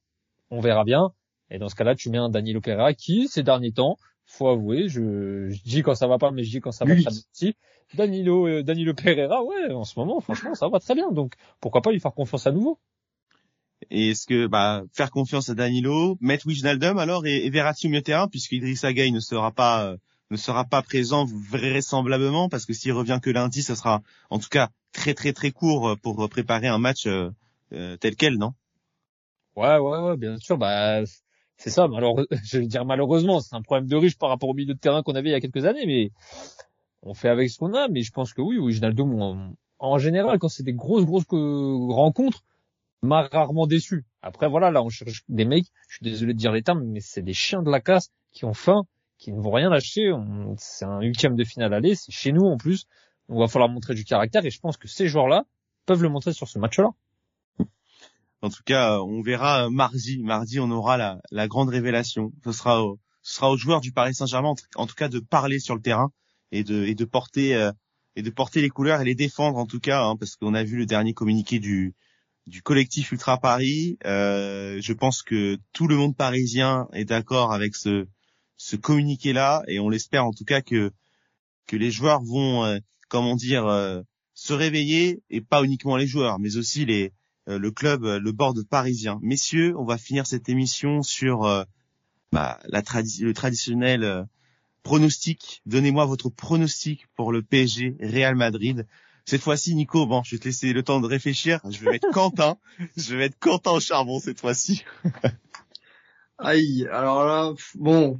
On 0.49 0.59
verra 0.59 0.83
bien. 0.83 1.11
Et 1.49 1.59
dans 1.59 1.69
ce 1.69 1.75
cas-là, 1.75 1.95
tu 1.95 2.09
mets 2.09 2.17
un 2.17 2.29
Danilo 2.29 2.61
Pereira 2.61 2.93
qui, 2.93 3.27
ces 3.27 3.43
derniers 3.43 3.71
temps, 3.71 3.97
faut 4.27 4.49
avouer, 4.49 4.89
je, 4.89 5.49
je 5.49 5.63
dis 5.63 5.81
quand 5.81 5.95
ça 5.95 6.07
va 6.07 6.17
pas, 6.17 6.31
mais 6.31 6.43
je 6.43 6.51
dis 6.51 6.59
quand 6.59 6.71
ça 6.71 6.85
va 6.85 6.93
très 6.93 7.01
bien 7.01 7.11
aussi. 7.33 7.55
Danilo, 7.93 8.47
euh, 8.47 8.63
Danilo 8.63 8.93
Pereira, 8.93 9.43
ouais, 9.43 9.71
en 9.71 9.85
ce 9.85 9.97
moment, 9.97 10.19
franchement, 10.19 10.53
ça 10.53 10.67
va 10.67 10.79
très 10.79 10.93
bien. 10.93 11.11
Donc, 11.11 11.33
pourquoi 11.61 11.81
pas 11.81 11.91
lui 11.91 11.99
faire 11.99 12.13
confiance 12.13 12.45
à 12.45 12.51
nouveau? 12.51 12.77
Et 13.89 14.09
est-ce 14.09 14.27
que 14.27 14.47
bah, 14.47 14.83
faire 14.91 15.11
confiance 15.11 15.49
à 15.49 15.55
Danilo, 15.55 16.17
mettre 16.19 16.45
Wijnaldum 16.47 16.97
alors 16.97 17.25
et, 17.25 17.45
et 17.45 17.49
Verratti 17.49 17.87
au 17.87 17.89
milieu 17.89 18.01
de 18.01 18.05
terrain, 18.05 18.27
puisque 18.27 18.51
Idrissa 18.51 18.91
Gueye 18.91 19.11
ne 19.11 19.19
sera 19.19 19.51
pas 19.51 19.85
euh, 19.85 19.97
ne 20.29 20.35
sera 20.35 20.65
pas 20.65 20.81
présent 20.81 21.25
vraisemblablement, 21.25 22.49
parce 22.49 22.65
que 22.65 22.73
s'il 22.73 22.91
revient 22.91 23.19
que 23.21 23.29
lundi, 23.29 23.63
ça 23.63 23.75
sera 23.75 24.01
en 24.29 24.39
tout 24.39 24.49
cas 24.49 24.69
très 24.91 25.13
très 25.13 25.31
très 25.31 25.51
court 25.51 25.95
pour 26.01 26.27
préparer 26.27 26.67
un 26.67 26.79
match 26.79 27.05
euh, 27.05 27.29
euh, 27.71 27.95
tel 27.97 28.15
quel, 28.15 28.37
non? 28.37 28.53
Ouais, 29.55 29.77
ouais, 29.77 29.99
ouais, 29.99 30.17
bien 30.17 30.37
sûr. 30.37 30.57
Bah, 30.57 31.03
c'est 31.57 31.69
ça. 31.69 31.87
Malheureusement, 31.87 32.27
je 32.43 32.59
vais 32.59 32.67
dire 32.67 32.85
malheureusement, 32.85 33.39
c'est 33.39 33.55
un 33.55 33.61
problème 33.61 33.87
de 33.87 33.95
riche 33.95 34.17
par 34.17 34.29
rapport 34.29 34.49
au 34.49 34.53
milieu 34.53 34.73
de 34.73 34.79
terrain 34.79 35.03
qu'on 35.03 35.15
avait 35.15 35.29
il 35.29 35.33
y 35.33 35.35
a 35.35 35.41
quelques 35.41 35.65
années, 35.65 35.85
mais 35.85 36.11
on 37.01 37.13
fait 37.13 37.29
avec 37.29 37.49
ce 37.49 37.57
qu'on 37.57 37.73
a. 37.73 37.87
Mais 37.87 38.01
je 38.01 38.11
pense 38.11 38.33
que 38.33 38.41
oui, 38.41 38.57
Wijnaldum, 38.57 39.21
en, 39.21 39.53
en 39.79 39.97
général, 39.97 40.39
quand 40.39 40.49
c'est 40.49 40.63
des 40.63 40.73
grosses, 40.73 41.05
grosses 41.05 41.25
rencontres, 41.29 42.43
m'a 43.01 43.23
rarement 43.23 43.67
déçu. 43.67 44.05
Après, 44.21 44.47
voilà, 44.47 44.71
là, 44.71 44.83
on 44.83 44.89
cherche 44.89 45.23
des 45.29 45.45
mecs, 45.45 45.67
je 45.89 45.97
suis 45.97 46.03
désolé 46.03 46.33
de 46.33 46.39
dire 46.39 46.51
les 46.51 46.63
termes, 46.63 46.83
mais 46.83 46.99
c'est 46.99 47.21
des 47.21 47.33
chiens 47.33 47.61
de 47.61 47.69
la 47.69 47.79
casse 47.79 48.11
qui 48.31 48.45
ont 48.45 48.53
faim, 48.53 48.83
qui 49.17 49.31
ne 49.31 49.41
vont 49.41 49.51
rien 49.51 49.69
lâcher. 49.69 50.11
C'est 50.57 50.85
un 50.85 51.01
huitième 51.01 51.35
de 51.35 51.43
finale 51.43 51.73
aller, 51.73 51.95
c'est 51.95 52.11
chez 52.11 52.31
nous 52.31 52.45
en 52.45 52.57
plus. 52.57 52.85
On 53.29 53.39
va 53.39 53.47
falloir 53.47 53.69
montrer 53.69 53.93
du 53.93 54.03
caractère 54.03 54.45
et 54.45 54.49
je 54.49 54.59
pense 54.59 54.77
que 54.77 54.87
ces 54.87 55.07
joueurs-là 55.07 55.45
peuvent 55.85 56.01
le 56.01 56.09
montrer 56.09 56.33
sur 56.33 56.47
ce 56.47 56.59
match-là. 56.59 56.89
En 58.41 58.49
tout 58.49 58.63
cas, 58.65 58.99
on 59.01 59.21
verra 59.21 59.69
mardi. 59.69 60.19
Mardi, 60.23 60.59
on 60.59 60.71
aura 60.71 60.97
la, 60.97 61.19
la 61.31 61.47
grande 61.47 61.69
révélation. 61.69 62.31
Ce 62.43 62.51
sera, 62.51 62.83
au, 62.83 62.99
ce 63.21 63.35
sera 63.35 63.51
aux 63.51 63.57
joueurs 63.57 63.81
du 63.81 63.91
Paris 63.91 64.13
Saint-Germain, 64.13 64.53
en 64.75 64.87
tout 64.87 64.95
cas, 64.95 65.09
de 65.09 65.19
parler 65.19 65.59
sur 65.59 65.75
le 65.75 65.81
terrain 65.81 66.11
et 66.51 66.63
de, 66.63 66.85
et 66.85 66.95
de 66.95 67.05
porter 67.05 67.55
euh, 67.55 67.71
et 68.15 68.23
de 68.23 68.29
porter 68.31 68.61
les 68.61 68.69
couleurs 68.69 69.01
et 69.01 69.05
les 69.05 69.15
défendre 69.15 69.57
en 69.57 69.67
tout 69.67 69.79
cas, 69.79 70.03
hein, 70.03 70.15
parce 70.17 70.35
qu'on 70.35 70.55
a 70.55 70.63
vu 70.63 70.77
le 70.77 70.85
dernier 70.85 71.13
communiqué 71.13 71.59
du 71.59 71.93
du 72.47 72.61
collectif 72.61 73.11
Ultra 73.11 73.37
Paris. 73.37 73.97
Euh, 74.05 74.79
je 74.81 74.93
pense 74.93 75.21
que 75.21 75.57
tout 75.73 75.87
le 75.87 75.97
monde 75.97 76.15
parisien 76.15 76.87
est 76.93 77.05
d'accord 77.05 77.53
avec 77.53 77.75
ce 77.75 78.07
ce 78.55 78.75
communiqué 78.75 79.33
là 79.33 79.61
et 79.67 79.79
on 79.79 79.89
l'espère 79.89 80.25
en 80.25 80.31
tout 80.31 80.45
cas 80.45 80.61
que 80.61 80.91
que 81.67 81.75
les 81.75 81.91
joueurs 81.91 82.23
vont, 82.23 82.63
euh, 82.63 82.79
comment 83.09 83.35
dire, 83.35 83.67
euh, 83.67 84.01
se 84.33 84.53
réveiller 84.53 85.21
et 85.29 85.41
pas 85.41 85.63
uniquement 85.63 85.97
les 85.97 86.07
joueurs, 86.07 86.39
mais 86.39 86.57
aussi 86.57 86.85
les 86.85 87.05
euh, 87.05 87.09
le 87.47 87.71
club, 87.71 88.03
le 88.03 88.31
board 88.31 88.63
parisien. 88.63 89.19
Messieurs, 89.21 89.75
on 89.77 89.85
va 89.85 89.97
finir 89.97 90.27
cette 90.27 90.49
émission 90.49 91.01
sur 91.01 91.65
bah, 92.31 92.59
la 92.65 92.81
tradi 92.81 93.23
le 93.23 93.33
traditionnel 93.33 94.27
pronostic. 94.83 95.61
Donnez-moi 95.65 96.05
votre 96.05 96.29
pronostic 96.29 97.07
pour 97.15 97.31
le 97.31 97.41
PSG 97.41 97.97
Real 97.99 98.35
Madrid. 98.35 98.85
Cette 99.25 99.41
fois-ci, 99.41 99.75
Nico, 99.75 100.05
bon, 100.05 100.23
je 100.23 100.35
vais 100.35 100.39
te 100.39 100.45
laisser 100.45 100.71
le 100.71 100.81
temps 100.81 101.01
de 101.01 101.07
réfléchir. 101.07 101.59
Je 101.69 101.83
vais 101.83 101.91
mettre 101.91 102.09
Quentin. 102.11 102.57
Je 102.95 103.11
vais 103.11 103.17
mettre 103.17 103.37
Quentin 103.37 103.71
au 103.71 103.81
charbon 103.81 104.21
cette 104.21 104.39
fois-ci. 104.39 104.85
Aïe, 106.37 106.87
alors 106.89 107.25
là, 107.25 107.53
bon, 107.75 108.17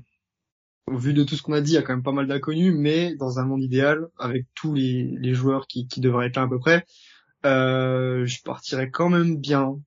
au 0.88 0.98
vu 0.98 1.14
de 1.14 1.24
tout 1.24 1.38
ce 1.38 1.44
qu'on 1.44 1.54
a 1.54 1.62
dit, 1.62 1.72
il 1.72 1.76
y 1.76 1.78
a 1.78 1.82
quand 1.82 1.94
même 1.94 2.04
pas 2.04 2.12
mal 2.12 2.28
d'inconnus, 2.28 2.74
mais 2.76 3.16
dans 3.16 3.40
un 3.40 3.46
monde 3.46 3.64
idéal, 3.64 4.10
avec 4.20 4.48
tous 4.54 4.74
les, 4.74 5.16
les 5.22 5.34
joueurs 5.34 5.68
qui, 5.68 5.88
qui 5.88 6.02
devraient 6.02 6.28
être 6.28 6.36
là 6.36 6.42
à 6.42 6.48
peu 6.50 6.60
près, 6.60 6.86
euh, 7.48 8.26
je 8.26 8.42
partirais 8.44 8.90
quand 8.90 9.10
même 9.10 9.38
bien, 9.38 9.80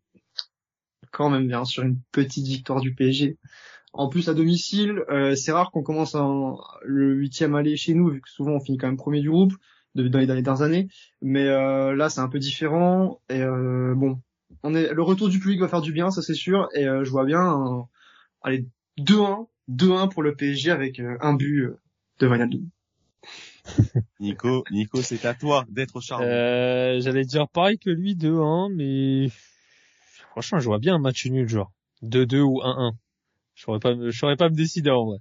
quand 1.12 1.30
même 1.30 1.46
bien 1.46 1.64
sur 1.64 1.82
une 1.82 1.98
petite 2.12 2.46
victoire 2.46 2.80
du 2.80 2.94
PSG. 2.94 3.38
En 3.92 4.08
plus 4.08 4.28
à 4.28 4.34
domicile, 4.34 5.02
euh, 5.10 5.34
c'est 5.34 5.52
rare 5.52 5.70
qu'on 5.72 5.82
commence 5.82 6.14
en, 6.14 6.60
le 6.84 7.14
huitième 7.14 7.54
aller 7.54 7.76
chez 7.76 7.94
nous, 7.94 8.08
vu 8.08 8.20
que 8.20 8.30
souvent 8.30 8.52
on 8.52 8.60
finit 8.60 8.78
quand 8.78 8.86
même 8.86 8.96
premier 8.96 9.20
du 9.20 9.30
groupe 9.30 9.54
dans, 9.94 10.18
les, 10.18 10.26
dernières 10.26 10.62
années. 10.62 10.88
Mais 11.22 11.46
euh, 11.48 11.94
là, 11.94 12.08
c'est 12.08 12.20
un 12.20 12.28
peu 12.28 12.38
différent. 12.38 13.20
Et 13.28 13.42
euh, 13.42 13.94
bon, 13.94 14.20
on 14.62 14.74
est 14.74 14.92
le 14.92 15.02
retour 15.02 15.28
du 15.28 15.38
public 15.38 15.60
va 15.60 15.68
faire 15.68 15.80
du 15.80 15.92
bien, 15.92 16.10
ça 16.10 16.22
c'est 16.22 16.34
sûr. 16.34 16.68
Et 16.74 16.86
euh, 16.86 17.04
je 17.04 17.10
vois 17.10 17.24
bien, 17.24 17.86
allez 18.42 18.66
2-1 18.98 19.48
2-1 19.68 20.08
pour 20.10 20.22
le 20.22 20.34
PSG 20.34 20.70
avec 20.70 21.00
un 21.00 21.34
but 21.34 21.68
de 22.18 22.26
Wijnaldum. 22.26 22.68
Nico, 24.20 24.64
Nico, 24.70 25.02
c'est 25.02 25.24
à 25.24 25.34
toi 25.34 25.64
d'être 25.68 25.96
au 25.96 26.00
charbon. 26.00 26.24
Euh, 26.26 27.00
J'allais 27.00 27.24
dire 27.24 27.48
pareil 27.48 27.78
que 27.78 27.90
lui, 27.90 28.14
2-1, 28.14 28.72
mais 28.74 29.28
franchement, 30.30 30.60
je 30.60 30.66
vois 30.66 30.78
bien 30.78 30.96
un 30.96 30.98
match 30.98 31.26
nul, 31.26 31.48
genre 31.48 31.72
2-2 32.02 32.40
ou 32.40 32.60
1-1. 32.60 32.92
Je 33.54 33.62
saurais 33.62 33.80
pas, 33.80 33.94
je 33.94 34.16
saurais 34.16 34.36
pas 34.36 34.48
me 34.48 34.54
décider 34.54 34.90
en 34.90 35.06
vrai. 35.06 35.18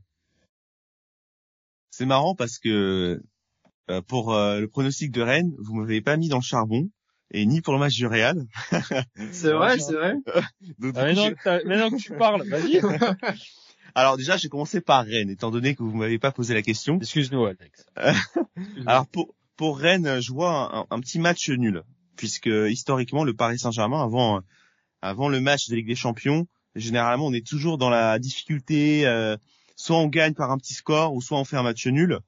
C'est 1.91 2.05
marrant 2.05 2.35
parce 2.35 2.59
que 2.59 3.21
euh, 3.89 4.01
pour 4.01 4.33
euh, 4.33 4.59
le 4.59 4.67
pronostic 4.67 5.11
de 5.11 5.21
Rennes, 5.21 5.53
vous 5.57 5.75
m'avez 5.75 6.01
pas 6.01 6.15
mis 6.17 6.29
dans 6.29 6.37
le 6.37 6.43
charbon 6.43 6.89
et 7.31 7.45
ni 7.45 7.61
pour 7.61 7.73
le 7.73 7.79
match 7.79 7.95
du 7.95 8.07
Real. 8.07 8.45
c'est 9.31 9.51
vrai, 9.51 9.79
c'est 9.79 9.93
vrai. 9.93 10.15
Donc, 10.79 10.93
ah, 10.95 11.05
maintenant, 11.05 11.31
que 11.31 11.67
maintenant 11.67 11.89
que 11.89 12.01
tu 12.01 12.13
parles, 12.13 12.47
vas-y. 12.47 12.81
Alors 13.95 14.17
déjà, 14.17 14.37
j'ai 14.37 14.49
commencé 14.49 14.81
par 14.81 15.05
Rennes, 15.05 15.29
étant 15.29 15.51
donné 15.51 15.75
que 15.75 15.83
vous 15.83 15.95
m'avez 15.95 16.19
pas 16.19 16.31
posé 16.31 16.53
la 16.53 16.61
question. 16.61 16.97
Excuse-nous, 16.97 17.45
Alex. 17.45 17.85
Alors 18.85 19.07
pour 19.07 19.33
pour 19.55 19.77
Rennes, 19.77 20.21
je 20.21 20.31
vois 20.31 20.75
un, 20.75 20.85
un, 20.89 20.99
petit 21.01 21.19
match 21.19 21.49
nul, 21.49 21.83
puisque 22.15 22.49
historiquement, 22.69 23.23
le 23.23 23.33
Paris 23.33 23.59
Saint-Germain, 23.59 24.01
avant 24.01 24.41
avant 25.01 25.29
le 25.29 25.41
match 25.41 25.67
de 25.69 25.75
Ligue 25.75 25.87
des 25.87 25.95
Champions, 25.95 26.47
généralement, 26.75 27.27
on 27.27 27.33
est 27.33 27.45
toujours 27.45 27.77
dans 27.77 27.89
la 27.89 28.19
difficulté. 28.19 29.05
Euh, 29.05 29.37
soit 29.75 29.97
on 29.97 30.07
gagne 30.07 30.33
par 30.33 30.51
un 30.51 30.57
petit 30.57 30.73
score, 30.73 31.13
ou 31.13 31.21
soit 31.21 31.39
on 31.39 31.45
fait 31.45 31.57
un 31.57 31.63
match 31.63 31.87
nul. 31.87 32.19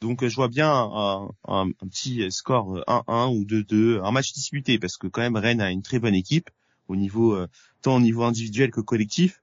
Donc 0.00 0.26
je 0.26 0.34
vois 0.34 0.48
bien 0.48 0.70
un, 0.70 1.28
un, 1.48 1.68
un 1.68 1.88
petit 1.88 2.30
score 2.30 2.78
1-1 2.86 3.36
ou 3.36 3.44
2-2, 3.44 4.04
un 4.04 4.10
match 4.10 4.32
disputé, 4.32 4.78
parce 4.78 4.96
que 4.96 5.06
quand 5.06 5.22
même 5.22 5.36
Rennes 5.36 5.60
a 5.60 5.70
une 5.70 5.82
très 5.82 5.98
bonne 5.98 6.14
équipe 6.14 6.50
au 6.88 6.96
niveau 6.96 7.34
euh, 7.34 7.48
tant 7.82 7.96
au 7.96 8.00
niveau 8.00 8.22
individuel 8.22 8.70
que 8.70 8.80
collectif. 8.80 9.42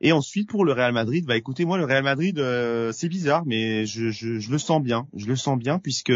Et 0.00 0.12
ensuite 0.12 0.48
pour 0.48 0.64
le 0.64 0.72
Real 0.72 0.92
Madrid, 0.92 1.24
bah 1.26 1.36
écoutez 1.36 1.64
moi 1.64 1.76
le 1.76 1.84
Real 1.84 2.04
Madrid 2.04 2.38
euh, 2.38 2.92
c'est 2.92 3.08
bizarre 3.08 3.44
mais 3.46 3.84
je, 3.84 4.10
je, 4.10 4.38
je, 4.38 4.50
le 4.50 4.58
sens 4.58 4.80
bien, 4.80 5.08
je 5.14 5.26
le 5.26 5.34
sens 5.34 5.58
bien 5.58 5.80
puisque 5.80 6.12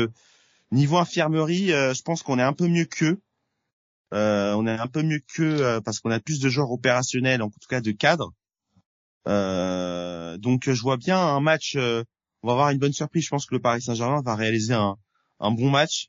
niveau 0.72 0.96
infirmerie, 0.96 1.72
euh, 1.72 1.94
je 1.94 2.02
pense 2.02 2.22
qu'on 2.22 2.38
est 2.38 2.42
un 2.42 2.52
peu 2.52 2.66
mieux 2.66 2.86
qu'eux. 2.86 3.20
Euh, 4.14 4.54
on 4.54 4.66
est 4.66 4.78
un 4.78 4.86
peu 4.86 5.02
mieux 5.02 5.20
qu'eux 5.20 5.64
euh, 5.64 5.80
parce 5.80 6.00
qu'on 6.00 6.10
a 6.10 6.20
plus 6.20 6.40
de 6.40 6.48
joueurs 6.48 6.70
opérationnels 6.70 7.42
en 7.42 7.50
tout 7.50 7.68
cas 7.68 7.80
de 7.80 7.92
cadres. 7.92 8.32
donc 9.26 10.70
je 10.70 10.82
vois 10.82 10.96
bien 10.96 11.18
un 11.18 11.40
match, 11.40 11.76
on 11.76 12.46
va 12.46 12.52
avoir 12.52 12.70
une 12.70 12.78
bonne 12.78 12.92
surprise. 12.92 13.24
Je 13.24 13.30
pense 13.30 13.46
que 13.46 13.54
le 13.54 13.60
Paris 13.60 13.82
Saint-Germain 13.82 14.22
va 14.22 14.34
réaliser 14.34 14.74
un, 14.74 14.96
un 15.40 15.50
bon 15.50 15.70
match. 15.70 16.08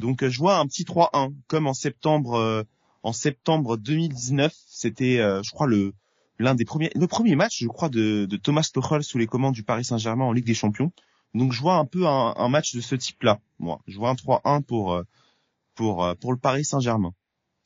Donc 0.00 0.26
je 0.26 0.38
vois 0.38 0.58
un 0.58 0.66
petit 0.66 0.84
3-1 0.84 1.34
comme 1.46 1.66
en 1.66 1.74
septembre 1.74 2.64
en 3.02 3.12
septembre 3.12 3.76
2019, 3.76 4.52
c'était 4.66 5.16
je 5.16 5.50
crois 5.50 5.66
le 5.66 5.92
l'un 6.38 6.54
des 6.54 6.64
premiers, 6.64 6.90
le 6.94 7.06
premier 7.06 7.36
match, 7.36 7.60
je 7.60 7.68
crois, 7.68 7.88
de, 7.88 8.26
de 8.26 8.36
Thomas 8.36 8.68
Tuchel 8.72 9.02
sous 9.02 9.18
les 9.18 9.26
commandes 9.26 9.54
du 9.54 9.62
Paris 9.62 9.84
Saint-Germain 9.84 10.24
en 10.24 10.32
Ligue 10.32 10.46
des 10.46 10.54
Champions. 10.54 10.92
Donc 11.34 11.52
je 11.52 11.60
vois 11.60 11.74
un 11.74 11.84
peu 11.84 12.06
un, 12.06 12.34
un 12.36 12.48
match 12.48 12.74
de 12.74 12.80
ce 12.80 12.94
type-là. 12.94 13.40
Moi, 13.58 13.80
je 13.86 13.96
vois 13.96 14.10
un 14.10 14.14
3-1 14.14 14.62
pour 14.62 14.94
euh, 14.94 15.02
pour 15.74 16.04
euh, 16.04 16.14
pour 16.14 16.32
le 16.32 16.38
Paris 16.38 16.64
Saint-Germain. 16.64 17.12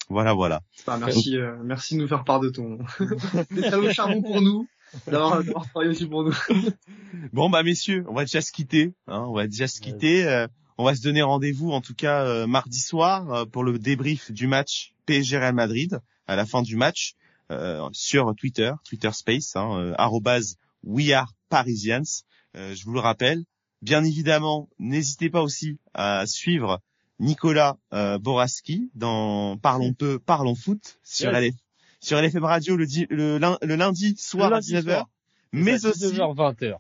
Voilà, 0.08 0.32
voilà. 0.32 0.62
Bah, 0.86 0.96
merci, 0.98 1.36
euh, 1.36 1.56
merci 1.62 1.94
de 1.94 2.00
nous 2.00 2.08
faire 2.08 2.24
part 2.24 2.40
de 2.40 2.48
ton 2.48 2.78
le 3.50 3.92
charbon 3.92 4.22
pour 4.22 4.40
nous, 4.40 4.66
d'avoir 5.06 5.42
travaillé 5.68 5.90
aussi 5.90 6.06
pour 6.06 6.24
nous. 6.24 6.34
bon 7.34 7.50
bah 7.50 7.62
messieurs, 7.62 8.04
on 8.08 8.14
va 8.14 8.22
déjà 8.22 8.40
se 8.40 8.52
quitter. 8.52 8.94
Hein, 9.06 9.26
on 9.28 9.34
va 9.34 9.46
déjà 9.46 9.68
se 9.68 9.82
quitter. 9.82 10.46
on 10.78 10.84
va 10.84 10.94
se 10.94 11.02
donner 11.02 11.20
rendez-vous 11.20 11.72
en 11.72 11.82
tout 11.82 11.94
cas 11.94 12.46
mardi 12.46 12.80
soir 12.80 13.46
pour 13.48 13.64
le 13.64 13.78
débrief 13.78 14.32
du 14.32 14.46
match 14.46 14.94
PSG 15.04 15.36
Real 15.36 15.54
Madrid 15.54 16.00
à 16.26 16.36
la 16.36 16.46
fin 16.46 16.62
du 16.62 16.76
match. 16.76 17.16
Euh, 17.50 17.88
sur 17.92 18.34
Twitter, 18.36 18.72
Twitter 18.84 19.10
Space, 19.12 19.56
hein, 19.56 19.94
euh, 19.96 20.44
We 20.84 21.12
Are 21.12 21.32
Parisians. 21.48 22.24
Euh, 22.56 22.74
je 22.74 22.84
vous 22.84 22.92
le 22.92 23.00
rappelle. 23.00 23.44
Bien 23.80 24.04
évidemment, 24.04 24.68
n'hésitez 24.78 25.30
pas 25.30 25.42
aussi 25.42 25.78
à 25.94 26.26
suivre 26.26 26.80
Nicolas 27.20 27.78
euh, 27.92 28.18
Boraski 28.18 28.90
dans 28.94 29.56
Parlons 29.56 29.92
peu, 29.92 30.18
Parlons 30.18 30.54
foot 30.54 30.98
sur 31.02 31.32
yes. 31.32 31.54
sur 32.00 32.20
LFM 32.20 32.44
Radio 32.44 32.76
le, 32.76 32.84
le, 33.10 33.38
le, 33.38 33.74
lundi 33.76 34.16
soir 34.16 34.52
à 34.52 34.60
19h, 34.60 35.04
mais 35.52 35.84
aussi 35.86 36.14
20h. 36.16 36.76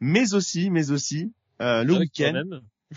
mais 0.00 0.34
aussi, 0.34 0.70
mais 0.70 0.90
aussi 0.90 1.32
euh, 1.60 1.84
le 1.84 1.98
week-end, 1.98 2.42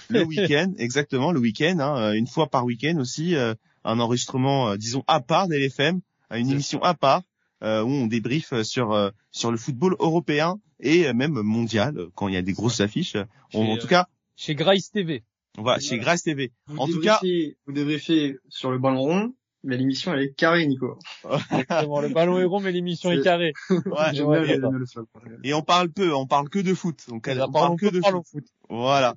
le 0.09 0.23
week-end, 0.25 0.73
exactement 0.77 1.31
le 1.31 1.39
week-end, 1.39 1.79
hein, 1.79 2.13
une 2.13 2.27
fois 2.27 2.49
par 2.49 2.65
week-end 2.65 2.97
aussi, 2.97 3.35
euh, 3.35 3.53
un 3.83 3.99
enregistrement, 3.99 4.75
disons 4.75 5.03
à 5.07 5.21
part 5.21 5.47
d'LFM 5.47 6.01
à 6.29 6.37
une 6.39 6.49
émission 6.51 6.81
à 6.83 6.93
part 6.93 7.21
euh, 7.63 7.81
où 7.83 7.89
on 7.89 8.07
débriefe 8.07 8.61
sur 8.63 8.91
euh, 8.93 9.09
sur 9.31 9.51
le 9.51 9.57
football 9.57 9.95
européen 9.99 10.55
et 10.79 11.11
même 11.13 11.41
mondial 11.41 12.07
quand 12.15 12.27
il 12.27 12.33
y 12.33 12.37
a 12.37 12.41
des 12.41 12.53
grosses 12.53 12.81
affiches. 12.81 13.15
On- 13.53 13.65
Chez, 13.65 13.71
en 13.71 13.77
tout 13.77 13.87
cas, 13.87 14.07
Chez 14.35 14.55
Grice 14.55 14.91
TV. 14.91 15.23
voilà, 15.57 15.79
chez 15.79 15.97
Grace 15.97 16.23
TV. 16.23 16.51
Vous 16.67 16.77
En 16.77 16.87
tout 16.87 16.99
cas, 16.99 17.19
vous 17.65 17.73
débriefez 17.73 18.37
sur 18.49 18.71
le 18.71 18.77
ballon 18.77 18.99
rond, 19.01 19.33
mais 19.63 19.77
l'émission 19.77 20.13
elle 20.13 20.21
est 20.23 20.33
carrée, 20.33 20.67
Nico. 20.67 20.99
Exactement, 21.51 22.01
le 22.01 22.09
ballon 22.09 22.37
est 22.39 22.43
rond, 22.43 22.59
mais 22.59 22.71
l'émission 22.73 23.09
est 23.11 23.21
carrée. 23.23 23.53
ouais, 23.69 24.11
le- 24.13 24.85
sol. 24.85 25.05
et 25.43 25.53
on 25.53 25.61
parle 25.61 25.89
peu, 25.89 26.13
on 26.13 26.27
parle 26.27 26.49
que 26.49 26.59
de 26.59 26.73
foot. 26.73 26.99
Donc 27.07 27.27
Nous 27.27 27.41
on 27.41 27.51
parle 27.51 27.77
que 27.77 27.85
de 27.87 28.01
foot. 28.01 28.43
Voilà. 28.69 29.15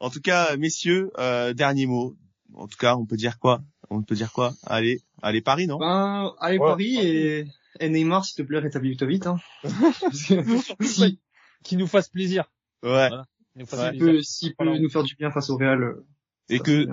En 0.00 0.10
tout 0.10 0.20
cas, 0.20 0.56
messieurs, 0.56 1.10
euh, 1.18 1.54
dernier 1.54 1.86
mot. 1.86 2.14
En 2.54 2.68
tout 2.68 2.76
cas, 2.78 2.94
on 2.96 3.04
peut 3.06 3.16
dire 3.16 3.38
quoi? 3.38 3.62
On 3.90 4.02
peut 4.02 4.14
dire 4.14 4.32
quoi? 4.32 4.52
Allez, 4.64 5.00
allez 5.22 5.40
Paris, 5.40 5.66
non? 5.66 5.78
Ben, 5.78 6.32
allez 6.40 6.58
Ouais. 6.58 6.66
Paris 6.68 6.96
et, 7.00 7.46
et 7.80 7.88
Neymar, 7.88 8.24
s'il 8.24 8.36
te 8.36 8.42
plaît, 8.48 8.58
rétablis-toi 8.58 9.06
vite. 9.06 9.26
Hein. 9.26 9.38
Parce 9.62 10.24
que 10.26 10.84
si, 10.84 11.20
Qui 11.64 11.76
nous 11.76 11.86
fasse 11.86 12.08
plaisir. 12.08 12.44
Ouais. 12.82 13.10
Ouais. 13.56 13.64
s'il 13.64 13.98
peut, 13.98 14.22
s'il 14.22 14.50
peut 14.56 14.64
Voilà. 14.64 14.78
nous 14.80 14.88
faire 14.90 15.02
du 15.02 15.14
bien 15.16 15.30
face 15.30 15.50
au 15.50 15.56
Real. 15.56 15.82
euh, 15.82 16.06
Et 16.48 16.60
que 16.60 16.86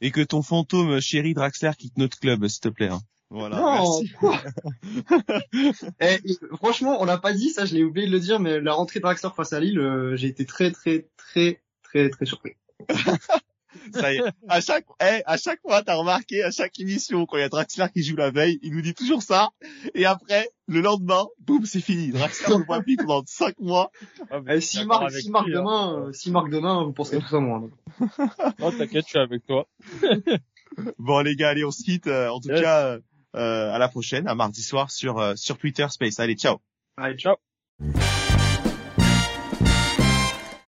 et 0.00 0.10
que 0.10 0.20
ton 0.20 0.42
fantôme 0.42 1.00
chéri 1.00 1.32
Draxler 1.34 1.70
quitte 1.78 1.96
notre 1.98 2.18
club, 2.18 2.46
s'il 2.48 2.60
te 2.60 2.68
plaît. 2.68 2.88
hein. 2.88 3.00
Voilà. 3.30 3.56
non, 3.60 4.00
merci. 4.02 4.12
quoi 4.18 4.38
Eh, 6.00 6.18
et 6.24 6.36
franchement, 6.56 7.00
on 7.00 7.04
l'a 7.04 7.18
pas 7.18 7.32
dit, 7.32 7.50
ça, 7.50 7.64
je 7.64 7.74
l'ai 7.74 7.82
oublié 7.84 8.06
de 8.06 8.12
le 8.12 8.20
dire, 8.20 8.40
mais 8.40 8.60
la 8.60 8.72
rentrée 8.74 8.98
de 8.98 9.02
Draxler 9.02 9.30
face 9.34 9.52
à 9.52 9.60
Lille, 9.60 9.78
euh, 9.78 10.16
j'ai 10.16 10.28
été 10.28 10.44
très, 10.44 10.70
très, 10.70 11.08
très, 11.16 11.62
très, 11.82 12.10
très 12.10 12.26
surpris. 12.26 12.52
Ça 13.94 14.12
y 14.12 14.16
est. 14.18 14.22
À 14.48 14.60
chaque, 14.60 14.84
eh, 15.00 15.22
à 15.26 15.36
chaque 15.36 15.60
fois, 15.60 15.82
t'as 15.82 15.94
remarqué, 15.94 16.42
à 16.42 16.50
chaque 16.50 16.78
émission, 16.80 17.26
quand 17.26 17.36
il 17.36 17.40
y 17.40 17.44
a 17.44 17.48
Draxler 17.48 17.86
qui 17.94 18.02
joue 18.02 18.16
la 18.16 18.30
veille, 18.30 18.58
il 18.62 18.74
nous 18.74 18.82
dit 18.82 18.94
toujours 18.94 19.22
ça. 19.22 19.50
Et 19.94 20.04
après, 20.06 20.50
le 20.66 20.80
lendemain, 20.80 21.26
boum, 21.40 21.64
c'est 21.64 21.80
fini. 21.80 22.10
Draxler 22.10 22.58
ne 22.58 22.64
voit 22.64 22.80
plus 22.82 22.96
pendant 22.96 23.22
cinq 23.26 23.58
mois. 23.58 23.90
Ah, 24.30 24.40
Eh, 24.48 24.60
si 24.60 24.84
marque, 24.84 25.10
si 25.12 25.30
marque 25.30 25.48
hein. 25.48 25.52
demain, 25.54 26.06
euh, 26.08 26.12
si 26.12 26.30
marque 26.30 26.50
demain, 26.50 26.84
vous 26.84 26.92
penserez 26.92 27.18
tout 27.20 27.36
à 27.36 27.40
moi. 27.40 27.60
donc. 27.60 28.10
Oh, 28.60 28.70
t'inquiète, 28.70 29.04
je 29.04 29.10
suis 29.10 29.18
avec 29.18 29.44
toi. 29.46 29.66
Bon, 30.98 31.20
les 31.20 31.36
gars, 31.36 31.50
allez, 31.50 31.64
on 31.66 31.70
se 31.70 31.82
quitte. 31.84 32.06
Euh, 32.06 32.28
En 32.30 32.40
tout 32.40 32.48
Yes. 32.48 32.62
cas, 32.62 32.86
euh, 32.86 32.98
euh, 33.36 33.70
à 33.72 33.78
la 33.78 33.88
prochaine, 33.88 34.26
à 34.26 34.34
mardi 34.34 34.62
soir 34.62 34.90
sur, 34.90 35.18
euh, 35.18 35.34
sur 35.36 35.58
Twitter 35.58 35.86
Space. 35.90 36.18
Allez, 36.18 36.34
ciao. 36.34 36.58
Allez, 36.96 37.16
ciao. 37.18 37.36